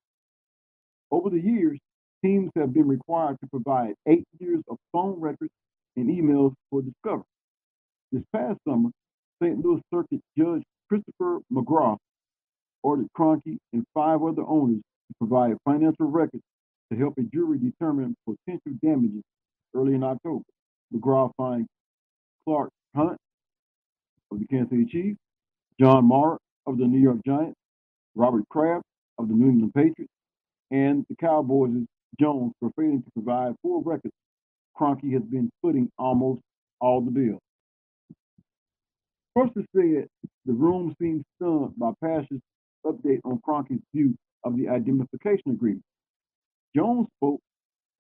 Over 1.11 1.31
the 1.31 1.41
years, 1.41 1.79
teams 2.25 2.51
have 2.57 2.75
been 2.75 2.89
required 2.89 3.39
to 3.41 3.49
provide 3.49 3.95
eight 4.09 4.25
years 4.41 4.63
of 4.71 4.79
phone 4.93 5.21
records 5.21 5.53
and 5.97 6.09
emails 6.11 6.55
for 6.71 6.83
discovery. 6.83 7.25
This 8.13 8.23
past 8.35 8.59
summer, 8.69 8.91
St. 9.43 9.59
Louis 9.65 9.83
Circuit 9.93 10.21
Judge 10.39 10.63
Christopher 10.89 11.41
McGraugh 11.53 11.99
ordered 12.83 13.09
Kroenke 13.17 13.59
and 13.73 13.85
five 13.95 14.23
other 14.23 14.45
owners 14.47 14.79
to 15.09 15.15
provide 15.19 15.57
financial 15.65 16.07
records 16.07 16.45
to 16.93 16.99
help 16.99 17.15
a 17.19 17.23
jury 17.23 17.59
determine 17.59 18.17
potential 18.27 18.73
damages 18.83 19.23
early 19.75 19.95
in 19.95 20.05
October. 20.05 20.45
McGraugh 20.95 21.31
fined 21.37 21.67
Clark 22.47 22.71
Hunt 22.97 23.19
of 24.33 24.41
the 24.41 24.47
Kansas 24.47 24.71
City 24.71 24.87
Chiefs, 24.87 25.19
John 25.81 26.07
Mara 26.07 26.39
of 26.67 26.79
the 26.79 26.87
New 26.87 27.01
York 27.01 27.19
Giants, 27.27 27.57
Robert 28.15 28.49
Kraft 28.51 28.85
of 29.19 29.29
the 29.29 29.35
New 29.35 29.51
England 29.51 29.75
Patriots, 29.75 30.13
and 30.71 31.05
the 31.09 31.17
Cowboys' 31.17 31.87
Jones 32.21 32.53
for 32.61 32.71
failing 32.77 33.03
to 33.03 33.11
provide 33.13 33.55
full 33.63 33.83
records. 33.83 34.15
Kroenke 34.79 35.13
has 35.15 35.23
been 35.25 35.51
footing 35.63 35.91
almost 35.99 36.41
all 36.81 37.01
the 37.01 37.11
bills. 37.11 37.41
Sources 39.37 39.65
said 39.75 40.07
the 40.47 40.55
room 40.55 40.95
seemed 41.01 41.25
stunned 41.37 41.75
by 41.79 41.93
Pash's 42.03 42.41
update 42.87 43.21
on 43.25 43.41
Kroenke's 43.49 43.83
view 43.95 44.15
of 44.45 44.57
the 44.57 44.67
indemnification 44.67 45.53
agreement. 45.53 45.85
Jones 46.77 47.09
spoke 47.19 47.41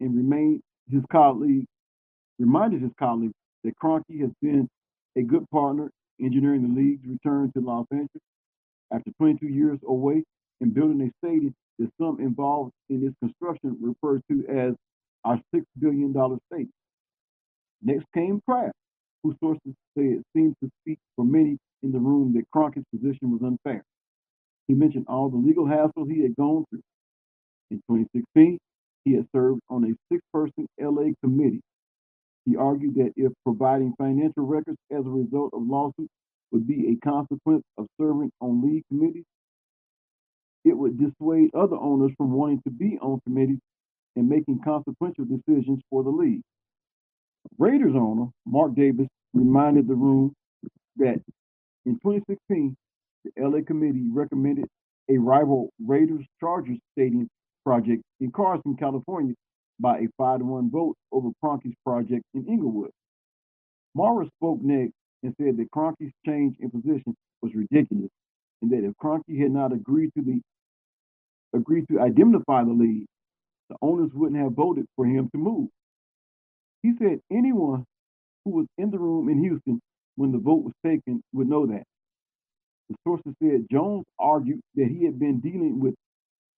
and 0.01 0.17
remained 0.17 0.63
his 0.91 1.03
colleague, 1.13 1.67
reminded 2.39 2.83
his 2.83 2.93
colleagues 2.99 3.35
that 3.65 3.75
Kroenke 3.83 4.21
has 4.23 4.31
been 4.43 4.69
a 5.17 5.23
good 5.23 5.49
partner 5.51 5.91
engineering 6.21 6.63
the 6.63 6.81
league's 6.81 7.07
return 7.09 7.53
to 7.55 7.61
Los 7.63 7.87
Angeles 7.93 8.09
after 8.93 9.11
22 9.19 9.49
years 9.49 9.79
away 9.89 10.25
and 10.63 10.75
building 10.75 11.03
a 11.03 11.27
stadium 11.27 11.55
that 11.81 11.91
some 12.01 12.21
involved 12.21 12.73
in 12.91 13.07
its 13.07 13.17
construction 13.23 13.77
referred 13.83 14.23
to 14.31 14.47
as 14.49 14.75
our 15.25 15.41
$6 15.55 15.65
billion 15.81 16.13
stadium. 16.53 16.71
Next 17.83 18.07
came 18.15 18.41
Kraft, 18.49 18.75
whose 19.23 19.37
sources 19.41 19.75
said 19.97 20.23
seemed 20.37 20.57
to 20.63 20.71
speak 20.83 20.99
for 21.17 21.25
many 21.25 21.59
in 21.83 21.93
the 21.93 21.99
room 21.99 22.35
that 22.35 22.45
Kroenke's 22.55 22.85
position 22.95 23.33
was 23.33 23.43
unfair. 23.43 23.83
He 24.69 24.75
mentioned 24.75 25.07
all 25.09 25.31
the 25.31 25.37
legal 25.37 25.67
hassle 25.67 26.07
he 26.09 26.23
had 26.23 26.37
gone 26.37 26.65
through. 26.71 26.83
In 27.71 27.79
2016, 27.91 28.59
he 29.05 29.15
had 29.15 29.27
served 29.35 29.61
on 29.71 29.85
a 29.85 29.95
six-person 30.13 30.67
LA 30.81 31.11
committee. 31.23 31.63
He 32.47 32.57
argued 32.57 32.97
that 32.97 33.13
if 33.17 33.33
providing 33.45 33.95
financial 33.99 34.47
records 34.47 34.79
as 34.93 35.07
a 35.07 35.11
result 35.11 35.51
of 35.53 35.63
lawsuits 35.67 36.13
would 36.53 36.67
be 36.67 36.89
a 36.91 37.07
consequence 37.07 37.65
of 37.79 37.87
serving 38.01 38.31
on 38.41 38.63
league 38.63 38.85
committees, 38.89 39.25
it 40.65 40.77
would 40.77 40.99
dissuade 40.99 41.51
other 41.55 41.77
owners 41.77 42.13
from 42.19 42.33
wanting 42.33 42.63
to 42.65 42.71
be 42.71 42.99
on 43.03 43.21
committees 43.27 43.61
and 44.17 44.29
making 44.29 44.61
consequential 44.65 45.25
decisions 45.25 45.81
for 45.91 46.05
the 46.05 46.11
league. 46.11 46.43
Raiders 47.59 47.95
owner 47.97 48.29
Mark 48.47 48.75
Davis 48.75 49.09
reminded 49.35 49.89
the 49.89 49.95
room 49.95 50.35
that 50.97 51.21
in 51.87 51.95
2016, 51.95 52.77
the 53.25 53.33
LA 53.39 53.61
committee 53.67 54.07
recommended 54.13 54.67
a 55.11 55.19
rival 55.19 55.71
Raiders 55.85 56.25
Chargers 56.41 56.79
stadium 56.99 57.29
project 57.65 58.03
in 58.21 58.33
Carson, 58.33 58.77
California, 58.79 59.35
by 59.81 59.99
a 59.99 60.09
5 60.19 60.41
to 60.41 60.47
1 60.47 60.71
vote 60.71 60.97
over 61.13 61.31
Kroenke's 61.45 61.77
project 61.87 62.25
in 62.35 62.47
Inglewood. 62.49 62.91
Mara 63.95 64.27
spoke 64.39 64.61
next 64.63 64.95
and 65.23 65.35
said 65.41 65.57
that 65.59 65.71
Kroenke's 65.75 66.13
change 66.27 66.57
in 66.61 66.71
position 66.71 67.15
was 67.43 67.53
ridiculous 67.55 68.11
and 68.63 68.71
that 68.73 68.85
if 68.85 68.95
Kroenke 69.03 69.41
had 69.41 69.53
not 69.53 69.73
agreed 69.73 70.11
to 70.17 70.23
the 70.25 70.41
agreed 71.55 71.87
to 71.91 72.03
indemnify 72.05 72.65
the 72.65 72.73
league, 72.73 73.07
the 73.71 73.77
owners 73.83 74.11
wouldn't 74.15 74.41
have 74.41 74.53
voted 74.53 74.87
for 74.97 75.07
him 75.07 75.29
to 75.33 75.39
move. 75.39 75.69
He 76.83 76.93
said 76.99 77.21
anyone 77.33 77.85
who 78.45 78.53
was 78.53 78.67
in 78.79 78.91
the 78.91 78.99
room 78.99 79.29
in 79.29 79.41
Houston 79.43 79.81
when 80.17 80.33
the 80.33 80.39
vote 80.39 80.65
was 80.65 80.75
taken 80.85 81.23
would 81.33 81.49
know 81.49 81.67
that. 81.67 81.85
The 82.89 82.97
sources 83.07 83.35
said 83.43 83.67
Jones 83.71 84.05
argued 84.19 84.61
that 84.77 84.89
he 84.89 85.05
had 85.05 85.19
been 85.19 85.41
dealing 85.41 85.81
with 85.81 85.95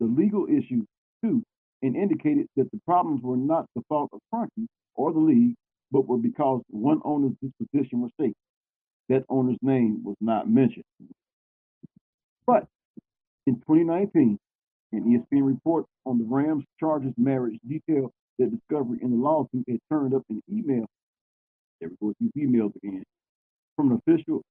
the 0.00 0.06
legal 0.06 0.46
issues 0.46 0.86
too 1.24 1.42
and 1.82 1.96
indicated 1.96 2.46
that 2.56 2.70
the 2.72 2.80
problems 2.86 3.22
were 3.22 3.36
not 3.36 3.66
the 3.74 3.82
fault 3.88 4.10
of 4.12 4.20
Kroenke 4.32 4.66
or 4.94 5.12
the 5.12 5.20
league, 5.20 5.54
but 5.92 6.06
were 6.06 6.18
because 6.18 6.62
one 6.68 7.00
owner's 7.04 7.34
disposition 7.42 8.02
was 8.02 8.10
taken. 8.20 8.34
That 9.08 9.24
owner's 9.28 9.58
name 9.62 10.02
was 10.04 10.16
not 10.20 10.50
mentioned. 10.50 10.84
But 12.46 12.66
in 13.46 13.56
2019, 13.56 14.38
an 14.92 15.04
ESPN 15.04 15.46
report 15.46 15.86
on 16.06 16.18
the 16.18 16.24
Rams 16.24 16.64
Chargers 16.80 17.14
marriage 17.16 17.58
detailed 17.68 18.12
that 18.38 18.50
discovery 18.50 18.98
in 19.02 19.10
the 19.10 19.16
lawsuit 19.16 19.64
had 19.68 19.80
turned 19.90 20.14
up 20.14 20.22
an 20.30 20.42
email. 20.50 20.86
There 21.80 21.90
we 21.90 21.96
go 22.00 22.14
these 22.20 22.48
emails 22.48 22.74
again 22.76 23.04
from 23.78 23.92
an 23.92 24.02
official 24.08 24.42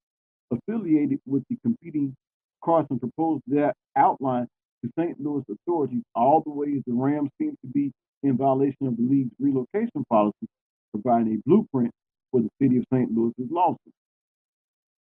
affiliated 0.52 1.20
with 1.26 1.44
the 1.50 1.58
competing 1.62 2.16
Carson 2.64 3.00
proposed 3.00 3.44
that 3.48 3.74
outline 3.96 4.48
to 4.84 4.90
St. 4.98 5.20
Louis 5.20 5.44
authorities 5.50 6.02
all 6.16 6.42
the 6.46 6.52
ways 6.52 6.82
the 6.86 6.94
Rams 6.94 7.30
seem 7.40 7.52
to 7.62 7.68
be 7.74 7.92
in 8.24 8.38
violation 8.38 8.88
of 8.88 8.96
the 8.98 9.04
league's 9.04 9.32
relocation 9.40 10.04
policy, 10.10 10.48
providing 10.92 11.34
a 11.34 11.48
blueprint 11.48 11.92
for 12.32 12.42
the 12.42 12.50
city 12.62 12.78
of 12.78 12.86
St. 12.92 13.12
Louis's 13.12 13.50
lawsuit. 13.50 13.94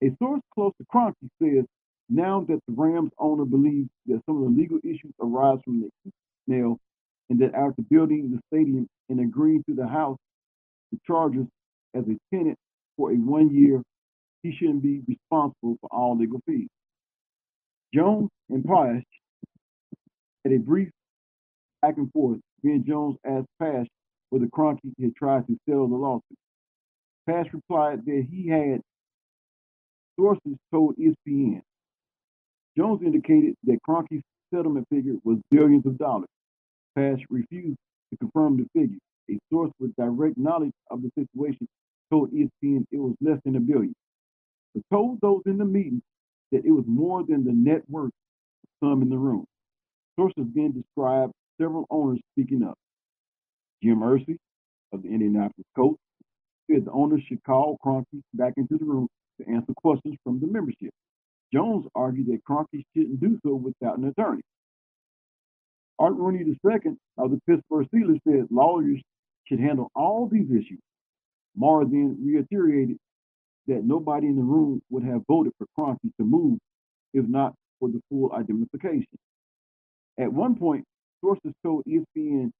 A 0.05 0.11
source 0.23 0.43
close 0.55 0.73
to 0.79 0.87
Kroenke 0.95 1.15
says 1.43 1.67
now 2.11 2.45
that 2.49 2.61
the 2.69 2.75
Rams 2.75 3.13
owner 3.19 3.47
believes 3.47 3.91
that 4.07 4.23
some 4.27 4.39
of 4.39 4.45
the 4.45 4.61
legal 4.61 4.79
issues 4.85 5.13
arise 5.23 5.59
from 5.65 5.83
the 5.83 6.13
email 6.49 6.79
and 7.31 7.41
that 7.41 7.55
after 7.55 7.83
building 7.91 8.31
the 8.33 8.41
stadium 8.53 8.89
and 9.11 9.21
agreeing 9.21 9.65
to 9.69 9.75
the 9.77 9.89
house, 9.89 10.19
the 10.93 10.99
Chargers 11.07 11.47
as 11.95 12.05
a 12.05 12.17
tenant 12.35 12.59
for 12.97 13.13
a 13.13 13.17
one 13.17 13.55
year, 13.55 13.83
he 14.47 14.57
shouldn't 14.57 14.83
be 14.83 15.03
responsible 15.09 15.77
for 15.81 15.89
all 15.93 16.19
legal 16.19 16.41
fees. 16.47 16.69
Jones 17.95 18.31
and 18.51 18.65
Pash 18.65 19.03
had 20.45 20.53
a 20.55 20.59
brief 20.59 20.91
back 21.83 21.97
and 21.97 22.13
forth. 22.13 22.41
Ben 22.63 22.85
Jones 22.87 23.17
asked 23.27 23.49
Pash 23.61 23.87
whether 24.31 24.47
Kroenke 24.47 24.93
had 25.01 25.17
tried 25.17 25.47
to 25.49 25.57
settle 25.69 25.89
the 25.89 25.97
lawsuit. 25.97 26.39
Pash 27.29 27.47
replied 27.53 28.05
that 28.07 28.27
he 28.31 28.49
had 28.49 28.81
sources 30.19 30.57
told 30.73 30.97
ESPN. 30.97 31.63
Jones 32.77 33.03
indicated 33.05 33.55
that 33.65 33.79
Kroenke's 33.89 34.23
settlement 34.55 34.87
figure 34.91 35.15
was 35.25 35.39
billions 35.51 35.87
of 35.87 35.99
dollars. 35.99 36.29
Pash 36.97 37.21
refused 37.31 37.79
to 38.13 38.19
confirm 38.19 38.59
the 38.59 38.67
figure. 38.81 38.99
A 39.31 39.39
source 39.53 39.73
with 39.81 39.97
direct 39.97 40.39
knowledge 40.39 40.73
of 40.91 41.03
the 41.03 41.11
situation 41.19 41.69
told 42.11 42.33
ESPN 42.33 42.85
it 42.93 42.99
was 42.99 43.15
less 43.21 43.39
than 43.45 43.57
a 43.57 43.61
billion, 43.61 43.95
told 44.93 45.21
those 45.21 45.43
in 45.47 45.59
the 45.59 45.65
meeting 45.65 46.03
that 46.53 46.65
it 46.65 46.71
was 46.73 46.85
more 46.87 47.25
than 47.25 47.45
the 47.45 47.53
net 47.53 47.83
worth 47.89 48.13
of 48.65 48.89
some 48.89 49.03
in 49.03 49.09
the 49.11 49.19
room. 49.19 49.47
Sources 50.19 50.47
then 50.55 50.73
described 50.73 51.33
several 51.61 51.87
owners 51.91 52.21
speaking 52.35 52.63
up. 52.65 52.77
Jim 53.83 54.01
Irsay 54.01 54.37
of 54.93 55.03
the 55.03 55.09
Indianapolis 55.09 55.67
Colts 55.77 56.01
said 56.71 56.85
the 56.85 56.93
owners 56.93 57.23
should 57.29 57.43
call 57.45 57.79
Kroenke 57.85 58.23
back 58.35 58.55
into 58.57 58.79
the 58.79 58.85
room 58.85 59.09
to 59.41 59.49
answer 59.51 59.73
questions 59.77 60.17
from 60.25 60.41
the 60.41 60.47
membership. 60.47 60.91
Jones 61.53 61.87
argued 61.95 62.27
that 62.29 62.45
Kroenke 62.49 62.85
shouldn't 62.97 63.21
do 63.21 63.39
so 63.45 63.55
without 63.55 63.99
an 63.99 64.07
attorney. 64.07 64.43
Art 65.99 66.15
Rooney 66.15 66.41
II 66.41 66.93
of 67.19 67.31
the 67.31 67.41
Pittsburgh 67.49 67.89
Steelers 67.95 68.21
said 68.29 68.49
lawyers 68.51 69.01
should 69.47 69.61
handle 69.61 69.91
all 69.95 70.29
these 70.29 70.51
issues. 70.51 70.81
Mara 71.57 71.85
then 71.87 72.19
reiterated 72.25 72.99
that 73.69 73.85
nobody 73.85 74.29
in 74.29 74.37
the 74.37 74.43
room 74.43 74.81
would 74.91 75.05
have 75.05 75.23
voted 75.29 75.53
for 75.59 75.67
Kroenke 75.79 76.13
to 76.19 76.25
move 76.25 76.59
if 77.15 77.27
not 77.29 77.55
for 77.81 77.89
the 77.89 78.01
full 78.11 78.33
identification. 78.33 79.07
At 80.19 80.33
one 80.33 80.57
point, 80.57 80.85
sources 81.23 81.53
told 81.65 81.85
ESPN 81.87 82.51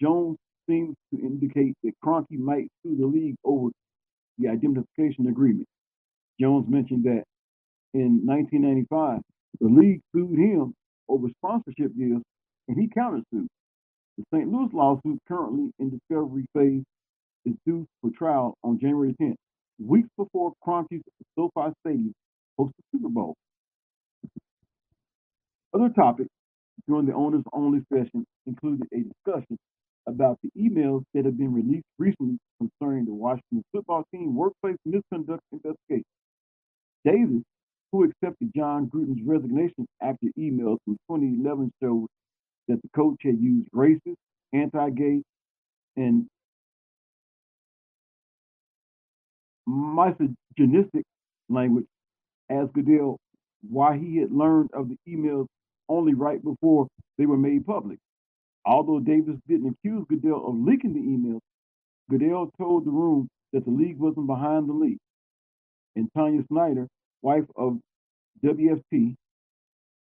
Jones 0.00 0.38
seems 0.68 0.96
to 1.14 1.20
indicate 1.20 1.74
that 1.84 1.92
Kroenke 2.04 2.38
might 2.38 2.68
sue 2.84 2.96
the 2.98 3.06
league 3.06 3.36
over 3.44 3.70
the 4.38 4.48
indemnification 4.48 5.28
agreement. 5.28 5.66
Jones 6.40 6.66
mentioned 6.68 7.04
that 7.04 7.24
in 7.94 8.20
1995, 8.26 9.20
the 9.60 9.68
league 9.68 10.00
sued 10.14 10.38
him 10.38 10.74
over 11.08 11.28
sponsorship 11.38 11.92
deals 11.96 12.22
and 12.68 12.78
he 12.78 12.88
countersued. 12.88 13.46
The 14.18 14.24
St. 14.34 14.48
Louis 14.52 14.70
lawsuit, 14.72 15.18
currently 15.28 15.70
in 15.80 15.90
discovery 15.90 16.46
phase, 16.56 16.84
is 17.46 17.54
due 17.66 17.86
for 18.02 18.10
trial 18.16 18.56
on 18.64 18.78
January 18.80 19.14
10th, 19.20 19.36
weeks 19.78 20.08
before 20.16 20.52
Kroenke's 20.66 21.02
SoFi 21.38 21.72
Stadium 21.80 22.14
hosts 22.58 22.74
the 22.78 22.98
Super 22.98 23.08
Bowl. 23.10 23.34
Other 25.74 25.90
topics 25.90 26.30
during 26.88 27.06
the 27.06 27.14
owners 27.14 27.44
only 27.52 27.80
session 27.92 28.24
included 28.46 28.86
a 28.92 29.02
discussion 29.02 29.58
about 30.06 30.38
the 30.42 30.50
emails 30.60 31.02
that 31.14 31.24
have 31.24 31.38
been 31.38 31.52
released 31.54 31.86
recently 31.98 32.38
concerning 32.58 33.04
the 33.06 33.14
Washington 33.14 33.64
football 33.72 34.04
team 34.12 34.34
workplace 34.36 34.76
misconduct 34.84 35.42
investigation. 35.52 36.04
Davis, 37.04 37.42
who 37.92 38.04
accepted 38.04 38.50
Jon 38.54 38.88
Gruden's 38.88 39.22
resignation 39.26 39.86
after 40.02 40.26
emails 40.38 40.78
from 40.84 40.96
2011 41.10 41.72
showed 41.82 42.06
that 42.68 42.80
the 42.82 42.88
coach 42.94 43.16
had 43.22 43.38
used 43.40 43.68
racist, 43.72 44.16
anti-gay, 44.52 45.22
and 45.96 46.26
misogynistic 49.66 51.04
language 51.48 51.86
as 52.50 52.68
Goodell 52.74 53.18
why 53.68 53.98
he 53.98 54.18
had 54.18 54.32
learned 54.32 54.70
of 54.74 54.88
the 54.88 54.96
emails 55.08 55.46
only 55.88 56.14
right 56.14 56.42
before 56.42 56.88
they 57.18 57.26
were 57.26 57.38
made 57.38 57.66
public. 57.66 57.98
Although 58.66 59.00
Davis 59.00 59.36
didn't 59.48 59.76
accuse 59.78 60.06
Goodell 60.08 60.46
of 60.46 60.56
leaking 60.56 60.94
the 60.94 61.00
emails, 61.00 61.40
Goodell 62.10 62.50
told 62.58 62.86
the 62.86 62.90
room 62.90 63.28
that 63.52 63.64
the 63.64 63.70
league 63.70 63.98
wasn't 63.98 64.26
behind 64.26 64.68
the 64.68 64.74
leak. 64.74 64.98
And 65.96 66.08
Tanya 66.16 66.42
Snyder, 66.50 66.88
wife 67.22 67.44
of 67.56 67.78
WFT 68.44 69.14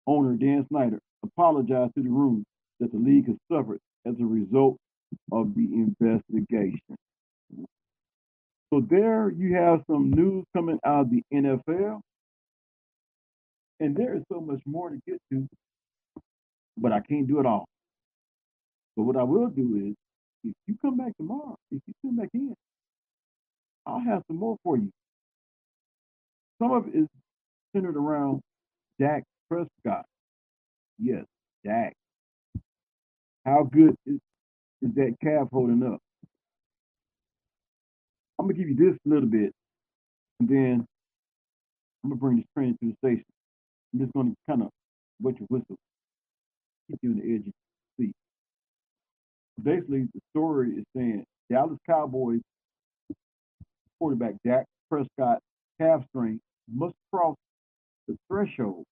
owner 0.07 0.35
Dan 0.35 0.67
Snyder, 0.71 0.99
apologized 1.25 1.95
to 1.97 2.03
the 2.03 2.11
room 2.11 2.45
that 2.81 2.93
the 2.93 2.99
league 2.99 3.27
has 3.29 3.37
suffered 3.53 3.81
as 4.07 4.15
a 4.21 4.27
result 4.27 4.77
of 5.33 5.55
the 5.55 5.65
investigation. 5.65 6.81
So 8.73 8.83
there 8.89 9.31
you 9.31 9.55
have 9.57 9.81
some 9.91 10.11
news 10.11 10.45
coming 10.57 10.79
out 10.85 11.03
of 11.07 11.11
the 11.11 11.23
NFL. 11.35 12.01
And 13.81 13.97
there 13.97 14.17
is 14.17 14.23
so 14.33 14.41
much 14.41 14.61
more 14.67 14.91
to 14.91 14.99
get 15.07 15.21
to, 15.33 15.47
but 16.79 16.93
I 16.93 17.01
can't 17.01 17.29
do 17.29 17.41
it 17.41 17.47
all. 17.47 17.67
But 18.97 19.05
what 19.05 19.17
I 19.17 19.25
will 19.25 19.49
do 19.49 19.89
is, 19.89 19.95
if 20.45 20.55
you 20.67 20.77
come 20.83 20.97
back 20.99 21.17
tomorrow, 21.17 21.57
if 21.71 21.83
you 21.87 21.95
come 22.05 22.17
back 22.17 22.31
in, 22.35 22.55
I'll 23.87 24.01
have 24.01 24.23
some 24.29 24.39
more 24.39 24.57
for 24.65 24.77
you. 24.79 24.91
Some 26.63 26.73
of 26.73 26.89
it 26.89 26.97
is 26.97 27.09
centered 27.75 27.97
around 27.97 28.41
Dak 29.01 29.25
Prescott. 29.51 30.07
Yes, 30.99 31.25
Dak. 31.65 31.95
How 33.47 33.65
good 33.65 33.97
is, 34.07 34.21
is 34.83 34.95
that 34.97 35.17
calf 35.23 35.49
holding 35.53 35.83
up? 35.85 36.01
I'm 38.39 38.47
gonna 38.47 38.55
give 38.55 38.69
you 38.69 38.77
this 38.77 38.97
a 39.07 39.09
little 39.09 39.29
bit, 39.29 39.53
and 40.41 40.49
then 40.49 40.87
I'm 42.05 42.11
gonna 42.11 42.21
bring 42.21 42.37
this 42.37 42.47
train 42.57 42.77
to 42.81 42.87
the 42.91 42.97
station. 43.05 43.25
I'm 43.93 44.01
just 44.01 44.13
gonna 44.13 44.35
kind 44.49 44.63
of 44.63 44.71
wet 45.21 45.39
your 45.39 45.47
whistle, 45.51 45.77
keep 46.89 46.99
you 47.03 47.11
on 47.11 47.17
the 47.19 47.35
edge 47.35 47.41
of 47.41 47.47
your 47.99 48.07
seat. 48.07 48.15
Basically, 49.63 50.09
the 50.15 50.21
story 50.31 50.71
is 50.73 50.85
saying 50.97 51.25
Dallas 51.51 51.79
Cowboys 51.87 52.41
quarterback 53.99 54.35
Dak 54.47 54.67
Prescott 54.91 55.41
calf 55.81 56.05
strain 56.11 56.41
must 56.73 56.95
cross 57.13 57.37
the 58.07 58.17
threshold 58.29 58.85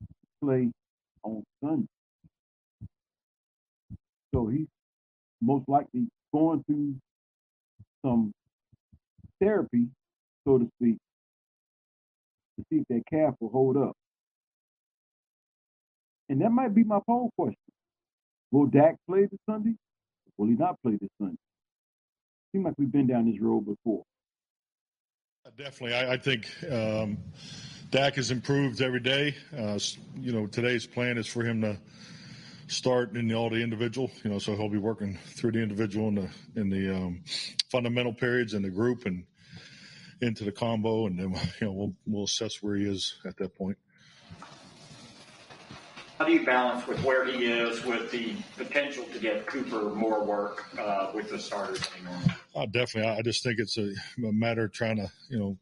to 0.00 0.46
play 0.46 0.70
on 1.22 1.42
Sunday. 1.62 1.86
So 4.34 4.46
he's 4.48 4.66
most 5.40 5.68
likely 5.68 6.08
going 6.32 6.64
through 6.64 6.94
some 8.04 8.32
therapy, 9.40 9.86
so 10.46 10.58
to 10.58 10.68
speak, 10.80 10.96
to 12.58 12.64
see 12.70 12.78
if 12.78 12.88
that 12.88 13.02
calf 13.10 13.34
will 13.40 13.50
hold 13.50 13.76
up. 13.76 13.92
And 16.28 16.40
that 16.40 16.50
might 16.50 16.74
be 16.74 16.84
my 16.84 16.98
poll 17.06 17.30
question. 17.38 17.56
Will 18.50 18.66
Dak 18.66 18.96
play 19.08 19.22
this 19.22 19.40
Sunday? 19.48 19.74
Will 20.36 20.48
he 20.48 20.54
not 20.54 20.80
play 20.82 20.96
this 21.00 21.10
Sunday? 21.20 21.36
Seems 22.52 22.64
like 22.64 22.74
we've 22.78 22.90
been 22.90 23.06
down 23.06 23.30
this 23.30 23.40
road 23.40 23.66
before. 23.66 24.02
Definitely. 25.56 25.94
I, 25.94 26.14
I 26.14 26.16
think 26.16 26.48
um, 26.70 27.18
Dak 27.90 28.16
has 28.16 28.30
improved 28.30 28.82
every 28.82 29.00
day. 29.00 29.34
Uh, 29.56 29.78
you 30.18 30.32
know, 30.32 30.46
today's 30.46 30.86
plan 30.86 31.18
is 31.18 31.26
for 31.26 31.42
him 31.44 31.60
to 31.60 31.78
start 32.66 33.16
in 33.16 33.32
all 33.32 33.50
the 33.50 33.62
individual. 33.62 34.10
You 34.24 34.30
know, 34.30 34.38
so 34.38 34.56
he'll 34.56 34.68
be 34.68 34.78
working 34.78 35.18
through 35.34 35.52
the 35.52 35.62
individual 35.62 36.08
in 36.08 36.14
the 36.14 36.30
in 36.54 36.70
the 36.70 36.94
um, 36.94 37.22
fundamental 37.70 38.12
periods 38.12 38.54
in 38.54 38.62
the 38.62 38.70
group 38.70 39.06
and 39.06 39.24
into 40.20 40.44
the 40.44 40.52
combo, 40.52 41.06
and 41.06 41.18
then 41.18 41.30
you 41.60 41.66
know 41.66 41.72
we'll 41.72 41.94
we'll 42.06 42.24
assess 42.24 42.62
where 42.62 42.76
he 42.76 42.84
is 42.84 43.16
at 43.24 43.36
that 43.38 43.56
point. 43.56 43.78
How 46.18 46.24
do 46.24 46.32
you 46.32 46.46
balance 46.46 46.86
with 46.86 47.02
where 47.04 47.26
he 47.26 47.44
is 47.44 47.84
with 47.84 48.10
the 48.10 48.34
potential 48.56 49.04
to 49.12 49.18
get 49.18 49.46
Cooper 49.46 49.90
more 49.90 50.24
work 50.24 50.66
uh, 50.78 51.10
with 51.14 51.28
the 51.28 51.38
starters 51.38 51.86
anymore? 51.94 52.22
Uh, 52.54 52.64
definitely. 52.64 53.10
I 53.10 53.20
just 53.20 53.42
think 53.42 53.58
it's 53.58 53.76
a, 53.76 53.92
a, 54.26 54.32
matter 54.32 54.64
of 54.64 54.72
trying 54.72 54.96
to, 54.96 55.10
you 55.28 55.38
know, 55.38 55.58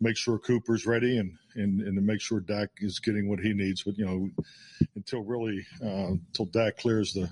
make 0.00 0.16
sure 0.16 0.38
Cooper's 0.38 0.86
ready 0.86 1.18
and, 1.18 1.36
and, 1.54 1.80
and 1.82 1.96
to 1.96 2.02
make 2.02 2.20
sure 2.20 2.40
Dak 2.40 2.70
is 2.78 2.98
getting 2.98 3.28
what 3.28 3.38
he 3.38 3.52
needs. 3.52 3.82
But, 3.82 3.98
you 3.98 4.06
know, 4.06 4.30
until 4.96 5.22
really, 5.22 5.66
uh, 5.82 6.12
until 6.12 6.46
Dak 6.46 6.78
clears 6.78 7.12
the, 7.12 7.28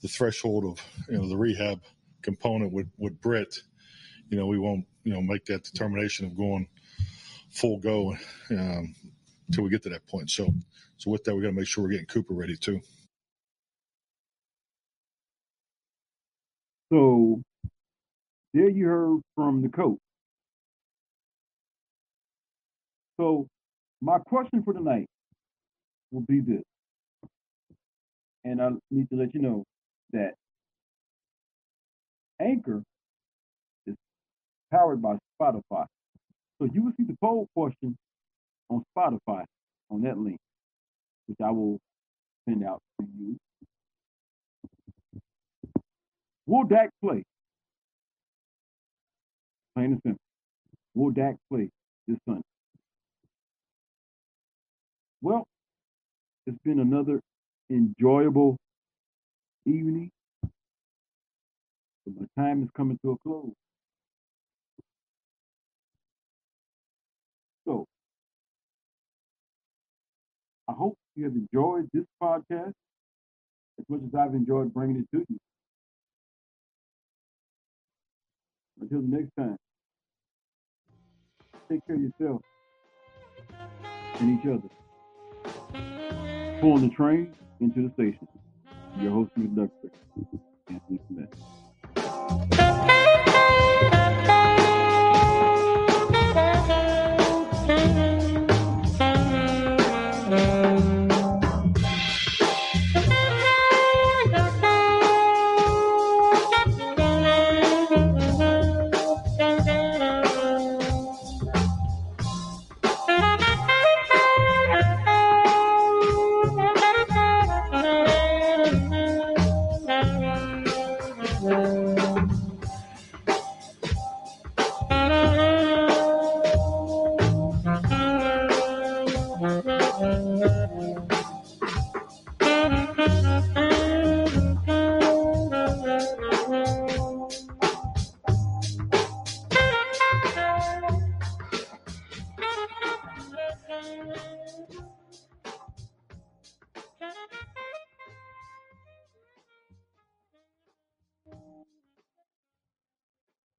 the 0.00 0.08
threshold 0.08 0.64
of, 0.64 0.84
you 1.08 1.18
know, 1.18 1.28
the 1.28 1.36
rehab 1.36 1.82
component 2.22 2.72
with, 2.72 2.88
with 2.98 3.20
Britt, 3.20 3.60
you 4.30 4.38
know, 4.38 4.46
we 4.46 4.58
won't, 4.58 4.86
you 5.04 5.12
know, 5.12 5.20
make 5.20 5.44
that 5.46 5.64
determination 5.64 6.26
of 6.26 6.36
going 6.36 6.66
full 7.50 7.78
go 7.78 8.16
um, 8.50 8.94
until 9.48 9.64
we 9.64 9.70
get 9.70 9.82
to 9.82 9.90
that 9.90 10.06
point. 10.06 10.30
So, 10.30 10.48
so 10.96 11.10
with 11.10 11.24
that, 11.24 11.34
we 11.34 11.42
got 11.42 11.48
to 11.48 11.54
make 11.54 11.66
sure 11.66 11.84
we're 11.84 11.90
getting 11.90 12.06
Cooper 12.06 12.32
ready 12.32 12.56
too. 12.56 12.80
So 16.90 17.42
there 18.54 18.68
you 18.68 18.86
heard 18.86 19.20
from 19.34 19.62
the 19.62 19.68
coach. 19.68 19.98
So 23.22 23.46
my 24.00 24.18
question 24.18 24.64
for 24.64 24.74
tonight 24.74 25.06
will 26.10 26.24
be 26.28 26.40
this. 26.40 26.64
And 28.42 28.60
I 28.60 28.70
need 28.90 29.08
to 29.10 29.16
let 29.16 29.32
you 29.32 29.40
know 29.40 29.62
that 30.12 30.32
Anchor 32.40 32.82
is 33.86 33.94
powered 34.72 35.00
by 35.00 35.18
Spotify. 35.40 35.86
So 36.58 36.68
you 36.72 36.82
will 36.82 36.92
see 36.96 37.04
the 37.04 37.16
poll 37.20 37.46
question 37.56 37.96
on 38.68 38.82
Spotify 38.96 39.44
on 39.88 40.02
that 40.02 40.18
link 40.18 40.38
which 41.28 41.38
I 41.40 41.52
will 41.52 41.78
send 42.48 42.64
out 42.64 42.80
to 43.00 43.06
you. 43.16 43.36
Will 46.46 46.64
Dak 46.64 46.90
play? 47.00 47.22
Plain 49.76 49.92
and 49.92 50.00
simple. 50.04 50.18
Will 50.96 51.12
Dak 51.12 51.36
play 51.48 51.68
this 52.08 52.18
Sunday? 52.26 52.42
Well, 55.22 55.46
it's 56.46 56.58
been 56.64 56.80
another 56.80 57.20
enjoyable 57.70 58.56
evening. 59.66 60.10
But 62.06 62.14
my 62.36 62.44
time 62.44 62.64
is 62.64 62.70
coming 62.76 62.98
to 63.04 63.12
a 63.12 63.18
close. 63.18 63.52
So, 67.66 67.86
I 70.68 70.72
hope 70.72 70.96
you 71.16 71.24
have 71.24 71.34
enjoyed 71.34 71.88
this 71.92 72.04
podcast 72.22 72.72
as 73.78 73.84
much 73.88 74.00
as 74.06 74.14
I've 74.14 74.34
enjoyed 74.34 74.74
bringing 74.74 74.98
it 74.98 75.06
to 75.16 75.24
you. 75.28 75.38
Until 78.80 79.02
the 79.02 79.08
next 79.08 79.30
time, 79.38 79.56
take 81.70 81.86
care 81.86 81.96
of 81.96 82.02
yourself 82.02 82.40
and 84.20 84.38
each 84.38 84.46
other. 84.46 84.81
Pulling 86.60 86.88
the 86.88 86.94
train 86.94 87.34
into 87.60 87.88
the 87.88 87.92
station. 87.94 88.28
Your 89.00 89.12
host 89.12 89.30
and 89.36 89.54
conductor, 89.54 89.90
Anthony 90.68 91.00
Smith. 91.08 93.01